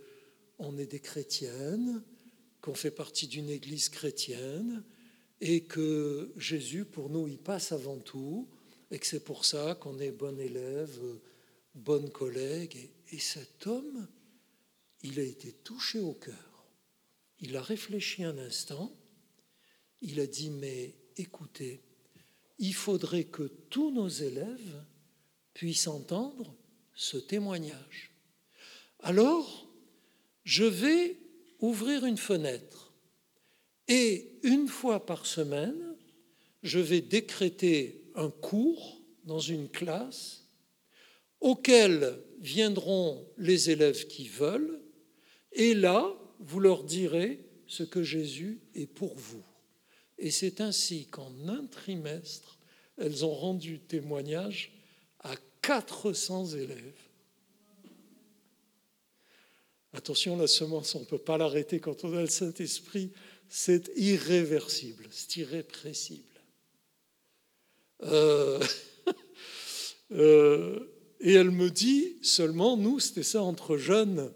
on 0.57 0.77
est 0.77 0.85
des 0.85 1.01
chrétiennes, 1.01 2.01
qu'on 2.61 2.73
fait 2.73 2.91
partie 2.91 3.27
d'une 3.27 3.49
église 3.49 3.89
chrétienne 3.89 4.85
et 5.41 5.65
que 5.65 6.31
Jésus, 6.37 6.85
pour 6.85 7.09
nous, 7.09 7.27
il 7.27 7.37
passe 7.37 7.73
avant 7.73 7.99
tout 7.99 8.47
et 8.89 8.97
que 8.97 9.05
c'est 9.05 9.23
pour 9.25 9.43
ça 9.43 9.75
qu'on 9.75 9.99
est 9.99 10.11
bon 10.11 10.39
élève, 10.39 10.97
bonne 11.75 12.09
collègue. 12.09 12.89
et 13.11 13.19
cet 13.19 13.67
homme, 13.67 14.07
il 15.03 15.19
a 15.19 15.23
été 15.23 15.51
touché 15.51 15.99
au 15.99 16.13
cœur. 16.13 16.65
Il 17.41 17.57
a 17.57 17.61
réfléchi 17.61 18.23
un 18.23 18.37
instant. 18.37 18.95
Il 20.01 20.21
a 20.21 20.25
dit, 20.25 20.51
mais 20.51 20.95
écoutez, 21.17 21.81
il 22.59 22.73
faudrait 22.73 23.25
que 23.25 23.43
tous 23.43 23.91
nos 23.91 24.07
élèves 24.07 24.83
puissent 25.53 25.87
entendre 25.87 26.55
ce 26.95 27.17
témoignage. 27.17 28.16
Alors, 28.99 29.67
je 30.43 30.65
vais 30.65 31.17
ouvrir 31.59 32.05
une 32.05 32.17
fenêtre 32.17 32.93
et 33.87 34.39
une 34.43 34.67
fois 34.67 35.05
par 35.05 35.25
semaine, 35.25 35.95
je 36.63 36.79
vais 36.79 37.01
décréter 37.01 38.03
un 38.15 38.29
cours 38.29 39.01
dans 39.23 39.39
une 39.39 39.69
classe 39.69 40.47
auquel 41.39 42.19
viendront 42.39 43.27
les 43.37 43.69
élèves 43.69 44.07
qui 44.07 44.27
veulent 44.27 44.81
et 45.51 45.73
là, 45.73 46.13
vous 46.39 46.59
leur 46.59 46.83
direz 46.83 47.45
ce 47.67 47.83
que 47.83 48.03
Jésus 48.03 48.61
est 48.75 48.87
pour 48.87 49.15
vous. 49.15 49.43
Et 50.17 50.31
c'est 50.31 50.61
ainsi 50.61 51.07
qu'en 51.07 51.31
un 51.47 51.65
trimestre, 51.65 52.59
elles 52.97 53.25
ont 53.25 53.33
rendu 53.33 53.79
témoignage 53.79 54.71
à 55.19 55.35
400 55.61 56.49
élèves. 56.55 57.06
Attention, 59.93 60.37
la 60.37 60.47
semence, 60.47 60.95
on 60.95 61.01
ne 61.01 61.05
peut 61.05 61.17
pas 61.17 61.37
l'arrêter 61.37 61.79
quand 61.79 62.03
on 62.03 62.13
a 62.15 62.21
le 62.21 62.27
Saint-Esprit. 62.27 63.11
C'est 63.49 63.91
irréversible, 63.95 65.07
c'est 65.11 65.37
irrépressible. 65.37 66.23
Euh, 68.03 68.59
euh, 70.11 70.79
et 71.19 71.33
elle 71.33 71.51
me 71.51 71.69
dit, 71.69 72.17
seulement, 72.21 72.77
nous, 72.77 72.99
c'était 72.99 73.23
ça 73.23 73.41
entre 73.41 73.77
jeunes, 73.77 74.31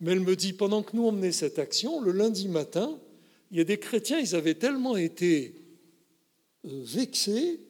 mais 0.00 0.12
elle 0.12 0.20
me 0.20 0.36
dit, 0.36 0.52
pendant 0.52 0.82
que 0.82 0.96
nous 0.96 1.04
on 1.04 1.32
cette 1.32 1.58
action, 1.58 2.00
le 2.00 2.12
lundi 2.12 2.48
matin, 2.48 2.98
il 3.50 3.58
y 3.58 3.60
a 3.60 3.64
des 3.64 3.78
chrétiens, 3.78 4.20
ils 4.20 4.34
avaient 4.34 4.54
tellement 4.54 4.96
été 4.96 5.54
euh, 6.64 6.82
vexés 6.84 7.60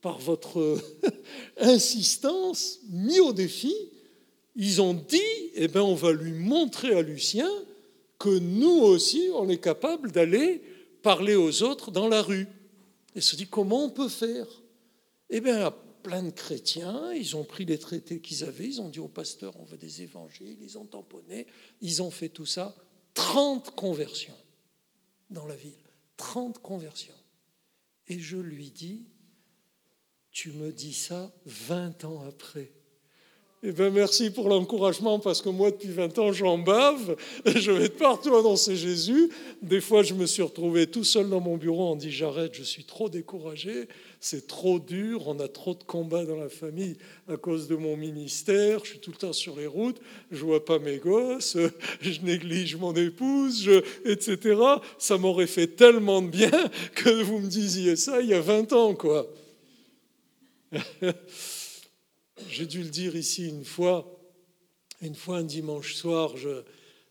par 0.00 0.18
votre 0.18 0.78
insistance, 1.58 2.80
mis 2.88 3.20
au 3.20 3.32
défi, 3.32 3.74
ils 4.56 4.80
ont 4.80 4.94
dit, 4.94 5.20
eh 5.54 5.68
bien, 5.68 5.82
on 5.82 5.94
va 5.94 6.12
lui 6.12 6.32
montrer 6.32 6.94
à 6.94 7.02
Lucien 7.02 7.48
que 8.18 8.38
nous 8.38 8.80
aussi, 8.80 9.28
on 9.34 9.48
est 9.48 9.60
capable 9.60 10.10
d'aller 10.10 10.62
parler 11.02 11.34
aux 11.34 11.62
autres 11.62 11.90
dans 11.90 12.08
la 12.08 12.22
rue. 12.22 12.48
Et 13.14 13.20
se 13.20 13.36
dit, 13.36 13.46
comment 13.46 13.84
on 13.84 13.90
peut 13.90 14.08
faire? 14.08 14.46
Eh 15.28 15.40
bien, 15.40 15.72
plein 16.02 16.22
de 16.22 16.30
chrétiens, 16.30 17.12
ils 17.12 17.36
ont 17.36 17.44
pris 17.44 17.64
les 17.64 17.78
traités 17.78 18.20
qu'ils 18.20 18.44
avaient, 18.44 18.66
ils 18.66 18.80
ont 18.80 18.88
dit 18.88 19.00
au 19.00 19.08
pasteur, 19.08 19.54
on 19.60 19.64
veut 19.64 19.76
des 19.76 20.02
évangiles, 20.02 20.56
ils 20.62 20.78
ont 20.78 20.86
tamponné, 20.86 21.46
ils 21.82 22.02
ont 22.02 22.10
fait 22.10 22.28
tout 22.28 22.46
ça. 22.46 22.74
30 23.14 23.74
conversions 23.74 24.36
dans 25.30 25.46
la 25.46 25.56
ville. 25.56 25.72
30 26.16 26.60
conversions. 26.60 27.14
Et 28.08 28.18
je 28.18 28.36
lui 28.36 28.70
dis, 28.70 29.04
tu 30.30 30.52
me 30.52 30.72
dis 30.72 30.94
ça 30.94 31.32
20 31.44 32.04
ans 32.04 32.22
après. 32.26 32.70
Eh 33.68 33.72
bien, 33.72 33.90
merci 33.90 34.30
pour 34.30 34.48
l'encouragement, 34.48 35.18
parce 35.18 35.42
que 35.42 35.48
moi, 35.48 35.72
depuis 35.72 35.88
20 35.88 36.16
ans, 36.20 36.32
j'en 36.32 36.56
bave. 36.56 37.16
Je 37.46 37.72
vais 37.72 37.88
partout 37.88 38.32
annoncer 38.36 38.76
Jésus. 38.76 39.28
Des 39.60 39.80
fois, 39.80 40.04
je 40.04 40.14
me 40.14 40.24
suis 40.26 40.44
retrouvé 40.44 40.86
tout 40.86 41.02
seul 41.02 41.28
dans 41.28 41.40
mon 41.40 41.56
bureau. 41.56 41.90
On 41.90 41.96
dit 41.96 42.12
J'arrête, 42.12 42.54
je 42.54 42.62
suis 42.62 42.84
trop 42.84 43.08
découragé. 43.08 43.88
C'est 44.20 44.46
trop 44.46 44.78
dur. 44.78 45.26
On 45.26 45.40
a 45.40 45.48
trop 45.48 45.74
de 45.74 45.82
combats 45.82 46.24
dans 46.24 46.36
la 46.36 46.48
famille 46.48 46.96
à 47.28 47.36
cause 47.36 47.66
de 47.66 47.74
mon 47.74 47.96
ministère. 47.96 48.84
Je 48.84 48.90
suis 48.90 48.98
tout 49.00 49.10
le 49.10 49.16
temps 49.16 49.32
sur 49.32 49.56
les 49.56 49.66
routes. 49.66 50.00
Je 50.30 50.44
vois 50.44 50.64
pas 50.64 50.78
mes 50.78 50.98
gosses. 50.98 51.56
Je 52.00 52.20
néglige 52.20 52.76
mon 52.76 52.94
épouse, 52.94 53.68
etc. 54.04 54.60
Ça 54.96 55.18
m'aurait 55.18 55.48
fait 55.48 55.74
tellement 55.74 56.22
de 56.22 56.28
bien 56.28 56.70
que 56.94 57.10
vous 57.24 57.40
me 57.40 57.48
disiez 57.48 57.96
ça 57.96 58.20
il 58.20 58.28
y 58.28 58.34
a 58.34 58.40
20 58.40 58.72
ans, 58.74 58.94
quoi. 58.94 59.26
J'ai 62.48 62.66
dû 62.66 62.82
le 62.82 62.90
dire 62.90 63.16
ici 63.16 63.48
une 63.48 63.64
fois, 63.64 64.20
une 65.00 65.14
fois 65.14 65.38
un 65.38 65.44
dimanche 65.44 65.94
soir, 65.94 66.34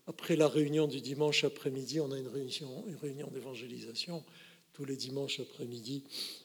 après 0.06 0.36
la 0.36 0.48
réunion 0.48 0.86
du 0.86 1.00
dimanche 1.00 1.44
après-midi, 1.44 2.00
on 2.00 2.12
a 2.12 2.18
une 2.18 2.28
réunion, 2.28 2.84
une 2.86 2.96
réunion 2.96 3.28
d'évangélisation 3.32 4.24
tous 4.76 4.84
les 4.84 4.96
dimanches 4.96 5.40
après-midi. 5.40 6.04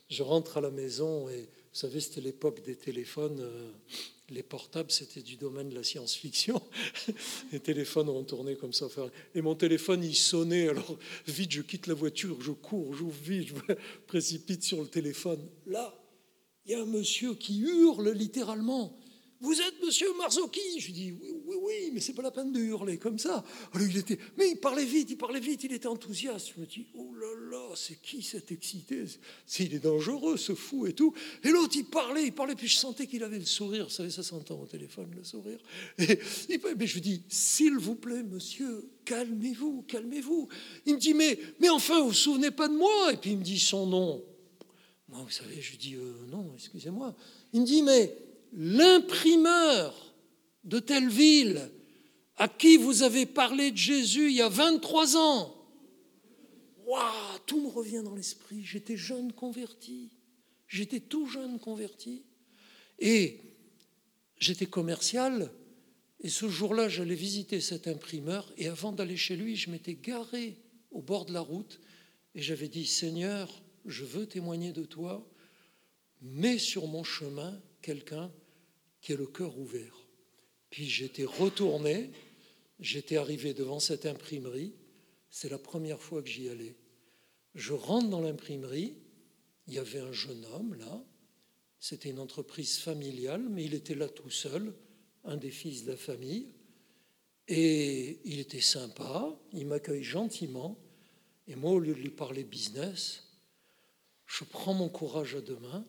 Je 0.10 0.24
rentre 0.24 0.58
à 0.58 0.62
la 0.62 0.72
maison 0.72 1.28
et 1.28 1.42
vous 1.42 1.80
savez, 1.80 2.00
c'était 2.00 2.22
l'époque 2.22 2.64
des 2.64 2.78
téléphones. 2.78 3.42
Euh, 3.42 3.70
les 4.30 4.42
portables, 4.42 4.90
c'était 4.90 5.22
du 5.22 5.36
domaine 5.36 5.68
de 5.68 5.76
la 5.76 5.84
science-fiction. 5.84 6.62
Les 7.52 7.60
téléphones 7.60 8.08
ont 8.08 8.24
tourné 8.24 8.56
comme 8.56 8.72
ça. 8.72 8.88
Et 9.36 9.42
mon 9.42 9.56
téléphone, 9.56 10.02
il 10.06 10.16
sonnait. 10.16 10.70
Alors, 10.70 10.98
vite, 11.28 11.52
je 11.52 11.62
quitte 11.62 11.88
la 11.88 11.94
voiture, 11.94 12.42
je 12.42 12.52
cours, 12.52 12.94
j'ouvre 12.94 13.22
vite, 13.22 13.50
je 13.50 13.54
me 13.56 13.78
précipite 14.08 14.64
sur 14.64 14.82
le 14.82 14.88
téléphone. 14.88 15.46
Là, 15.66 15.94
il 16.66 16.72
y 16.72 16.76
a 16.76 16.82
un 16.82 16.86
monsieur 16.86 17.36
qui 17.36 17.60
hurle 17.60 18.12
littéralement. 18.12 18.98
Vous 19.44 19.60
êtes 19.60 19.84
monsieur 19.84 20.08
Marzocchi? 20.20 20.80
Je 20.80 20.92
dis 20.92 21.12
oui, 21.20 21.34
oui, 21.48 21.56
oui, 21.64 21.74
mais 21.92 22.00
c'est 22.00 22.14
pas 22.14 22.22
la 22.22 22.30
peine 22.30 22.52
de 22.52 22.60
hurler 22.60 23.00
comme 23.00 23.18
ça. 23.18 23.44
Alors 23.74 23.88
il 23.88 23.98
était, 23.98 24.20
mais 24.38 24.52
il 24.52 24.58
parlait 24.58 24.86
vite, 24.86 25.10
il 25.10 25.18
parlait 25.18 25.40
vite, 25.40 25.64
il 25.64 25.74
était 25.74 25.88
enthousiaste. 25.88 26.52
Je 26.56 26.62
me 26.62 26.68
dis, 26.68 26.86
oh 26.94 27.12
là 27.16 27.28
là, 27.50 27.76
c'est 27.76 28.00
qui 28.04 28.22
cet 28.22 28.52
excité? 28.52 29.04
Il 29.58 29.74
est 29.74 29.80
dangereux, 29.80 30.38
ce 30.38 30.54
fou 30.54 30.86
et 30.86 30.94
tout. 30.94 31.16
Et 31.44 31.50
l'autre, 31.50 31.76
il 31.76 31.86
parlait, 31.86 32.26
il 32.26 32.34
parlait, 32.34 32.54
puis 32.54 32.68
je 32.68 32.78
sentais 32.78 33.08
qu'il 33.08 33.24
avait 33.24 33.40
le 33.40 33.46
sourire. 33.46 33.86
Vous 33.86 33.90
savez, 33.90 34.12
ça 34.12 34.22
s'entend 34.22 34.62
au 34.62 34.68
téléphone, 34.68 35.10
le 35.18 35.24
sourire. 35.24 35.60
Et, 35.98 36.20
mais 36.78 36.86
je 36.86 36.94
lui 36.94 37.02
dis, 37.02 37.24
s'il 37.28 37.80
vous 37.80 37.96
plaît, 37.96 38.22
monsieur, 38.22 38.92
calmez-vous, 39.06 39.86
calmez-vous. 39.88 40.50
Il 40.86 40.94
me 40.94 41.00
dit, 41.00 41.16
mais, 41.16 41.40
mais 41.60 41.70
enfin, 41.70 42.00
vous 42.02 42.10
vous 42.10 42.14
souvenez 42.14 42.52
pas 42.52 42.68
de 42.68 42.76
moi? 42.76 43.12
Et 43.12 43.18
puis 43.18 43.32
il 43.32 43.40
me 43.40 43.44
dit 43.44 43.60
son 43.60 43.88
nom. 43.88 44.24
Vous 45.12 45.30
savez, 45.30 45.62
je 45.62 45.76
dis 45.76 45.96
euh, 45.96 46.26
non, 46.30 46.52
excusez-moi. 46.56 47.16
Il 47.54 47.62
me 47.62 47.66
dit 47.66 47.84
mais 47.84 48.18
l'imprimeur 48.54 50.16
de 50.64 50.80
telle 50.80 51.10
ville 51.10 51.70
à 52.38 52.48
qui 52.48 52.78
vous 52.78 53.04
avez 53.04 53.26
parlé 53.26 53.72
de 53.72 53.78
Jésus 53.78 54.30
il 54.30 54.38
y 54.38 54.42
a 54.42 54.50
23 54.50 55.18
ans, 55.18 55.56
waouh, 56.86 57.40
tout 57.46 57.62
me 57.62 57.68
revient 57.68 58.02
dans 58.04 58.16
l'esprit. 58.16 58.64
J'étais 58.64 58.98
jeune 58.98 59.32
converti, 59.34 60.10
j'étais 60.68 61.00
tout 61.00 61.28
jeune 61.28 61.60
converti, 61.60 62.24
et 63.00 63.40
j'étais 64.38 64.66
commercial. 64.66 65.52
Et 66.24 66.30
ce 66.30 66.48
jour-là, 66.48 66.88
j'allais 66.88 67.16
visiter 67.16 67.62
cet 67.62 67.88
imprimeur, 67.88 68.52
et 68.58 68.68
avant 68.68 68.92
d'aller 68.92 69.18
chez 69.18 69.36
lui, 69.36 69.56
je 69.56 69.70
m'étais 69.70 69.96
garé 69.96 70.58
au 70.92 71.02
bord 71.02 71.26
de 71.26 71.34
la 71.34 71.42
route, 71.42 71.80
et 72.36 72.42
j'avais 72.42 72.68
dit 72.68 72.86
Seigneur, 72.86 73.62
je 73.86 74.06
veux 74.06 74.28
témoigner 74.28 74.72
de 74.72 74.84
toi, 74.84 75.28
mets 76.22 76.60
sur 76.60 76.88
mon 76.88 77.04
chemin 77.04 77.60
quelqu'un 77.82 78.32
qui 79.02 79.14
ait 79.14 79.18
le 79.18 79.28
cœur 79.28 79.58
ouvert. 79.58 80.08
Puis 80.70 80.90
j'étais 80.90 81.26
retourné, 81.26 82.12
j'étais 82.80 83.18
arrivé 83.18 83.54
devant 83.54 83.80
cette 83.80 84.06
imprimerie, 84.06 84.74
c'est 85.30 85.50
la 85.50 85.58
première 85.58 86.02
fois 86.02 86.22
que 86.22 86.30
j'y 86.30 86.50
allais. 86.50 86.76
Je 87.56 87.74
rentre 87.74 88.10
dans 88.10 88.22
l'imprimerie, 88.22 88.96
il 89.68 89.74
y 89.74 89.80
avait 89.80 90.00
un 90.00 90.12
jeune 90.12 90.46
homme 90.54 90.76
là, 90.76 91.04
c'était 91.80 92.10
une 92.10 92.20
entreprise 92.20 92.78
familiale, 92.78 93.44
mais 93.50 93.66
il 93.66 93.74
était 93.74 93.96
là 93.96 94.08
tout 94.08 94.30
seul, 94.30 94.74
un 95.24 95.36
des 95.36 95.50
fils 95.50 95.84
de 95.84 95.92
la 95.92 95.98
famille, 95.98 96.48
et 97.48 98.20
il 98.24 98.40
était 98.40 98.62
sympa, 98.62 99.36
il 99.52 99.66
m'accueille 99.66 100.04
gentiment, 100.04 100.78
et 101.48 101.56
moi, 101.56 101.72
au 101.72 101.80
lieu 101.80 101.96
de 101.96 102.00
lui 102.00 102.12
parler 102.12 102.44
business, 102.44 103.31
je 104.32 104.46
prends 104.46 104.74
mon 104.74 104.88
courage 104.88 105.36
à 105.36 105.42
deux 105.42 105.58
mains 105.58 105.86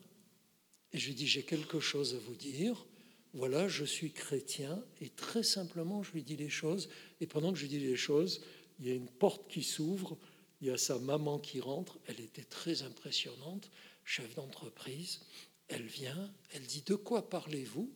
et 0.91 0.97
je 0.97 1.13
dis 1.13 1.27
j'ai 1.27 1.43
quelque 1.43 1.79
chose 1.79 2.13
à 2.13 2.17
vous 2.17 2.35
dire. 2.35 2.85
Voilà, 3.33 3.67
je 3.67 3.85
suis 3.85 4.11
chrétien 4.11 4.83
et 5.01 5.09
très 5.09 5.43
simplement 5.43 6.03
je 6.03 6.11
lui 6.11 6.23
dis 6.23 6.35
les 6.35 6.49
choses. 6.49 6.89
Et 7.21 7.25
pendant 7.25 7.53
que 7.53 7.57
je 7.57 7.63
lui 7.63 7.69
dis 7.69 7.79
les 7.79 7.95
choses, 7.95 8.41
il 8.79 8.87
y 8.87 8.91
a 8.91 8.95
une 8.95 9.07
porte 9.07 9.49
qui 9.49 9.63
s'ouvre, 9.63 10.17
il 10.61 10.67
y 10.67 10.71
a 10.71 10.77
sa 10.77 10.99
maman 10.99 11.39
qui 11.39 11.61
rentre. 11.61 11.97
Elle 12.07 12.19
était 12.19 12.43
très 12.43 12.83
impressionnante, 12.83 13.71
chef 14.03 14.35
d'entreprise. 14.35 15.21
Elle 15.69 15.83
vient, 15.83 16.29
elle 16.51 16.63
dit 16.63 16.83
de 16.85 16.95
quoi 16.95 17.29
parlez-vous? 17.29 17.89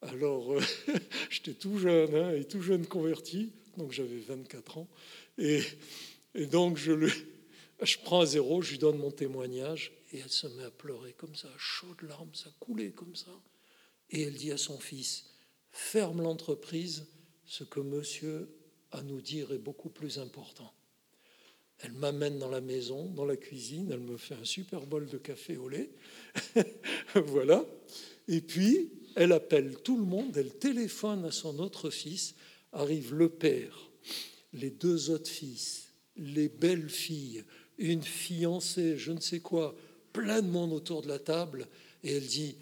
Alors, 0.00 0.54
euh, 0.54 0.62
j'étais 1.30 1.54
tout 1.54 1.78
jeune 1.78 2.14
hein, 2.14 2.34
et 2.34 2.44
tout 2.44 2.62
jeune 2.62 2.86
converti, 2.86 3.52
donc 3.76 3.92
j'avais 3.92 4.18
24 4.18 4.78
ans. 4.78 4.88
Et, 5.36 5.62
et 6.34 6.46
donc 6.46 6.78
je 6.78 6.92
le, 6.92 7.12
je 7.84 7.98
prends 7.98 8.20
à 8.20 8.26
zéro, 8.26 8.62
je 8.62 8.72
lui 8.72 8.78
donne 8.78 8.98
mon 8.98 9.10
témoignage 9.10 9.92
et 10.12 10.18
elle 10.18 10.30
se 10.30 10.46
met 10.46 10.64
à 10.64 10.70
pleurer 10.70 11.12
comme 11.14 11.34
ça, 11.34 11.48
chaude 11.56 12.02
larmes, 12.02 12.34
ça 12.34 12.50
coulait 12.60 12.92
comme 12.92 13.16
ça. 13.16 13.32
Et 14.10 14.22
elle 14.22 14.34
dit 14.34 14.52
à 14.52 14.58
son 14.58 14.78
fils, 14.78 15.30
ferme 15.70 16.22
l'entreprise, 16.22 17.06
ce 17.44 17.64
que 17.64 17.80
monsieur 17.80 18.48
a 18.90 18.98
à 18.98 19.02
nous 19.02 19.22
dire 19.22 19.52
est 19.52 19.58
beaucoup 19.58 19.88
plus 19.88 20.18
important. 20.18 20.72
Elle 21.78 21.92
m'amène 21.92 22.38
dans 22.38 22.50
la 22.50 22.60
maison, 22.60 23.06
dans 23.06 23.24
la 23.24 23.36
cuisine, 23.36 23.90
elle 23.90 24.00
me 24.00 24.16
fait 24.16 24.34
un 24.34 24.44
super 24.44 24.86
bol 24.86 25.08
de 25.08 25.18
café 25.18 25.56
au 25.56 25.68
lait. 25.68 25.90
voilà. 27.14 27.64
Et 28.28 28.40
puis, 28.40 28.92
elle 29.16 29.32
appelle 29.32 29.78
tout 29.82 29.98
le 29.98 30.04
monde, 30.04 30.36
elle 30.36 30.56
téléphone 30.58 31.24
à 31.24 31.32
son 31.32 31.58
autre 31.58 31.90
fils, 31.90 32.34
arrive 32.72 33.14
le 33.14 33.28
père, 33.30 33.90
les 34.52 34.70
deux 34.70 35.10
autres 35.10 35.30
fils, 35.30 35.88
les 36.16 36.48
belles 36.48 36.90
filles, 36.90 37.44
une 37.90 38.02
fiancée, 38.02 38.96
je 38.96 39.12
ne 39.12 39.20
sais 39.20 39.40
quoi, 39.40 39.74
plein 40.12 40.42
de 40.42 40.48
monde 40.48 40.72
autour 40.72 41.02
de 41.02 41.08
la 41.08 41.18
table, 41.18 41.66
et 42.04 42.16
elle 42.16 42.26
dit, 42.26 42.56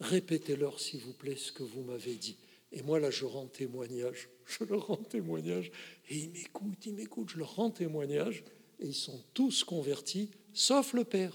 répétez-leur 0.00 0.80
s'il 0.80 1.00
vous 1.00 1.12
plaît 1.12 1.36
ce 1.36 1.52
que 1.52 1.62
vous 1.62 1.82
m'avez 1.82 2.14
dit. 2.14 2.36
Et 2.72 2.82
moi 2.82 3.00
là, 3.00 3.10
je 3.10 3.24
rends 3.24 3.46
témoignage, 3.46 4.28
je 4.46 4.64
leur 4.64 4.86
rends 4.86 4.96
témoignage, 4.96 5.70
et 6.10 6.16
ils 6.16 6.30
m'écoutent, 6.30 6.86
ils 6.86 6.94
m'écoutent, 6.94 7.30
je 7.30 7.38
leur 7.38 7.56
rends 7.56 7.70
témoignage, 7.70 8.44
et 8.80 8.86
ils 8.86 8.94
sont 8.94 9.22
tous 9.32 9.64
convertis, 9.64 10.30
sauf 10.52 10.92
le 10.92 11.04
père. 11.04 11.34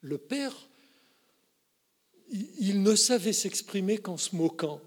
Le 0.00 0.18
père, 0.18 0.68
il 2.30 2.82
ne 2.82 2.94
savait 2.94 3.32
s'exprimer 3.32 3.98
qu'en 3.98 4.16
se 4.16 4.34
moquant. 4.34 4.80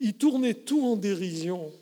Il 0.00 0.14
tournait 0.14 0.54
tout 0.54 0.84
en 0.84 0.96
dérision. 0.96 1.72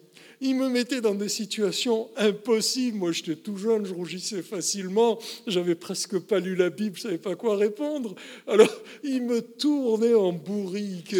Il 0.40 0.56
me 0.56 0.68
mettait 0.68 1.00
dans 1.00 1.14
des 1.14 1.28
situations 1.28 2.08
impossibles. 2.16 2.96
Moi, 2.96 3.12
j'étais 3.12 3.36
tout 3.36 3.56
jeune, 3.56 3.84
je 3.84 3.92
rougissais 3.92 4.42
facilement, 4.42 5.18
j'avais 5.46 5.74
presque 5.74 6.18
pas 6.18 6.40
lu 6.40 6.56
la 6.56 6.70
Bible, 6.70 6.96
je 6.96 7.02
savais 7.02 7.18
pas 7.18 7.36
quoi 7.36 7.56
répondre. 7.56 8.14
Alors, 8.46 8.72
il 9.04 9.22
me 9.22 9.42
tournait 9.42 10.14
en 10.14 10.32
bourrique. 10.32 11.14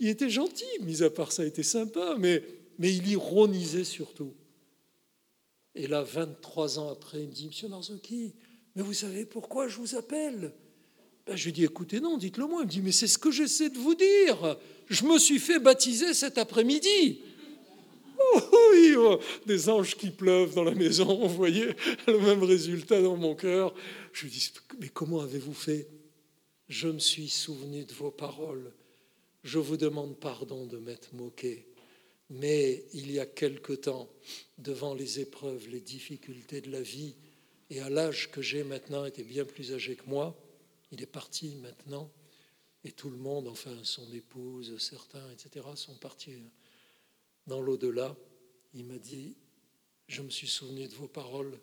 Il 0.00 0.08
était 0.08 0.30
gentil, 0.30 0.64
mis 0.82 1.02
à 1.02 1.10
part 1.10 1.30
ça, 1.30 1.44
il 1.44 1.48
était 1.48 1.62
sympa, 1.62 2.16
mais 2.18 2.42
mais 2.78 2.94
il 2.94 3.08
ironisait 3.08 3.84
surtout. 3.84 4.32
Et 5.74 5.86
là, 5.86 6.02
23 6.02 6.78
ans 6.78 6.90
après, 6.90 7.22
il 7.22 7.28
me 7.28 7.32
dit, 7.32 7.46
Monsieur 7.46 7.68
Marzocchi, 7.68 8.34
mais 8.74 8.82
vous 8.82 8.92
savez 8.92 9.24
pourquoi 9.24 9.68
je 9.68 9.76
vous 9.76 9.96
appelle? 9.96 10.52
Ben, 11.26 11.36
Je 11.36 11.44
lui 11.46 11.52
dis, 11.52 11.64
écoutez, 11.64 12.00
non, 12.00 12.16
dites-le 12.16 12.46
moi. 12.46 12.62
Il 12.62 12.66
me 12.66 12.70
dit, 12.70 12.80
mais 12.82 12.92
c'est 12.92 13.06
ce 13.06 13.18
que 13.18 13.30
j'essaie 13.30 13.70
de 13.70 13.78
vous 13.78 13.94
dire. 13.94 14.56
Je 14.88 15.04
me 15.04 15.18
suis 15.18 15.38
fait 15.38 15.58
baptiser 15.58 16.14
cet 16.14 16.38
après-midi. 16.38 17.22
Oh, 18.34 18.70
oui, 18.72 18.94
oh, 18.96 19.20
des 19.46 19.68
anges 19.68 19.96
qui 19.96 20.10
pleuvent 20.10 20.54
dans 20.54 20.64
la 20.64 20.74
maison, 20.74 21.26
vous 21.26 21.34
voyez 21.34 21.68
le 22.06 22.18
même 22.18 22.42
résultat 22.42 23.00
dans 23.00 23.16
mon 23.16 23.34
cœur. 23.34 23.74
Je 24.12 24.24
lui 24.24 24.30
dis, 24.30 24.52
mais 24.80 24.88
comment 24.88 25.20
avez-vous 25.20 25.54
fait? 25.54 25.88
Je 26.68 26.88
me 26.88 26.98
suis 26.98 27.28
souvenu 27.28 27.84
de 27.84 27.92
vos 27.92 28.10
paroles. 28.10 28.72
Je 29.42 29.58
vous 29.58 29.76
demande 29.76 30.18
pardon 30.18 30.66
de 30.66 30.78
m'être 30.78 31.14
moqué. 31.14 31.66
Mais 32.30 32.84
il 32.94 33.12
y 33.12 33.20
a 33.20 33.26
quelque 33.26 33.74
temps, 33.74 34.08
devant 34.58 34.94
les 34.94 35.20
épreuves, 35.20 35.68
les 35.68 35.80
difficultés 35.80 36.60
de 36.60 36.70
la 36.70 36.80
vie, 36.80 37.14
et 37.70 37.80
à 37.80 37.90
l'âge 37.90 38.30
que 38.30 38.40
j'ai 38.40 38.64
maintenant, 38.64 39.04
était 39.04 39.22
bien 39.22 39.44
plus 39.44 39.72
âgé 39.72 39.96
que 39.96 40.08
moi, 40.08 40.36
il 40.90 41.02
est 41.02 41.06
parti 41.06 41.56
maintenant, 41.56 42.10
et 42.84 42.92
tout 42.92 43.10
le 43.10 43.16
monde, 43.16 43.48
enfin 43.48 43.76
son 43.82 44.10
épouse, 44.12 44.76
certains, 44.78 45.30
etc., 45.32 45.66
sont 45.74 45.94
partis 45.94 46.32
dans 47.46 47.60
l'au-delà. 47.60 48.16
Il 48.74 48.84
m'a 48.84 48.98
dit, 48.98 49.36
je 50.08 50.22
me 50.22 50.30
suis 50.30 50.48
souvenu 50.48 50.88
de 50.88 50.94
vos 50.94 51.08
paroles, 51.08 51.58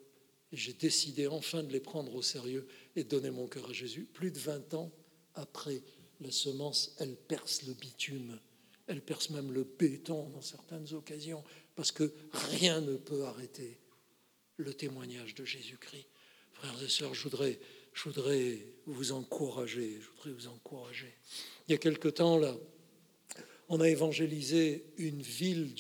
et 0.52 0.58
j'ai 0.58 0.74
décidé 0.74 1.28
enfin 1.28 1.64
de 1.64 1.72
les 1.72 1.80
prendre 1.80 2.14
au 2.16 2.22
sérieux 2.22 2.68
et 2.96 3.04
de 3.04 3.10
donner 3.10 3.32
mon 3.32 3.48
cœur 3.48 3.70
à 3.70 3.74
Jésus. 3.74 4.08
Plus 4.12 4.32
de 4.32 4.40
20 4.40 4.74
ans 4.74 4.92
après, 5.34 5.82
la 6.20 6.32
semence, 6.32 6.96
elle 7.00 7.16
perce 7.16 7.64
le 7.64 7.74
bitume 7.74 8.40
elle 8.92 9.02
perce 9.02 9.30
même 9.30 9.52
le 9.52 9.64
béton 9.64 10.30
dans 10.30 10.42
certaines 10.42 10.94
occasions, 10.94 11.44
parce 11.76 11.92
que 11.92 12.14
rien 12.34 12.82
ne 12.82 12.98
peut 12.98 13.24
arrêter 13.24 13.80
le 14.58 14.74
témoignage 14.74 15.34
de 15.34 15.46
Jésus-Christ. 15.46 16.08
Frères 16.52 16.84
et 16.84 16.90
sœurs, 16.90 17.14
je 17.14 17.24
voudrais, 17.24 17.60
je 17.94 18.04
voudrais 18.04 18.60
vous 18.86 19.14
encourager, 19.14 20.00
je 20.02 20.10
voudrais 20.10 20.32
vous 20.32 20.48
encourager. 20.48 21.16
Il 21.68 21.72
y 21.72 21.76
a 21.76 21.78
quelque 21.78 22.10
temps, 22.10 22.38
là, 22.38 22.56
on 23.72 23.80
a 23.80 23.88
évangélisé 23.88 24.84
une 24.98 25.22
ville 25.22 25.74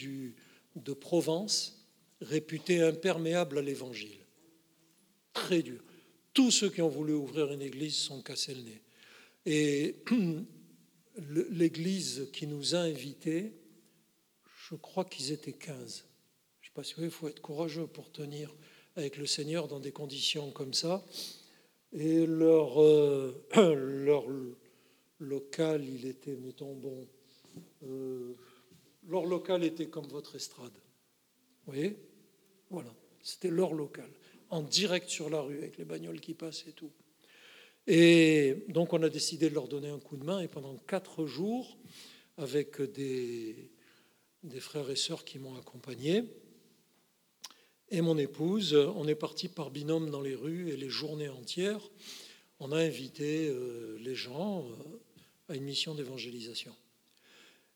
de 0.78 0.94
Provence 0.94 1.86
réputée 2.22 2.82
imperméable 2.82 3.58
à 3.58 3.62
l'évangile. 3.62 4.18
Très 5.34 5.62
dur. 5.62 5.84
Tous 6.34 6.52
ceux 6.52 6.70
qui 6.70 6.82
ont 6.82 6.88
voulu 6.88 7.12
ouvrir 7.12 7.52
une 7.52 7.62
église 7.62 7.96
sont 7.96 8.22
cassés 8.22 8.56
le 8.56 8.62
nez. 8.62 8.82
Et 9.46 9.98
l'Église 11.52 12.30
qui 12.32 12.48
nous 12.48 12.76
a 12.76 12.80
invités, 12.80 13.52
je 14.70 14.76
crois 14.76 15.04
qu'ils 15.04 15.34
étaient 15.34 15.52
15. 15.52 16.06
Je 16.62 16.68
ne 16.68 16.70
sais 16.70 16.74
pas 16.74 16.84
si 16.86 16.94
il 16.98 17.12
faut 17.12 17.28
être 17.28 17.42
courageux 17.42 17.88
pour 17.88 18.10
tenir 18.10 18.56
avec 18.96 19.18
le 19.18 19.26
Seigneur 19.26 19.68
dans 19.68 19.82
des 19.82 19.92
conditions 19.92 20.52
comme 20.52 20.74
ça. 20.74 21.04
Et 21.92 22.26
leur, 22.26 22.82
euh, 22.82 23.46
leur 23.76 24.24
local, 25.20 25.84
il 25.84 26.06
était, 26.06 26.38
mettons, 26.38 26.74
bon, 26.74 27.06
euh, 27.84 28.36
leur 29.08 29.26
local 29.26 29.64
était 29.64 29.88
comme 29.88 30.08
votre 30.08 30.36
estrade. 30.36 30.72
Vous 31.66 31.74
voyez? 31.74 31.98
Voilà, 32.70 32.94
c'était 33.22 33.50
leur 33.50 33.74
local, 33.74 34.10
en 34.50 34.62
direct 34.62 35.10
sur 35.10 35.30
la 35.30 35.42
rue, 35.42 35.58
avec 35.58 35.78
les 35.78 35.86
bagnoles 35.86 36.22
qui 36.22 36.34
passent 36.34 36.66
et 36.68 36.74
tout. 36.74 36.92
Et 37.88 38.66
donc 38.70 38.94
on 38.94 39.02
a 39.04 39.10
décidé 39.10 39.50
de 39.50 39.56
leur 39.56 39.68
donner 39.68 39.90
un 39.90 40.00
coup 40.00 40.18
de 40.18 40.24
main 40.24 40.40
et 40.40 40.48
pendant 40.48 40.78
quatre 40.78 41.26
jours, 41.26 41.78
avec 42.38 42.82
des, 42.82 43.72
des 44.44 44.60
frères 44.60 44.90
et 44.90 44.96
sœurs 44.96 45.26
qui 45.26 45.40
m'ont 45.40 45.58
accompagné, 45.58 46.24
et 47.94 48.00
mon 48.00 48.18
épouse, 48.18 48.74
on 48.74 49.06
est 49.06 49.16
parti 49.16 49.50
par 49.50 49.70
binôme 49.70 50.10
dans 50.10 50.22
les 50.22 50.34
rues 50.34 50.70
et 50.70 50.78
les 50.78 50.88
journées 50.88 51.28
entières, 51.28 51.90
on 52.62 52.72
a 52.72 52.78
invité 52.78 53.50
euh, 53.50 53.98
les 54.00 54.16
gens 54.16 54.66
euh, 54.66 55.50
à 55.50 55.56
une 55.56 55.66
mission 55.66 55.94
d'évangélisation. 55.94 56.74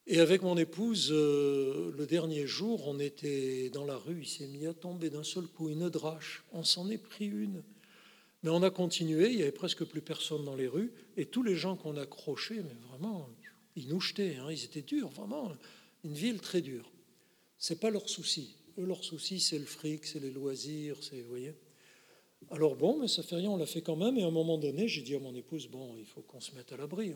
Et 0.07 0.19
avec 0.19 0.43
mon 0.43 0.55
épouse, 0.55 1.09
euh, 1.11 1.91
le 1.97 2.05
dernier 2.05 2.45
jour, 2.45 2.87
on 2.87 2.99
était 2.99 3.71
dans 3.71 3.85
la 3.85 3.97
rue, 3.97 4.19
il 4.21 4.27
s'est 4.27 4.45
mis 4.45 4.67
à 4.67 4.73
tomber 4.73 5.09
d'un 5.09 5.23
seul 5.23 5.47
coup 5.47 5.69
une 5.69 5.89
drache, 5.89 6.43
on 6.53 6.63
s'en 6.63 6.89
est 6.91 6.99
pris 6.99 7.25
une. 7.25 7.63
Mais 8.43 8.51
on 8.51 8.61
a 8.61 8.69
continué, 8.69 9.31
il 9.31 9.37
n'y 9.37 9.41
avait 9.41 9.51
presque 9.51 9.83
plus 9.83 10.01
personne 10.01 10.45
dans 10.45 10.55
les 10.55 10.67
rues, 10.67 10.93
et 11.17 11.25
tous 11.25 11.41
les 11.41 11.55
gens 11.55 11.75
qu'on 11.75 11.97
accrochait, 11.97 12.61
mais 12.61 12.75
vraiment, 12.89 13.27
ils 13.75 13.87
nous 13.87 13.99
jetaient, 13.99 14.35
hein, 14.35 14.51
ils 14.51 14.63
étaient 14.63 14.83
durs, 14.83 15.09
vraiment, 15.09 15.51
une 16.03 16.13
ville 16.13 16.39
très 16.39 16.61
dure. 16.61 16.91
C'est 17.57 17.79
pas 17.79 17.89
leur 17.89 18.07
souci. 18.07 18.55
Eux, 18.77 18.85
leur 18.85 19.03
souci, 19.03 19.39
c'est 19.39 19.57
le 19.57 19.65
fric, 19.65 20.05
c'est 20.05 20.19
les 20.19 20.29
loisirs, 20.29 20.97
c'est, 21.01 21.21
vous 21.21 21.29
voyez. 21.29 21.55
Alors 22.51 22.75
bon, 22.75 22.99
mais 22.99 23.07
ça 23.07 23.23
fait 23.23 23.37
rien, 23.37 23.49
on 23.49 23.57
l'a 23.57 23.65
fait 23.65 23.81
quand 23.81 23.95
même, 23.95 24.17
et 24.17 24.23
à 24.23 24.27
un 24.27 24.31
moment 24.31 24.59
donné, 24.59 24.87
j'ai 24.87 25.01
dit 25.01 25.15
à 25.15 25.19
mon 25.19 25.33
épouse, 25.33 25.67
bon, 25.67 25.95
il 25.97 26.05
faut 26.05 26.21
qu'on 26.21 26.41
se 26.41 26.53
mette 26.53 26.71
à 26.71 26.77
l'abri, 26.77 27.15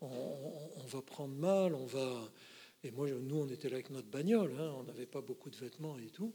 on, 0.00 0.86
va 0.86 1.02
prendre 1.02 1.34
mal, 1.34 1.74
on 1.74 1.86
va... 1.86 2.30
Et 2.84 2.90
moi, 2.90 3.08
nous, 3.10 3.36
on 3.36 3.48
était 3.48 3.68
là 3.68 3.76
avec 3.76 3.90
notre 3.90 4.08
bagnole, 4.08 4.52
hein, 4.58 4.74
on 4.78 4.84
n'avait 4.84 5.06
pas 5.06 5.20
beaucoup 5.20 5.50
de 5.50 5.56
vêtements 5.56 5.98
et 5.98 6.10
tout. 6.10 6.32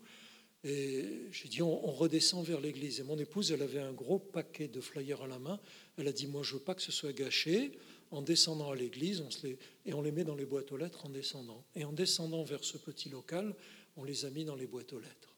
Et 0.63 1.27
j'ai 1.31 1.47
dit, 1.47 1.61
on, 1.61 1.91
redescend 1.91 2.45
vers 2.45 2.59
l'église. 2.59 2.99
Et 2.99 3.03
mon 3.03 3.17
épouse, 3.17 3.51
elle 3.51 3.61
avait 3.61 3.79
un 3.79 3.93
gros 3.93 4.19
paquet 4.19 4.67
de 4.67 4.81
flyers 4.81 5.21
à 5.21 5.27
la 5.27 5.39
main. 5.39 5.59
Elle 5.97 6.07
a 6.07 6.11
dit, 6.11 6.27
moi, 6.27 6.43
je 6.43 6.53
veux 6.53 6.59
pas 6.59 6.75
que 6.75 6.81
ce 6.81 6.91
soit 6.91 7.13
gâché. 7.13 7.71
En 8.11 8.21
descendant 8.21 8.71
à 8.71 8.75
l'église, 8.75 9.21
on 9.21 9.31
se 9.31 9.47
les, 9.47 9.57
et 9.85 9.93
on 9.93 10.01
les 10.01 10.11
met 10.11 10.23
dans 10.23 10.35
les 10.35 10.45
boîtes 10.45 10.71
aux 10.71 10.77
lettres 10.77 11.05
en 11.05 11.09
descendant. 11.09 11.63
Et 11.75 11.85
en 11.85 11.93
descendant 11.93 12.43
vers 12.43 12.63
ce 12.63 12.77
petit 12.77 13.09
local, 13.09 13.55
on 13.95 14.03
les 14.03 14.25
a 14.25 14.29
mis 14.29 14.45
dans 14.45 14.55
les 14.55 14.67
boîtes 14.67 14.93
aux 14.93 14.99
lettres. 14.99 15.33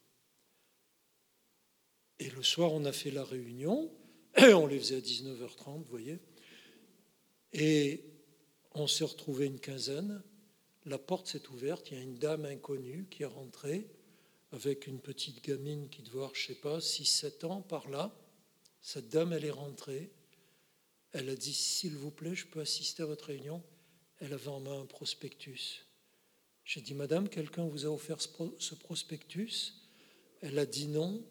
Et 2.18 2.30
le 2.30 2.42
soir, 2.42 2.72
on 2.72 2.84
a 2.84 2.92
fait 2.92 3.10
la 3.10 3.24
réunion. 3.24 3.90
on 4.36 4.66
les 4.66 4.78
faisait 4.78 4.96
à 4.96 5.00
19h30, 5.00 5.78
vous 5.78 5.84
voyez. 5.88 6.18
Et 7.52 8.04
on 8.74 8.86
s'est 8.86 9.04
retrouvé 9.04 9.46
une 9.46 9.60
quinzaine. 9.60 10.22
La 10.84 10.98
porte 10.98 11.28
s'est 11.28 11.48
ouverte. 11.48 11.90
Il 11.90 11.96
y 11.96 12.00
a 12.00 12.02
une 12.02 12.18
dame 12.18 12.44
inconnue 12.44 13.06
qui 13.10 13.22
est 13.22 13.26
rentrée 13.26 13.88
avec 14.52 14.86
une 14.86 15.00
petite 15.00 15.42
gamine 15.44 15.88
qui 15.88 16.02
avoir, 16.08 16.34
je 16.34 16.46
sais 16.48 16.54
pas, 16.54 16.78
6-7 16.78 17.46
ans 17.46 17.62
par 17.62 17.88
là. 17.88 18.14
Cette 18.82 19.08
dame, 19.08 19.32
elle 19.32 19.44
est 19.44 19.50
rentrée. 19.50 20.10
Elle 21.12 21.28
a 21.28 21.36
dit, 21.36 21.54
s'il 21.54 21.96
vous 21.96 22.10
plaît, 22.10 22.34
je 22.34 22.46
peux 22.46 22.60
assister 22.60 23.02
à 23.02 23.06
votre 23.06 23.26
réunion. 23.26 23.62
Elle 24.20 24.32
avait 24.32 24.48
en 24.48 24.60
main 24.60 24.80
un 24.80 24.86
prospectus. 24.86 25.86
J'ai 26.64 26.80
dit, 26.80 26.94
Madame, 26.94 27.28
quelqu'un 27.28 27.64
vous 27.64 27.86
a 27.86 27.88
offert 27.88 28.18
ce 28.20 28.74
prospectus? 28.74 29.74
Elle 30.40 30.58
a 30.58 30.66
dit 30.66 30.88
non, 30.88 31.24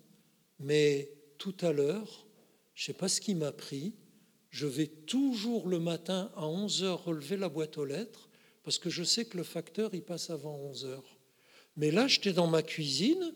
mais 0.60 1.10
tout 1.38 1.56
à 1.62 1.72
l'heure, 1.72 2.26
je 2.74 2.84
ne 2.84 2.86
sais 2.88 2.98
pas 2.98 3.08
ce 3.08 3.22
qui 3.22 3.36
m'a 3.36 3.52
pris, 3.52 3.94
je 4.54 4.68
vais 4.68 4.86
toujours 4.86 5.68
le 5.68 5.80
matin 5.80 6.32
à 6.36 6.48
11 6.48 6.84
heures 6.84 7.04
relever 7.06 7.38
la 7.38 7.50
boîte 7.50 7.80
aux 7.80 7.86
lettres, 7.86 8.30
parce 8.62 8.78
que 8.78 8.92
je 8.92 9.04
sais 9.04 9.26
que 9.26 9.36
le 9.36 9.44
facteur, 9.44 9.96
il 9.96 10.04
passe 10.04 10.30
avant 10.30 10.56
11 10.56 10.86
heures. 10.86 11.18
Mais 11.76 11.90
là, 11.90 12.08
j'étais 12.08 12.34
dans 12.34 12.46
ma 12.46 12.62
cuisine 12.62 13.34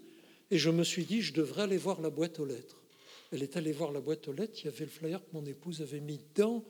et 0.52 0.60
je 0.60 0.70
me 0.70 0.84
suis 0.84 1.06
dit, 1.06 1.24
je 1.24 1.34
devrais 1.34 1.64
aller 1.64 1.78
voir 1.78 2.02
la 2.02 2.12
boîte 2.12 2.40
aux 2.40 2.46
lettres. 2.46 2.84
Elle 3.32 3.42
est 3.42 3.58
allée 3.58 3.72
voir 3.72 3.92
la 3.92 4.00
boîte 4.00 4.28
aux 4.28 4.32
lettres, 4.32 4.60
il 4.62 4.66
y 4.66 4.68
avait 4.68 4.86
le 4.86 4.92
flyer 4.92 5.20
que 5.20 5.34
mon 5.34 5.44
épouse 5.48 5.82
avait 5.82 6.02
mis 6.02 6.20
dedans 6.20 6.64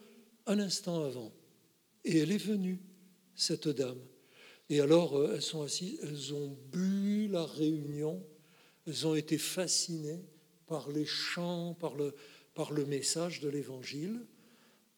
un 0.45 0.59
instant 0.59 1.03
avant. 1.03 1.33
Et 2.05 2.19
elle 2.19 2.31
est 2.31 2.37
venue, 2.37 2.79
cette 3.35 3.67
dame. 3.67 3.99
Et 4.69 4.79
alors, 4.79 5.17
euh, 5.17 5.33
elles 5.35 5.41
sont 5.41 5.61
assises, 5.61 5.99
elles 6.03 6.33
ont 6.33 6.57
bu 6.71 7.27
la 7.27 7.45
réunion, 7.45 8.25
elles 8.85 9.05
ont 9.05 9.15
été 9.15 9.37
fascinées 9.37 10.23
par 10.67 10.89
les 10.89 11.05
chants, 11.05 11.73
par 11.73 11.95
le, 11.95 12.15
par 12.55 12.71
le 12.71 12.85
message 12.85 13.41
de 13.41 13.49
l'Évangile. 13.49 14.21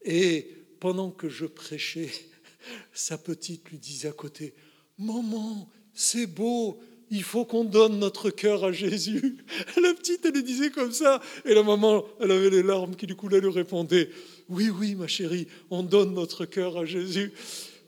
Et 0.04 0.48
pendant 0.80 1.12
que 1.12 1.30
je 1.30 1.46
prêchais, 1.46 2.10
sa 2.94 3.18
petite 3.18 3.70
lui 3.70 3.78
disait 3.78 4.10
à 4.10 4.14
côté, 4.14 4.54
Maman, 4.98 5.70
c'est 5.94 6.28
beau, 6.28 6.80
il 7.12 7.24
faut 7.24 7.46
qu'on 7.46 7.64
donne 7.64 8.00
notre 8.00 8.30
cœur 8.30 8.64
à 8.64 8.72
Jésus. 8.72 9.38
La 9.82 9.94
petite, 9.94 10.26
elle 10.26 10.34
le 10.34 10.44
disait 10.44 10.70
comme 10.70 10.92
ça, 10.92 11.22
et 11.46 11.54
la 11.54 11.64
maman, 11.64 12.06
elle 12.20 12.32
avait 12.32 12.50
les 12.50 12.64
larmes 12.64 12.96
qui 12.96 13.08
lui 13.08 13.16
coulaient, 13.16 13.40
lui 13.40 13.50
répondait, 13.50 14.10
oui, 14.50 14.70
oui, 14.70 14.96
ma 14.96 15.08
chérie, 15.08 15.48
on 15.70 15.84
donne 15.84 16.14
notre 16.14 16.46
cœur 16.46 16.78
à 16.78 16.86
Jésus. 16.86 17.32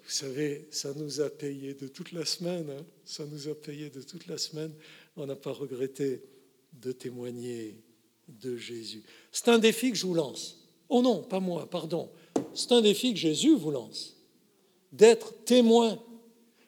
Vous 0.04 0.12
savez, 0.12 0.68
ça 0.72 0.94
nous 0.96 1.22
a 1.22 1.30
payé 1.30 1.74
de 1.74 1.88
toute 1.88 2.12
la 2.12 2.26
semaine, 2.26 2.70
hein. 2.70 2.84
ça 3.06 3.26
nous 3.26 3.48
a 3.48 3.56
payé 3.56 3.90
de 3.90 4.02
toute 4.02 4.28
la 4.28 4.38
semaine. 4.38 4.74
On 5.16 5.26
n'a 5.26 5.36
pas 5.36 5.52
regretté 5.52 6.24
de 6.74 6.92
témoigner 6.92 7.82
de 8.28 8.58
Jésus. 8.58 9.04
C'est 9.32 9.50
un 9.50 9.60
défi 9.60 9.92
que 9.92 9.98
je 9.98 10.06
vous 10.06 10.14
lance. 10.14 10.61
Oh 10.92 11.02
non, 11.02 11.24
pas 11.24 11.40
moi, 11.40 11.70
pardon. 11.70 12.10
C'est 12.54 12.74
un 12.74 12.82
défi 12.82 13.14
que 13.14 13.20
Jésus 13.20 13.56
vous 13.56 13.72
lance. 13.72 14.18
D'être 14.92 15.46
témoin 15.46 15.98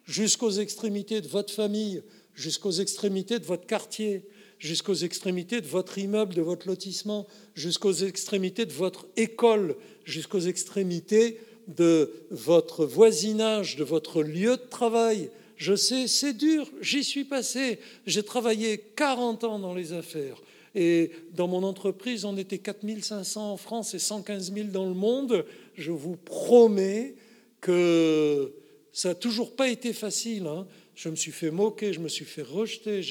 jusqu'aux 0.05 0.49
extrémités 0.49 1.19
de 1.19 1.27
votre 1.27 1.53
famille, 1.53 2.01
jusqu'aux 2.33 2.71
extrémités 2.71 3.37
de 3.37 3.45
votre 3.45 3.67
quartier, 3.67 4.25
jusqu'aux 4.59 4.95
extrémités 4.95 5.59
de 5.59 5.67
votre 5.67 5.97
immeuble, 5.97 6.33
de 6.33 6.41
votre 6.41 6.69
lotissement, 6.69 7.27
jusqu'aux 7.53 7.91
extrémités 7.91 8.65
de 8.65 8.71
votre 8.71 9.07
école, 9.17 9.75
jusqu'aux 10.05 10.39
extrémités 10.39 11.37
de 11.67 12.09
votre 12.31 12.85
voisinage, 12.85 13.75
de 13.75 13.83
votre 13.83 14.23
lieu 14.23 14.55
de 14.55 14.69
travail, 14.69 15.29
je 15.57 15.75
sais, 15.75 16.07
c'est 16.07 16.33
dur, 16.33 16.69
j'y 16.81 17.03
suis 17.03 17.25
passé. 17.25 17.79
J'ai 18.05 18.23
travaillé 18.23 18.77
40 18.95 19.43
ans 19.43 19.59
dans 19.59 19.73
les 19.73 19.93
affaires. 19.93 20.41
Et 20.75 21.11
dans 21.33 21.47
mon 21.47 21.63
entreprise, 21.63 22.25
on 22.25 22.35
était 22.37 22.57
4500 22.57 23.51
en 23.51 23.57
France 23.57 23.93
et 23.93 23.99
115 23.99 24.53
000 24.53 24.67
dans 24.69 24.87
le 24.87 24.95
monde. 24.95 25.45
Je 25.75 25.91
vous 25.91 26.15
promets 26.15 27.15
que 27.61 28.53
ça 28.91 29.09
n'a 29.09 29.15
toujours 29.15 29.55
pas 29.55 29.69
été 29.69 29.93
facile. 29.93 30.47
Hein. 30.47 30.67
Je 30.95 31.09
me 31.09 31.15
suis 31.15 31.31
fait 31.31 31.51
moquer, 31.51 31.93
je 31.93 31.99
me 31.99 32.07
suis 32.07 32.25
fait 32.25 32.41
rejeter. 32.41 33.01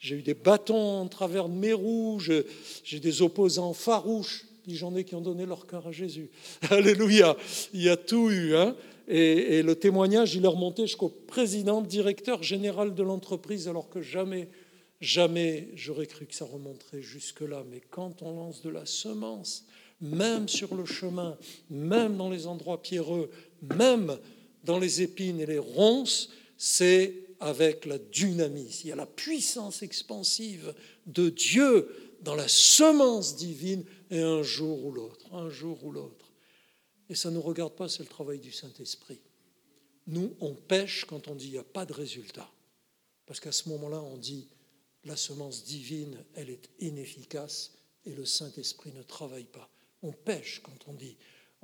J'ai 0.00 0.16
eu 0.16 0.22
des 0.22 0.34
bâtons 0.34 1.00
en 1.00 1.06
travers 1.06 1.48
de 1.48 1.54
mes 1.54 1.72
roues. 1.72 2.20
J'ai 2.20 3.00
des 3.00 3.22
opposants 3.22 3.74
farouches. 3.74 4.46
J'en 4.66 4.96
ai 4.96 5.04
qui 5.04 5.14
ont 5.14 5.20
donné 5.20 5.44
leur 5.46 5.66
cœur 5.66 5.86
à 5.86 5.92
Jésus. 5.92 6.30
Alléluia. 6.70 7.36
Il 7.74 7.82
y 7.82 7.88
a 7.88 7.96
tout 7.96 8.30
eu. 8.30 8.56
Hein. 8.56 8.74
Et, 9.06 9.58
et, 9.58 9.62
le 9.62 9.74
témoignage, 9.74 10.34
il 10.34 10.44
est 10.44 10.48
remonté 10.48 10.86
jusqu'au 10.86 11.10
président, 11.10 11.82
directeur 11.82 12.42
général 12.42 12.94
de 12.94 13.02
l'entreprise, 13.02 13.68
alors 13.68 13.90
que 13.90 14.00
jamais 14.00 14.48
Jamais 15.04 15.68
j'aurais 15.74 16.06
cru 16.06 16.24
que 16.24 16.34
ça 16.34 16.46
remonterait 16.46 17.02
jusque-là, 17.02 17.62
mais 17.70 17.82
quand 17.90 18.22
on 18.22 18.34
lance 18.34 18.62
de 18.62 18.70
la 18.70 18.86
semence, 18.86 19.66
même 20.00 20.48
sur 20.48 20.74
le 20.74 20.86
chemin, 20.86 21.36
même 21.68 22.16
dans 22.16 22.30
les 22.30 22.46
endroits 22.46 22.80
pierreux, 22.80 23.30
même 23.60 24.18
dans 24.64 24.78
les 24.78 25.02
épines 25.02 25.40
et 25.40 25.46
les 25.46 25.58
ronces, 25.58 26.30
c'est 26.56 27.26
avec 27.38 27.84
la 27.84 27.98
dynamis. 27.98 28.80
Il 28.82 28.88
y 28.88 28.92
a 28.92 28.96
la 28.96 29.04
puissance 29.04 29.82
expansive 29.82 30.74
de 31.04 31.28
Dieu 31.28 32.16
dans 32.22 32.34
la 32.34 32.48
semence 32.48 33.36
divine, 33.36 33.84
et 34.10 34.22
un 34.22 34.42
jour 34.42 34.86
ou 34.86 34.90
l'autre, 34.90 35.34
un 35.34 35.50
jour 35.50 35.84
ou 35.84 35.92
l'autre. 35.92 36.32
Et 37.10 37.14
ça 37.14 37.28
ne 37.28 37.34
nous 37.34 37.42
regarde 37.42 37.74
pas, 37.74 37.90
c'est 37.90 38.02
le 38.02 38.08
travail 38.08 38.38
du 38.38 38.52
Saint-Esprit. 38.52 39.20
Nous, 40.06 40.34
on 40.40 40.54
pêche 40.54 41.04
quand 41.04 41.28
on 41.28 41.34
dit 41.34 41.48
il 41.48 41.52
n'y 41.52 41.58
a 41.58 41.62
pas 41.62 41.84
de 41.84 41.92
résultat. 41.92 42.50
Parce 43.26 43.38
qu'à 43.38 43.52
ce 43.52 43.68
moment-là, 43.68 44.00
on 44.00 44.16
dit 44.16 44.48
la 45.04 45.16
semence 45.16 45.64
divine, 45.64 46.24
elle 46.34 46.50
est 46.50 46.70
inefficace 46.80 47.72
et 48.04 48.14
le 48.14 48.24
Saint-Esprit 48.24 48.92
ne 48.92 49.02
travaille 49.02 49.44
pas. 49.44 49.70
On 50.02 50.12
pêche 50.12 50.60
quand 50.62 50.88
on 50.88 50.94
dit 50.94 51.16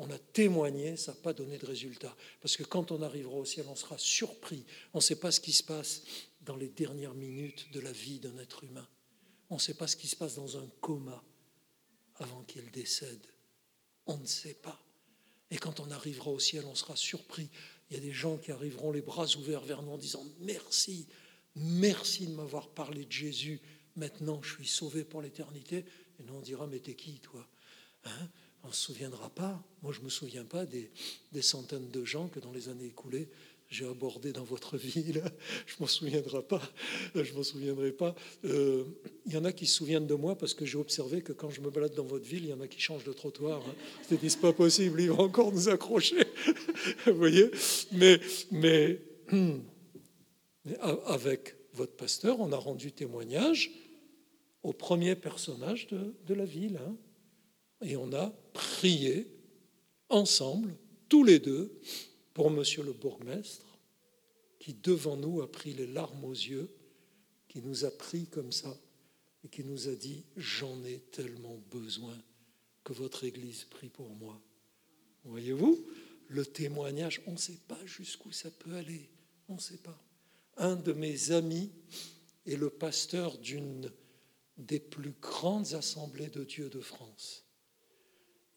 on 0.03 0.11
a 0.11 0.19
témoigné, 0.19 0.97
ça 0.97 1.13
n'a 1.13 1.19
pas 1.19 1.35
donné 1.35 1.59
de 1.59 1.67
résultat. 1.67 2.17
Parce 2.41 2.57
que 2.57 2.63
quand 2.63 2.91
on 2.91 3.03
arrivera 3.03 3.35
au 3.35 3.45
ciel, 3.45 3.67
on 3.69 3.77
sera 3.77 3.99
surpris. 3.99 4.65
On 4.95 4.99
ne 4.99 5.03
sait 5.03 5.17
pas 5.17 5.31
ce 5.31 5.41
qui 5.41 5.53
se 5.53 5.63
passe 5.63 6.05
dans 6.41 6.57
les 6.57 6.69
dernières 6.69 7.13
minutes 7.13 7.71
de 7.73 7.81
la 7.81 7.93
vie 7.93 8.19
d'un 8.19 8.39
être 8.39 8.65
humain. 8.65 8.89
On 9.51 9.57
ne 9.57 9.61
sait 9.61 9.75
pas 9.75 9.87
ce 9.87 9.97
qui 9.97 10.09
se 10.09 10.17
passe 10.17 10.37
dans 10.37 10.57
un 10.57 10.67
coma 10.81 11.23
avant 12.15 12.43
qu'il 12.45 12.71
décède. 12.71 13.27
On 14.07 14.17
ne 14.17 14.25
sait 14.25 14.55
pas. 14.55 14.83
Et 15.51 15.59
quand 15.59 15.81
on 15.81 15.91
arrivera 15.91 16.31
au 16.31 16.39
ciel, 16.39 16.65
on 16.65 16.75
sera 16.75 16.97
surpris. 16.97 17.51
Il 17.91 17.95
y 17.95 17.99
a 17.99 18.03
des 18.03 18.13
gens 18.13 18.39
qui 18.39 18.53
arriveront 18.53 18.93
les 18.93 19.03
bras 19.03 19.27
ouverts 19.37 19.67
vers 19.67 19.83
nous 19.83 19.93
en 19.93 19.99
disant 19.99 20.25
Merci, 20.41 21.09
Merci 21.57 22.27
de 22.27 22.33
m'avoir 22.33 22.69
parlé 22.69 23.05
de 23.05 23.13
Jésus. 23.13 23.61
Maintenant, 23.97 24.41
je 24.43 24.55
suis 24.55 24.67
sauvé 24.67 25.05
pour 25.05 25.23
l'éternité. 25.23 25.85
Et 26.19 26.23
nous, 26.27 26.35
on 26.35 26.41
dira, 26.41 26.67
mais 26.67 26.79
t'es 26.79 26.95
qui, 26.95 27.19
toi? 27.21 27.47
Hein? 28.05 28.29
On 28.63 28.69
ne 28.69 28.73
se 28.73 28.83
souviendra 28.83 29.31
pas. 29.31 29.63
Moi, 29.83 29.93
je 29.93 30.01
ne 30.01 30.05
me 30.05 30.11
souviens 30.11 30.45
pas 30.45 30.67
des, 30.67 30.91
centaines 31.41 31.91
de 31.91 32.05
gens 32.05 32.29
que 32.29 32.41
dans 32.41 32.53
les 32.53 32.69
années 32.69 32.87
écoulées, 32.87 33.29
j'ai 33.69 33.87
abordé 33.87 34.33
dans 34.33 34.45
votre 34.45 34.77
vie. 34.77 35.13
Je 35.13 35.19
ne 35.19 35.81
m'en 35.81 35.87
souviendrai 35.87 36.43
pas. 36.43 36.63
Je 37.15 37.33
m'en 37.33 37.43
souviendrai 37.43 37.93
pas. 37.93 38.15
Euh, 38.45 38.85
il 39.27 39.33
y 39.33 39.37
en 39.37 39.45
a 39.45 39.53
qui 39.53 39.67
se 39.67 39.77
souviennent 39.77 40.07
de 40.07 40.15
moi 40.15 40.37
parce 40.37 40.55
que 40.55 40.65
j'ai 40.65 40.77
observé 40.77 41.23
que 41.23 41.33
quand 41.33 41.51
je 41.51 41.61
me 41.61 41.71
balade 41.71 41.95
dans 41.95 42.05
votre 42.05 42.25
ville, 42.25 42.45
il 42.45 42.51
y 42.51 42.53
en 42.53 42.61
a 42.61 42.69
qui 42.69 42.81
changent 42.81 43.05
de 43.05 43.13
trottoir. 43.13 43.63
Hein. 43.67 43.75
C'est 44.09 44.29
c'est 44.29 44.41
pas 44.41 44.53
possible, 44.53 45.01
ils 45.01 45.11
vont 45.11 45.21
encore 45.21 45.53
nous 45.53 45.69
accrocher. 45.69 46.25
Vous 47.07 47.15
voyez? 47.15 47.51
Mais, 47.93 48.21
mais 48.51 49.01
avec 50.79 51.57
votre 51.73 51.97
pasteur, 51.97 52.41
on 52.41 52.53
a 52.53 52.57
rendu 52.57 52.93
témoignage 52.93 53.71
au 54.63 54.73
premier 54.73 55.17
personnage 55.17 55.87
de, 55.89 56.35
la 56.35 56.45
ville. 56.45 56.79
Hein. 56.79 56.97
et 57.83 57.97
on 57.97 58.13
a 58.13 58.31
prié 58.53 59.27
ensemble, 60.09 60.75
tous 61.09 61.25
les 61.25 61.39
deux, 61.39 61.73
pour 62.35 62.51
monsieur 62.51 62.83
le 62.83 62.93
bourgmestre, 62.93 63.79
qui 64.59 64.75
devant 64.75 65.17
nous 65.17 65.41
a 65.41 65.51
pris 65.51 65.73
les 65.73 65.87
larmes 65.87 66.25
aux 66.25 66.33
yeux, 66.33 66.69
qui 67.49 67.63
nous 67.63 67.85
a 67.85 67.91
pris 67.91 68.27
comme 68.27 68.53
ça 68.53 68.77
et 69.45 69.49
qui 69.49 69.65
nous 69.65 69.89
a 69.89 69.95
dit 69.95 70.25
J'en 70.37 70.85
ai 70.85 70.99
tellement 71.11 71.59
besoin 71.71 72.17
que 72.85 72.93
votre 72.93 73.25
Église 73.25 73.65
prie 73.65 73.89
pour 73.89 74.11
moi. 74.11 74.41
Voyez-vous, 75.25 75.85
le 76.29 76.47
témoignage, 76.47 77.23
on 77.27 77.33
ne 77.33 77.39
sait 77.39 77.59
pas 77.67 77.79
jusqu'où 77.87 78.31
ça 78.33 78.51
peut 78.51 78.75
aller, 78.75 79.09
on 79.49 79.55
ne 79.55 79.61
sait 79.61 79.79
pas 79.79 79.99
un 80.57 80.77
de 80.77 80.93
mes 80.93 81.31
amis 81.33 81.71
est 82.47 82.57
le 82.57 82.71
pasteur 82.71 83.39
d'une 83.39 83.91
des 84.57 84.81
plus 84.81 85.15
grandes 85.21 85.75
assemblées 85.75 86.29
de 86.29 86.45
Dieu 86.45 86.69
de 86.69 86.81
France. 86.81 87.47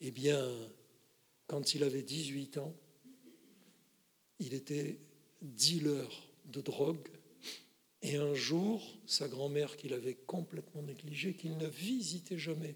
Eh 0.01 0.11
bien, 0.11 0.51
quand 1.47 1.75
il 1.75 1.83
avait 1.83 2.01
18 2.01 2.57
ans, 2.57 2.75
il 4.39 4.53
était 4.53 4.99
dealer 5.41 6.09
de 6.45 6.61
drogue 6.61 7.09
et 8.03 8.17
un 8.17 8.33
jour, 8.33 8.99
sa 9.05 9.29
grand-mère 9.29 9.77
qu'il 9.77 9.93
avait 9.93 10.15
complètement 10.15 10.81
négligée, 10.81 11.35
qu'il 11.35 11.57
ne 11.57 11.67
visitait 11.67 12.37
jamais, 12.37 12.75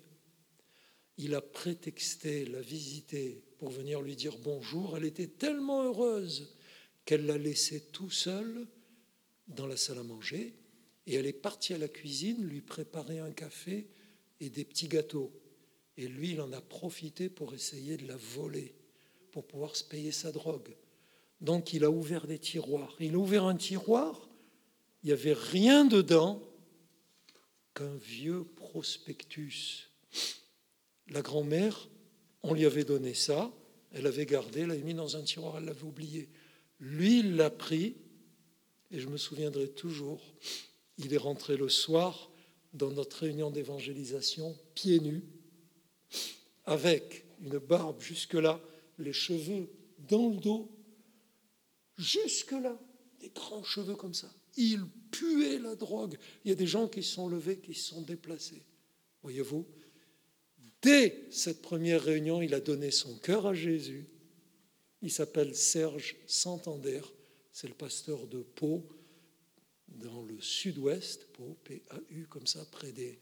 il 1.17 1.35
a 1.35 1.41
prétexté 1.41 2.45
la 2.45 2.61
visiter 2.61 3.43
pour 3.57 3.69
venir 3.69 4.01
lui 4.01 4.15
dire 4.15 4.37
bonjour. 4.37 4.95
Elle 4.95 5.03
était 5.03 5.27
tellement 5.27 5.83
heureuse 5.83 6.55
qu'elle 7.03 7.25
l'a 7.25 7.37
laissé 7.37 7.81
tout 7.91 8.09
seul 8.09 8.67
dans 9.47 9.67
la 9.67 9.77
salle 9.77 9.99
à 9.99 10.03
manger 10.03 10.53
et 11.07 11.15
elle 11.15 11.25
est 11.25 11.33
partie 11.33 11.73
à 11.73 11.77
la 11.77 11.87
cuisine 11.87 12.43
lui 12.43 12.61
préparer 12.61 13.19
un 13.19 13.31
café 13.31 13.87
et 14.39 14.49
des 14.49 14.65
petits 14.65 14.89
gâteaux. 14.89 15.31
Et 15.95 16.07
lui, 16.07 16.31
il 16.31 16.41
en 16.41 16.51
a 16.51 16.61
profité 16.61 17.29
pour 17.29 17.53
essayer 17.53 17.97
de 17.97 18.07
la 18.07 18.17
voler, 18.17 18.75
pour 19.31 19.47
pouvoir 19.47 19.75
se 19.75 19.83
payer 19.83 20.11
sa 20.11 20.31
drogue. 20.31 20.75
Donc 21.39 21.73
il 21.73 21.83
a 21.83 21.89
ouvert 21.91 22.27
des 22.27 22.39
tiroirs. 22.39 22.95
Il 22.99 23.15
a 23.15 23.17
ouvert 23.17 23.45
un 23.45 23.55
tiroir, 23.55 24.29
il 25.03 25.07
n'y 25.07 25.13
avait 25.13 25.33
rien 25.33 25.85
dedans 25.85 26.43
qu'un 27.73 27.95
vieux 27.95 28.43
prospectus. 28.43 29.89
La 31.09 31.21
grand-mère, 31.21 31.87
on 32.43 32.53
lui 32.53 32.65
avait 32.65 32.83
donné 32.83 33.13
ça, 33.13 33.51
elle 33.93 34.07
avait 34.07 34.25
gardé, 34.25 34.61
elle 34.61 34.67
l'avait 34.67 34.81
mis 34.81 34.93
dans 34.93 35.15
un 35.15 35.23
tiroir, 35.23 35.57
elle 35.57 35.65
l'avait 35.65 35.83
oublié. 35.83 36.29
Lui, 36.79 37.19
il 37.19 37.35
l'a 37.37 37.49
pris, 37.49 37.95
et 38.91 38.99
je 38.99 39.07
me 39.07 39.17
souviendrai 39.17 39.69
toujours, 39.69 40.21
il 40.97 41.13
est 41.13 41.17
rentré 41.17 41.57
le 41.57 41.69
soir 41.69 42.31
dans 42.73 42.91
notre 42.91 43.19
réunion 43.19 43.51
d'évangélisation, 43.51 44.57
pieds 44.73 44.99
nus, 44.99 45.23
avec 46.65 47.25
une 47.41 47.57
barbe 47.57 48.01
jusque-là, 48.01 48.61
les 48.97 49.13
cheveux 49.13 49.69
dans 50.09 50.29
le 50.29 50.37
dos, 50.37 50.71
jusque-là, 51.97 52.79
des 53.19 53.29
grands 53.29 53.63
cheveux 53.63 53.95
comme 53.95 54.13
ça. 54.13 54.31
Il 54.55 54.85
puait 55.11 55.59
la 55.59 55.75
drogue. 55.75 56.17
Il 56.43 56.49
y 56.49 56.51
a 56.51 56.55
des 56.55 56.67
gens 56.67 56.87
qui 56.87 57.03
se 57.03 57.13
sont 57.13 57.27
levés, 57.27 57.59
qui 57.59 57.73
se 57.73 57.89
sont 57.89 58.01
déplacés. 58.01 58.63
Voyez-vous 59.21 59.65
Dès 60.81 61.27
cette 61.31 61.61
première 61.61 62.03
réunion, 62.03 62.41
il 62.41 62.53
a 62.53 62.59
donné 62.59 62.91
son 62.91 63.17
cœur 63.17 63.47
à 63.47 63.53
Jésus. 63.53 64.07
Il 65.01 65.11
s'appelle 65.11 65.55
Serge 65.55 66.15
Santander. 66.27 67.01
C'est 67.59 67.67
le 67.67 67.73
pasteur 67.73 68.27
de 68.27 68.43
Pau, 68.43 68.85
dans 69.87 70.21
le 70.21 70.39
sud-ouest, 70.39 71.25
Pau, 71.33 71.57
P-A-U, 71.63 72.27
comme 72.27 72.45
ça, 72.45 72.63
près 72.69 72.91
des, 72.91 73.17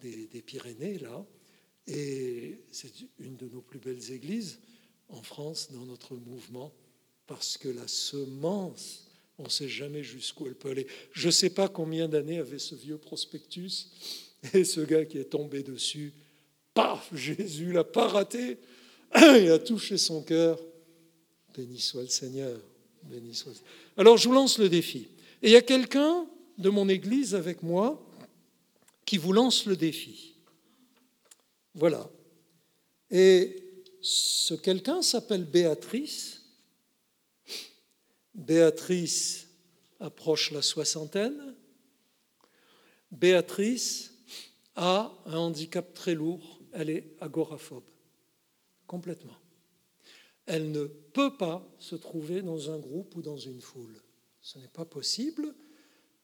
des, 0.00 0.40
Pyrénées, 0.40 0.96
là. 0.96 1.22
Et 1.86 2.62
c'est 2.70 2.90
une 3.18 3.36
de 3.36 3.46
nos 3.46 3.60
plus 3.60 3.78
belles 3.78 4.10
églises 4.10 4.58
en 5.10 5.22
France 5.22 5.70
dans 5.70 5.84
notre 5.84 6.16
mouvement, 6.16 6.72
parce 7.26 7.58
que 7.58 7.68
la 7.68 7.86
semence, 7.88 9.06
on 9.36 9.42
ne 9.42 9.50
sait 9.50 9.68
jamais 9.68 10.02
jusqu'où 10.02 10.46
elle 10.46 10.54
peut 10.54 10.70
aller. 10.70 10.86
Je 11.12 11.26
ne 11.26 11.32
sais 11.32 11.50
pas 11.50 11.68
combien 11.68 12.08
d'années 12.08 12.38
avait 12.38 12.58
ce 12.58 12.74
vieux 12.74 12.96
prospectus, 12.96 13.90
et 14.54 14.64
ce 14.64 14.80
gars 14.80 15.04
qui 15.04 15.18
est 15.18 15.28
tombé 15.28 15.62
dessus, 15.62 16.14
paf, 16.72 17.14
Jésus 17.14 17.70
l'a 17.72 17.84
pas 17.84 18.08
raté, 18.08 18.56
il 19.14 19.50
a 19.50 19.58
touché 19.58 19.98
son 19.98 20.22
cœur. 20.22 20.58
Béni 21.54 21.78
soit 21.78 22.00
le 22.00 22.08
Seigneur. 22.08 22.58
Alors 23.96 24.16
je 24.16 24.28
vous 24.28 24.34
lance 24.34 24.58
le 24.58 24.68
défi. 24.68 25.08
Et 25.42 25.48
il 25.48 25.50
y 25.50 25.56
a 25.56 25.62
quelqu'un 25.62 26.26
de 26.58 26.70
mon 26.70 26.88
église 26.88 27.34
avec 27.34 27.62
moi 27.62 28.04
qui 29.04 29.18
vous 29.18 29.32
lance 29.32 29.66
le 29.66 29.76
défi. 29.76 30.34
Voilà. 31.74 32.10
Et 33.10 33.62
ce 34.00 34.54
quelqu'un 34.54 35.02
s'appelle 35.02 35.44
Béatrice. 35.44 36.42
Béatrice 38.34 39.48
approche 40.00 40.50
la 40.50 40.62
soixantaine. 40.62 41.54
Béatrice 43.10 44.12
a 44.76 45.12
un 45.26 45.38
handicap 45.38 45.94
très 45.94 46.14
lourd. 46.14 46.60
Elle 46.72 46.90
est 46.90 47.16
agoraphobe, 47.20 47.88
complètement 48.86 49.36
elle 50.48 50.72
ne 50.72 50.86
peut 50.86 51.36
pas 51.36 51.70
se 51.78 51.94
trouver 51.94 52.40
dans 52.40 52.70
un 52.70 52.78
groupe 52.78 53.14
ou 53.16 53.22
dans 53.22 53.36
une 53.36 53.60
foule. 53.60 54.02
ce 54.40 54.58
n'est 54.58 54.68
pas 54.68 54.86
possible. 54.86 55.54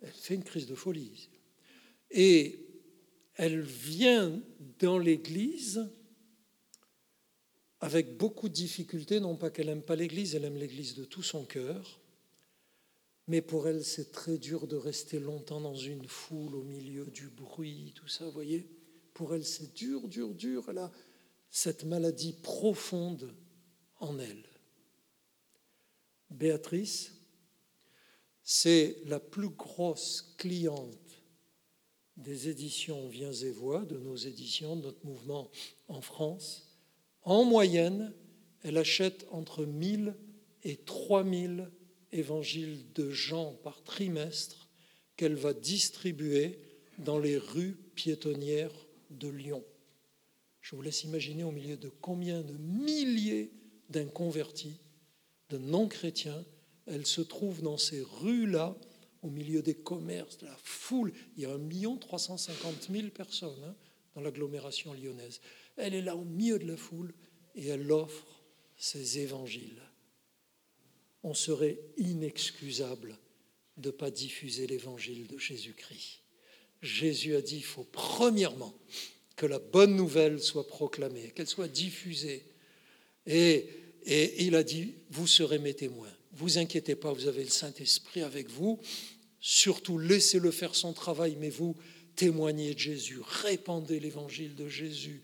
Elle 0.01 0.13
fait 0.13 0.35
une 0.35 0.45
crise 0.45 0.67
de 0.67 0.75
folie. 0.75 1.29
Et 2.11 2.67
elle 3.35 3.61
vient 3.61 4.41
dans 4.79 4.99
l'Église 4.99 5.87
avec 7.81 8.17
beaucoup 8.17 8.49
de 8.49 8.55
difficultés, 8.55 9.21
non 9.21 9.37
pas 9.37 9.51
qu'elle 9.51 9.67
n'aime 9.67 9.83
pas 9.83 9.95
l'Église, 9.97 10.35
elle 10.35 10.45
aime 10.45 10.57
l'Église 10.57 10.95
de 10.95 11.05
tout 11.05 11.23
son 11.23 11.45
cœur, 11.45 12.01
mais 13.27 13.43
pour 13.43 13.69
elle 13.69 13.85
c'est 13.85 14.11
très 14.11 14.39
dur 14.39 14.67
de 14.67 14.77
rester 14.77 15.19
longtemps 15.19 15.61
dans 15.61 15.75
une 15.75 16.09
foule 16.09 16.55
au 16.55 16.63
milieu 16.63 17.05
du 17.07 17.29
bruit, 17.29 17.93
tout 17.95 18.09
ça, 18.09 18.25
vous 18.25 18.33
voyez 18.33 18.71
Pour 19.13 19.35
elle 19.35 19.45
c'est 19.45 19.75
dur, 19.75 20.09
dur, 20.09 20.35
dur, 20.35 20.65
elle 20.71 20.79
a 20.79 20.91
cette 21.51 21.85
maladie 21.85 22.33
profonde 22.33 23.35
elle. 24.19 24.45
Béatrice, 26.31 27.13
c'est 28.43 28.99
la 29.07 29.21
plus 29.21 29.51
grosse 29.51 30.35
cliente 30.37 31.23
des 32.17 32.49
éditions 32.49 33.09
Viens 33.09 33.33
et 33.33 33.51
Voix, 33.51 33.85
de 33.85 33.99
nos 33.99 34.17
éditions, 34.17 34.77
de 34.77 34.83
notre 34.83 35.05
mouvement 35.05 35.51
en 35.89 36.01
France. 36.01 36.69
En 37.23 37.45
moyenne, 37.45 38.13
elle 38.63 38.79
achète 38.79 39.27
entre 39.31 39.65
1000 39.65 40.15
et 40.63 40.77
3000 40.77 41.71
évangiles 42.13 42.85
de 42.95 43.11
Jean 43.11 43.55
par 43.63 43.83
trimestre 43.83 44.69
qu'elle 45.17 45.35
va 45.35 45.53
distribuer 45.53 46.59
dans 46.99 47.19
les 47.19 47.37
rues 47.37 47.77
piétonnières 47.95 48.73
de 49.11 49.29
Lyon. 49.29 49.65
Je 50.61 50.77
vous 50.77 50.83
laisse 50.83 51.05
imaginer 51.05 51.45
au 51.45 51.51
milieu 51.51 51.77
de 51.77 51.89
combien 52.01 52.43
de 52.43 52.55
milliers 52.55 53.53
d'inconvertis, 53.91 54.77
de 55.51 55.59
non-chrétiens, 55.59 56.45
elle 56.87 57.07
se 57.07 57.21
trouve 57.21 57.63
dans 57.63 57.79
ces 57.79 58.03
rues-là 58.03 58.77
au 59.23 59.31
milieu 59.31 59.63
des 59.63 59.75
commerces, 59.75 60.39
de 60.39 60.47
la 60.47 60.57
foule. 60.63 61.13
Il 61.37 61.43
y 61.43 61.47
a 61.47 61.53
1 61.53 61.97
350 61.97 62.89
000 62.91 63.09
personnes 63.09 63.65
hein, 63.65 63.75
dans 64.15 64.21
l'agglomération 64.21 64.93
lyonnaise. 64.93 65.41
Elle 65.77 65.95
est 65.95 66.03
là 66.03 66.15
au 66.15 66.25
milieu 66.25 66.59
de 66.59 66.67
la 66.67 66.77
foule 66.77 67.15
et 67.55 67.67
elle 67.69 67.91
offre 67.91 68.43
ses 68.77 69.21
évangiles. 69.21 69.81
On 71.23 71.35
serait 71.35 71.81
inexcusable 71.97 73.19
de 73.79 73.89
ne 73.89 73.93
pas 73.93 74.11
diffuser 74.11 74.67
l'évangile 74.67 75.27
de 75.27 75.39
Jésus-Christ. 75.39 76.21
Jésus 76.83 77.35
a 77.35 77.41
dit, 77.41 77.57
il 77.57 77.65
faut 77.65 77.87
premièrement 77.91 78.75
que 79.37 79.47
la 79.47 79.59
bonne 79.59 79.97
nouvelle 79.97 80.41
soit 80.41 80.67
proclamée, 80.67 81.33
qu'elle 81.35 81.49
soit 81.49 81.69
diffusée. 81.69 82.45
Et, 83.27 83.69
il 84.07 84.55
a 84.55 84.63
dit, 84.63 84.95
vous 85.11 85.27
serez 85.27 85.59
mes 85.59 85.75
témoins. 85.75 86.13
Vous 86.33 86.59
inquiétez 86.59 86.95
pas, 86.95 87.13
vous 87.13 87.27
avez 87.27 87.45
le 87.45 87.51
Saint-Esprit 87.51 88.23
avec 88.23 88.51
vous. 88.51 88.79
Surtout, 89.41 89.99
laissez-le 89.99 90.51
faire 90.51 90.75
son 90.75 90.93
travail, 90.93 91.37
mais 91.41 91.51
vous 91.51 91.77
témoignez 92.17 92.75
de 92.75 92.79
Jésus, 92.79 93.19
répandez 93.43 94.01
l'évangile 94.01 94.55
de 94.55 94.69
Jésus, 94.69 95.23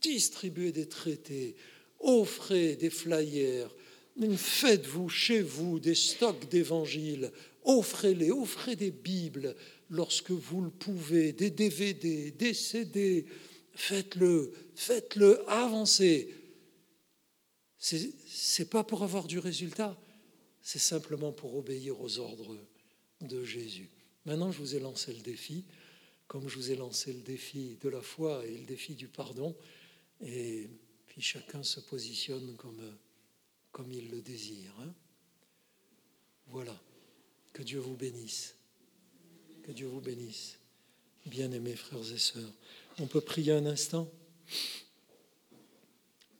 distribuez 0.00 0.72
des 0.72 0.88
traités, 0.88 1.54
offrez 2.00 2.76
des 2.76 2.90
flyers, 2.90 3.70
faites-vous 4.36 5.08
chez 5.08 5.42
vous 5.42 5.78
des 5.78 5.94
stocks 5.94 6.48
d'évangiles, 6.48 7.30
offrez-les, 7.64 8.30
offrez 8.30 8.76
des 8.76 8.90
Bibles 8.90 9.54
lorsque 9.90 10.30
vous 10.30 10.62
le 10.62 10.70
pouvez, 10.70 11.32
des 11.32 11.50
DVD, 11.50 12.30
des 12.30 12.54
CD, 12.54 13.26
faites-le, 13.74 14.52
faites-le 14.74 15.48
avancer. 15.48 16.28
C'est 17.82 18.70
pas 18.70 18.84
pour 18.84 19.02
avoir 19.02 19.26
du 19.26 19.40
résultat, 19.40 20.00
c'est 20.62 20.78
simplement 20.78 21.32
pour 21.32 21.56
obéir 21.56 22.00
aux 22.00 22.20
ordres 22.20 22.56
de 23.20 23.42
Jésus. 23.42 23.90
Maintenant, 24.24 24.52
je 24.52 24.58
vous 24.58 24.76
ai 24.76 24.78
lancé 24.78 25.12
le 25.12 25.20
défi, 25.20 25.64
comme 26.28 26.48
je 26.48 26.54
vous 26.54 26.70
ai 26.70 26.76
lancé 26.76 27.12
le 27.12 27.22
défi 27.22 27.76
de 27.80 27.88
la 27.88 28.00
foi 28.00 28.46
et 28.46 28.56
le 28.56 28.66
défi 28.66 28.94
du 28.94 29.08
pardon, 29.08 29.56
et 30.20 30.70
puis 31.08 31.20
chacun 31.20 31.64
se 31.64 31.80
positionne 31.80 32.54
comme, 32.54 32.96
comme 33.72 33.90
il 33.90 34.10
le 34.10 34.22
désire. 34.22 34.72
Hein. 34.80 34.94
voilà. 36.46 36.80
Que 37.52 37.64
Dieu 37.64 37.80
vous 37.80 37.96
bénisse. 37.96 38.54
Que 39.64 39.72
Dieu 39.72 39.88
vous 39.88 40.00
bénisse. 40.00 40.56
Bien-aimés 41.26 41.76
frères 41.76 42.12
et 42.12 42.18
sœurs, 42.18 42.52
on 42.98 43.06
peut 43.06 43.20
prier 43.20 43.52
un 43.52 43.66
instant? 43.66 44.08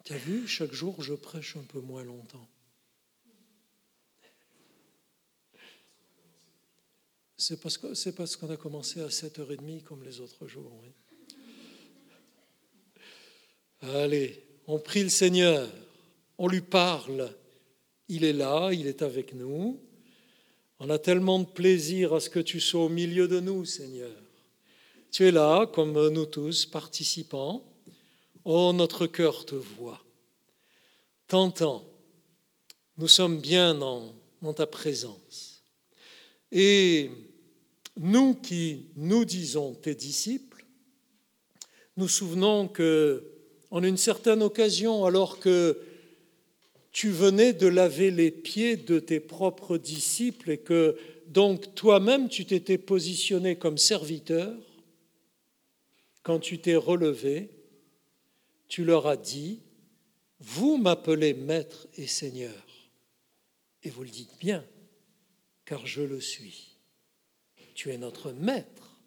Tu 0.05 0.13
as 0.13 0.19
vu, 0.19 0.49
chaque 0.49 0.73
jour, 0.73 1.01
je 1.03 1.15
prêche 1.15 1.57
un 1.57 1.63
peu 1.63 1.81
moins 1.81 2.03
longtemps. 2.03 2.49
C'est 7.37 7.61
parce 7.61 7.77
qu'on 7.77 7.93
parce 8.17 8.37
qu'on 8.37 8.51
a 8.51 8.57
commencé 8.57 9.01
à 9.01 9.09
7h30 9.09 9.83
comme 9.83 10.05
les 10.05 10.21
autres 10.21 10.47
jours. 10.47 10.73
Allez, 13.81 14.45
on 14.69 14.79
prie 14.79 15.03
le 15.03 15.09
Seigneur, 15.09 15.69
on 16.39 16.47
lui 16.47 16.61
parle. 16.61 17.35
Il 18.09 18.25
est 18.25 18.33
là, 18.33 18.71
il 18.73 18.87
est 18.87 19.03
avec 19.03 19.35
nous. 19.35 19.81
On 20.79 20.91
a 20.91 20.99
tellement 20.99 21.41
de 21.41 21.47
plaisir 21.47 22.15
à 22.15 22.21
ce 22.21 22.31
que 22.31 22.41
tu 22.41 22.61
sois 22.61 22.85
au 22.85 22.89
milieu 22.89 23.27
de 23.27 23.41
nous, 23.41 23.65
Seigneur. 23.65 24.15
Tu 25.11 25.27
es 25.27 25.33
là, 25.33 25.67
comme 25.67 26.09
nous 26.11 26.27
tous, 26.27 26.67
participants. 26.67 27.72
Oh, 28.45 28.73
notre 28.75 29.07
cœur 29.07 29.47
te 29.47 29.55
voit. 29.55 30.03
T'entends. 31.29 31.85
Nous 32.99 33.09
sommes 33.09 33.41
bien 33.41 33.75
dans, 33.75 34.13
ta 34.55 34.67
présence. 34.67 35.63
Et 36.51 37.11
nous 37.97 38.35
qui 38.35 38.87
nous 38.97 39.25
disons 39.25 39.75
tes 39.75 39.95
disciples, 39.95 40.67
nous 41.97 42.09
souvenons 42.09 42.67
que, 42.67 43.25
en 43.71 43.83
une 43.85 43.97
certaine 43.97 44.43
occasion, 44.43 45.05
alors 45.05 45.39
que 45.39 45.79
tu 46.91 47.11
venais 47.11 47.53
de 47.53 47.69
laver 47.69 48.11
les 48.11 48.31
pieds 48.31 48.77
de 48.77 48.99
tes 48.99 49.21
propres 49.21 49.79
disciples 49.79 50.51
et 50.51 50.59
que 50.59 50.97
donc 51.29 51.75
toi-même 51.75 52.29
tu 52.29 52.45
t'étais 52.45 52.77
positionné 52.77 53.57
comme 53.57 53.79
serviteur, 53.79 54.55
quand 56.23 56.39
tu 56.39 56.59
t'es 56.59 56.77
relevé, 56.77 57.51
tu 58.73 58.85
leur 58.85 59.07
as 59.07 59.19
dit, 59.19 59.61
vous 60.41 60.79
m'appelez 60.79 61.35
maître 61.35 61.87
et 61.97 62.07
seigneur, 62.07 62.65
et 63.83 63.91
vous 63.91 64.03
le 64.03 64.09
dites 64.09 64.39
bien, 64.41 64.65
car 65.65 65.87
je 65.87 66.03
le 66.03 66.21
suis 66.21 66.73
tu 67.75 67.91
es 67.91 67.99
notre 67.99 68.31
maître. 68.33 69.01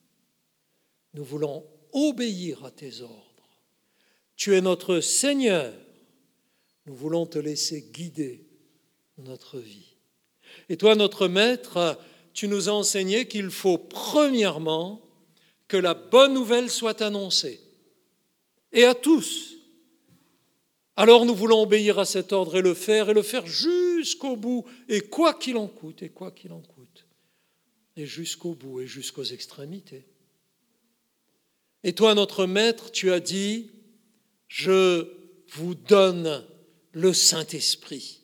Nous 1.14 1.24
voulons 1.24 1.66
obéir 1.94 2.66
à 2.66 2.72
tes 2.72 3.02
ordres. 3.02 3.62
Tu 4.36 4.54
es 4.54 4.62
notre 4.62 5.00
Seigneur. 5.00 5.74
Nous 6.86 6.96
voulons 6.96 7.26
te 7.26 7.40
laisser 7.40 7.90
guider 7.94 8.46
notre 9.18 9.60
vie. 9.60 9.96
Et 10.68 10.78
toi, 10.78 10.96
notre 10.96 11.28
maître, 11.28 11.98
tu 12.34 12.50
nous 12.50 12.68
as 12.68 12.74
enseigné 12.74 13.28
qu'il 13.28 13.50
faut 13.50 13.78
premièrement 13.78 15.02
que 15.68 15.78
la 15.78 15.94
bonne 15.94 16.34
nouvelle 16.34 16.70
soit 16.70 17.02
annoncée. 17.02 17.62
Et 18.74 18.84
à 18.84 18.94
tous. 18.94 19.55
Alors 20.96 21.26
nous 21.26 21.36
voulons 21.36 21.62
obéir 21.62 22.00
à 22.00 22.06
cet 22.06 22.32
ordre 22.32 22.58
et 22.58 22.62
le 22.62 22.74
faire, 22.74 23.10
et 23.10 23.14
le 23.14 23.22
faire 23.22 23.46
jusqu'au 23.46 24.36
bout, 24.36 24.66
et 24.88 25.02
quoi 25.02 25.34
qu'il 25.34 25.58
en 25.58 25.68
coûte, 25.68 26.04
et 26.04 26.10
quoi 26.10 26.32
qu'il 26.32 26.54
en 26.54 26.62
coûte 26.62 27.06
et 27.98 28.06
jusqu'au 28.06 28.54
bout 28.54 28.82
et 28.82 28.88
jusqu'aux 28.88 29.24
extrémités. 29.24 30.06
Et 31.84 31.94
toi, 31.94 32.16
notre 32.16 32.46
Maître, 32.46 32.92
tu 32.92 33.12
as 33.12 33.20
dit, 33.20 33.70
je 34.48 35.08
vous 35.52 35.76
donne 35.76 36.46
le 36.92 37.14
Saint-Esprit. 37.14 38.22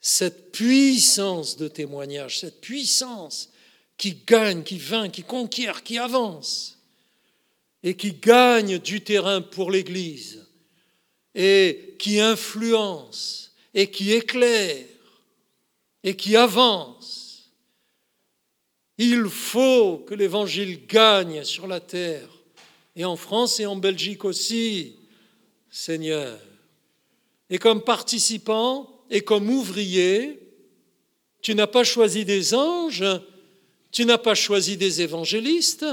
Cette 0.00 0.52
puissance 0.52 1.56
de 1.56 1.68
témoignage, 1.68 2.40
cette 2.40 2.60
puissance 2.60 3.50
qui 3.96 4.14
gagne, 4.26 4.62
qui 4.62 4.78
vainc, 4.78 5.12
qui 5.12 5.22
conquiert, 5.22 5.82
qui 5.82 5.98
avance 5.98 6.78
et 7.82 7.96
qui 7.96 8.12
gagne 8.14 8.78
du 8.78 9.02
terrain 9.02 9.40
pour 9.40 9.70
l'Église 9.70 10.46
et 11.34 11.94
qui 11.98 12.20
influence 12.20 13.52
et 13.74 13.90
qui 13.90 14.12
éclaire 14.12 14.86
et 16.02 16.16
qui 16.16 16.36
avance 16.36 17.20
il 19.02 19.30
faut 19.30 20.04
que 20.06 20.12
l'Évangile 20.12 20.86
gagne 20.86 21.42
sur 21.42 21.66
la 21.66 21.80
terre, 21.80 22.28
et 22.94 23.06
en 23.06 23.16
France 23.16 23.58
et 23.58 23.64
en 23.64 23.76
Belgique 23.76 24.26
aussi, 24.26 24.96
Seigneur. 25.70 26.38
Et 27.48 27.56
comme 27.56 27.80
participant 27.80 28.90
et 29.08 29.22
comme 29.22 29.48
ouvrier, 29.48 30.38
tu 31.40 31.54
n'as 31.54 31.66
pas 31.66 31.82
choisi 31.82 32.26
des 32.26 32.52
anges, 32.52 33.06
tu 33.90 34.04
n'as 34.04 34.18
pas 34.18 34.34
choisi 34.34 34.76
des 34.76 35.00
évangélistes, 35.00 35.86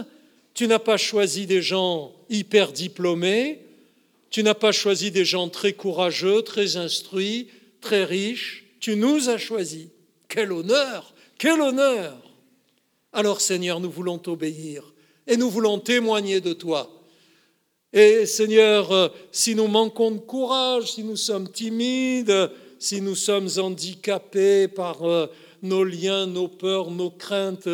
tu 0.54 0.68
n'as 0.68 0.78
pas 0.78 0.98
choisi 0.98 1.46
des 1.46 1.62
gens 1.62 2.14
hyper 2.30 2.74
diplômés, 2.74 3.67
tu 4.38 4.44
n'as 4.44 4.54
pas 4.54 4.72
choisi 4.72 5.10
des 5.10 5.26
gens 5.26 5.50
très 5.50 5.74
courageux, 5.74 6.44
très 6.44 6.78
instruits, 6.78 7.48
très 7.82 8.04
riches, 8.04 8.66
tu 8.80 8.96
nous 8.96 9.30
as 9.30 9.40
choisis. 9.40 9.88
Quel 10.30 10.52
honneur 10.52 11.16
Quel 11.40 11.60
honneur 11.60 12.16
Alors 13.14 13.42
Seigneur, 13.42 13.80
nous 13.80 13.90
voulons 13.90 14.20
t'obéir 14.20 14.94
et 15.26 15.38
nous 15.38 15.50
voulons 15.50 15.80
témoigner 15.80 16.40
de 16.40 16.54
toi. 16.54 17.02
Et 17.92 18.28
Seigneur, 18.28 18.92
euh, 18.92 19.08
si 19.32 19.56
nous 19.56 19.66
manquons 19.66 20.12
de 20.12 20.20
courage, 20.20 20.92
si 20.92 21.04
nous 21.04 21.18
sommes 21.18 21.50
timides, 21.52 22.52
si 22.78 23.02
nous 23.02 23.16
sommes 23.16 23.50
handicapés 23.58 24.68
par 24.68 25.02
euh, 25.02 25.26
nos 25.64 25.84
liens, 25.84 26.28
nos 26.28 26.48
peurs, 26.48 26.92
nos 26.92 27.10
craintes, 27.10 27.70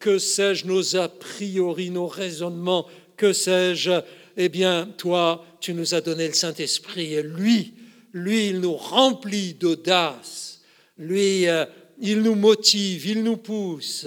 que 0.00 0.18
sais-je, 0.18 0.66
nos 0.66 0.96
a 0.96 1.06
priori, 1.06 1.90
nos 1.90 2.08
raisonnements, 2.08 2.88
que 3.16 3.32
sais-je, 3.32 4.02
eh 4.36 4.48
bien, 4.48 4.88
toi, 4.96 5.44
tu 5.60 5.74
nous 5.74 5.94
as 5.94 6.00
donné 6.00 6.26
le 6.26 6.34
Saint-Esprit 6.34 7.14
et 7.14 7.22
lui, 7.22 7.74
lui, 8.12 8.48
il 8.48 8.60
nous 8.60 8.76
remplit 8.76 9.54
d'audace. 9.54 10.60
Lui, 10.98 11.48
euh, 11.48 11.64
il 12.00 12.22
nous 12.22 12.34
motive, 12.34 13.06
il 13.06 13.22
nous 13.22 13.36
pousse. 13.36 14.06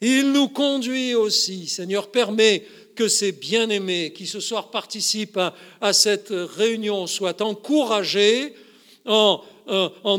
Il 0.00 0.32
nous 0.32 0.48
conduit 0.48 1.14
aussi. 1.14 1.66
Seigneur, 1.66 2.10
permets 2.10 2.64
que 2.94 3.08
ces 3.08 3.32
bien-aimés 3.32 4.12
qui 4.14 4.26
ce 4.26 4.40
soir 4.40 4.70
participent 4.70 5.40
à, 5.80 5.92
cette 5.92 6.32
réunion 6.32 7.06
soient 7.06 7.42
encouragés 7.42 8.54
en, 9.06 9.42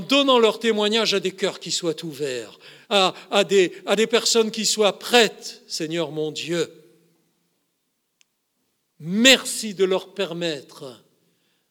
donnant 0.09 0.39
leur 0.39 0.59
témoignage 0.59 1.13
à 1.13 1.19
des 1.19 1.32
cœurs 1.32 1.59
qui 1.59 1.72
soient 1.72 2.05
ouverts, 2.05 2.57
à, 2.89 3.43
des, 3.43 3.74
à 3.86 3.95
des 3.95 4.07
personnes 4.07 4.51
qui 4.51 4.65
soient 4.65 4.97
prêtes, 4.97 5.61
Seigneur 5.67 6.11
mon 6.11 6.32
Dieu. 6.32 6.69
Merci 9.04 9.74
de 9.74 9.84
leur 9.84 10.14
permettre 10.14 11.04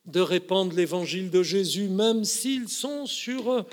de 0.05 0.19
répandre 0.19 0.75
l'évangile 0.75 1.31
de 1.31 1.45
Jésus, 1.45 1.87
même 1.87 2.25
s'ils 2.25 2.69
sont 2.69 3.07
sur 3.07 3.65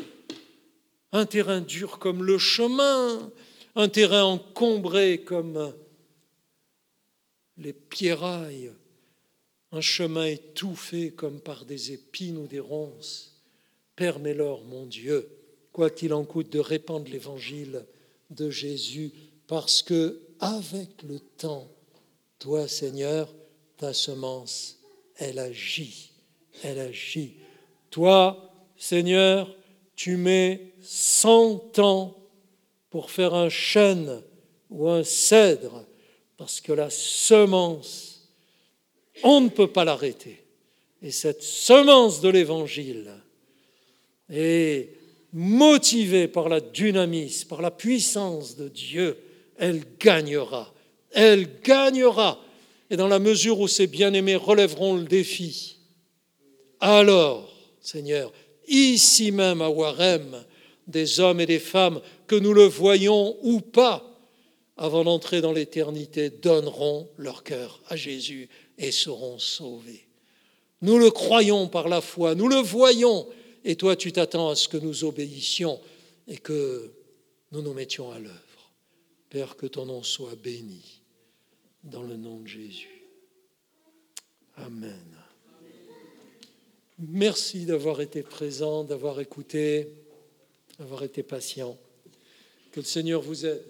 un 1.12 1.26
terrain 1.26 1.62
dur 1.62 1.97
comme 1.97 2.24
le 2.24 2.38
chemin, 2.38 3.32
un 3.74 3.89
terrain 3.89 4.26
encombré 4.26 5.22
comme 5.22 5.74
les 7.58 7.74
pierrailles, 7.74 8.74
un 9.72 9.82
chemin 9.82 10.26
étouffé 10.26 11.10
comme 11.10 11.39
par 11.39 11.66
des 11.66 11.93
épines 11.93 12.38
ou 12.38 12.45
des 12.45 12.60
ronces. 12.60 13.41
Permets-leur, 13.95 14.66
mon 14.66 14.86
Dieu, 14.86 15.28
quoi 15.72 15.89
qu'il 15.89 16.14
en 16.14 16.26
coûte, 16.26 16.51
de 16.51 16.60
répandre 16.60 17.10
l'évangile 17.10 17.88
de 18.30 18.51
Jésus, 18.51 19.12
parce 19.47 19.82
que 19.82 20.22
avec 20.39 21.01
le 21.01 21.20
temps, 21.20 21.68
toi, 22.38 22.68
Seigneur, 22.68 23.34
ta 23.78 23.93
semence, 23.93 24.80
elle 25.17 25.39
agit, 25.39 26.11
elle 26.63 26.80
agit. 26.80 27.34
Toi, 27.89 28.51
Seigneur, 28.78 29.55
tu 29.95 30.17
mets 30.17 30.73
cent 30.82 31.80
ans 31.80 32.15
pour 32.89 33.11
faire 33.11 33.34
un 33.34 33.49
chêne 33.49 34.21
ou 34.69 34.88
un 34.89 35.03
cèdre, 35.03 35.86
parce 36.38 36.61
que 36.61 36.73
la 36.73 36.89
semence, 36.89 38.30
on 39.23 39.41
ne 39.41 39.49
peut 39.49 39.71
pas 39.71 39.86
l'arrêter. 39.86 40.43
Et 41.01 41.11
cette 41.11 41.43
semence 41.43 42.21
de 42.21 42.30
l'Évangile 42.30 43.11
est 44.30 44.89
motivée 45.34 46.28
par 46.28 46.49
la 46.49 46.59
dynamisme, 46.59 47.47
par 47.47 47.61
la 47.61 47.71
puissance 47.71 48.55
de 48.55 48.67
Dieu, 48.67 49.17
elle 49.57 49.84
gagnera. 49.99 50.73
Elle 51.11 51.61
gagnera. 51.61 52.39
Et 52.89 52.97
dans 52.97 53.07
la 53.07 53.19
mesure 53.19 53.59
où 53.59 53.67
ces 53.67 53.88
bien-aimés 53.88 54.35
relèveront 54.35 54.95
le 54.95 55.03
défi, 55.03 55.77
alors, 56.79 57.53
Seigneur, 57.81 58.31
ici 58.67 59.31
même 59.31 59.61
à 59.61 59.69
Warem, 59.69 60.43
des 60.85 61.19
hommes 61.19 61.39
et 61.41 61.45
des 61.45 61.59
femmes, 61.59 62.01
que 62.27 62.35
nous 62.35 62.53
le 62.53 62.65
voyons 62.65 63.38
ou 63.41 63.61
pas, 63.61 64.03
avant 64.77 65.03
d'entrer 65.03 65.41
dans 65.41 65.51
l'éternité, 65.51 66.29
donneront 66.29 67.09
leur 67.17 67.43
cœur 67.43 67.81
à 67.88 67.95
Jésus 67.95 68.47
et 68.77 68.91
seront 68.91 69.39
sauvés. 69.39 70.07
Nous 70.81 70.99
le 70.99 71.09
croyons 71.09 71.67
par 71.67 71.89
la 71.89 72.01
foi, 72.01 72.35
nous 72.35 72.47
le 72.47 72.57
voyons, 72.57 73.27
et 73.65 73.75
toi 73.75 73.95
tu 73.95 74.11
t'attends 74.11 74.49
à 74.49 74.55
ce 74.55 74.67
que 74.67 74.77
nous 74.77 75.03
obéissions 75.03 75.79
et 76.27 76.38
que 76.38 76.93
nous 77.51 77.63
nous 77.63 77.73
mettions 77.73 78.11
à 78.11 78.19
l'œuvre. 78.19 78.38
Père, 79.29 79.55
que 79.57 79.65
ton 79.65 79.88
nom 79.88 80.03
soit 80.03 80.35
béni 80.35 81.01
dans 81.88 82.03
le 82.03 82.17
nom 82.17 82.39
de 82.41 82.47
Jésus. 82.47 83.03
Amen. 84.57 85.05
Merci 86.99 87.65
d'avoir 87.65 88.01
été 88.01 88.23
présent, 88.23 88.83
d'avoir 88.83 89.19
écouté, 89.19 89.88
d'avoir 90.79 91.03
été 91.03 91.23
patient. 91.23 91.77
Que 92.71 92.81
le 92.81 92.85
Seigneur 92.85 93.21
vous 93.21 93.45
aide. 93.45 93.63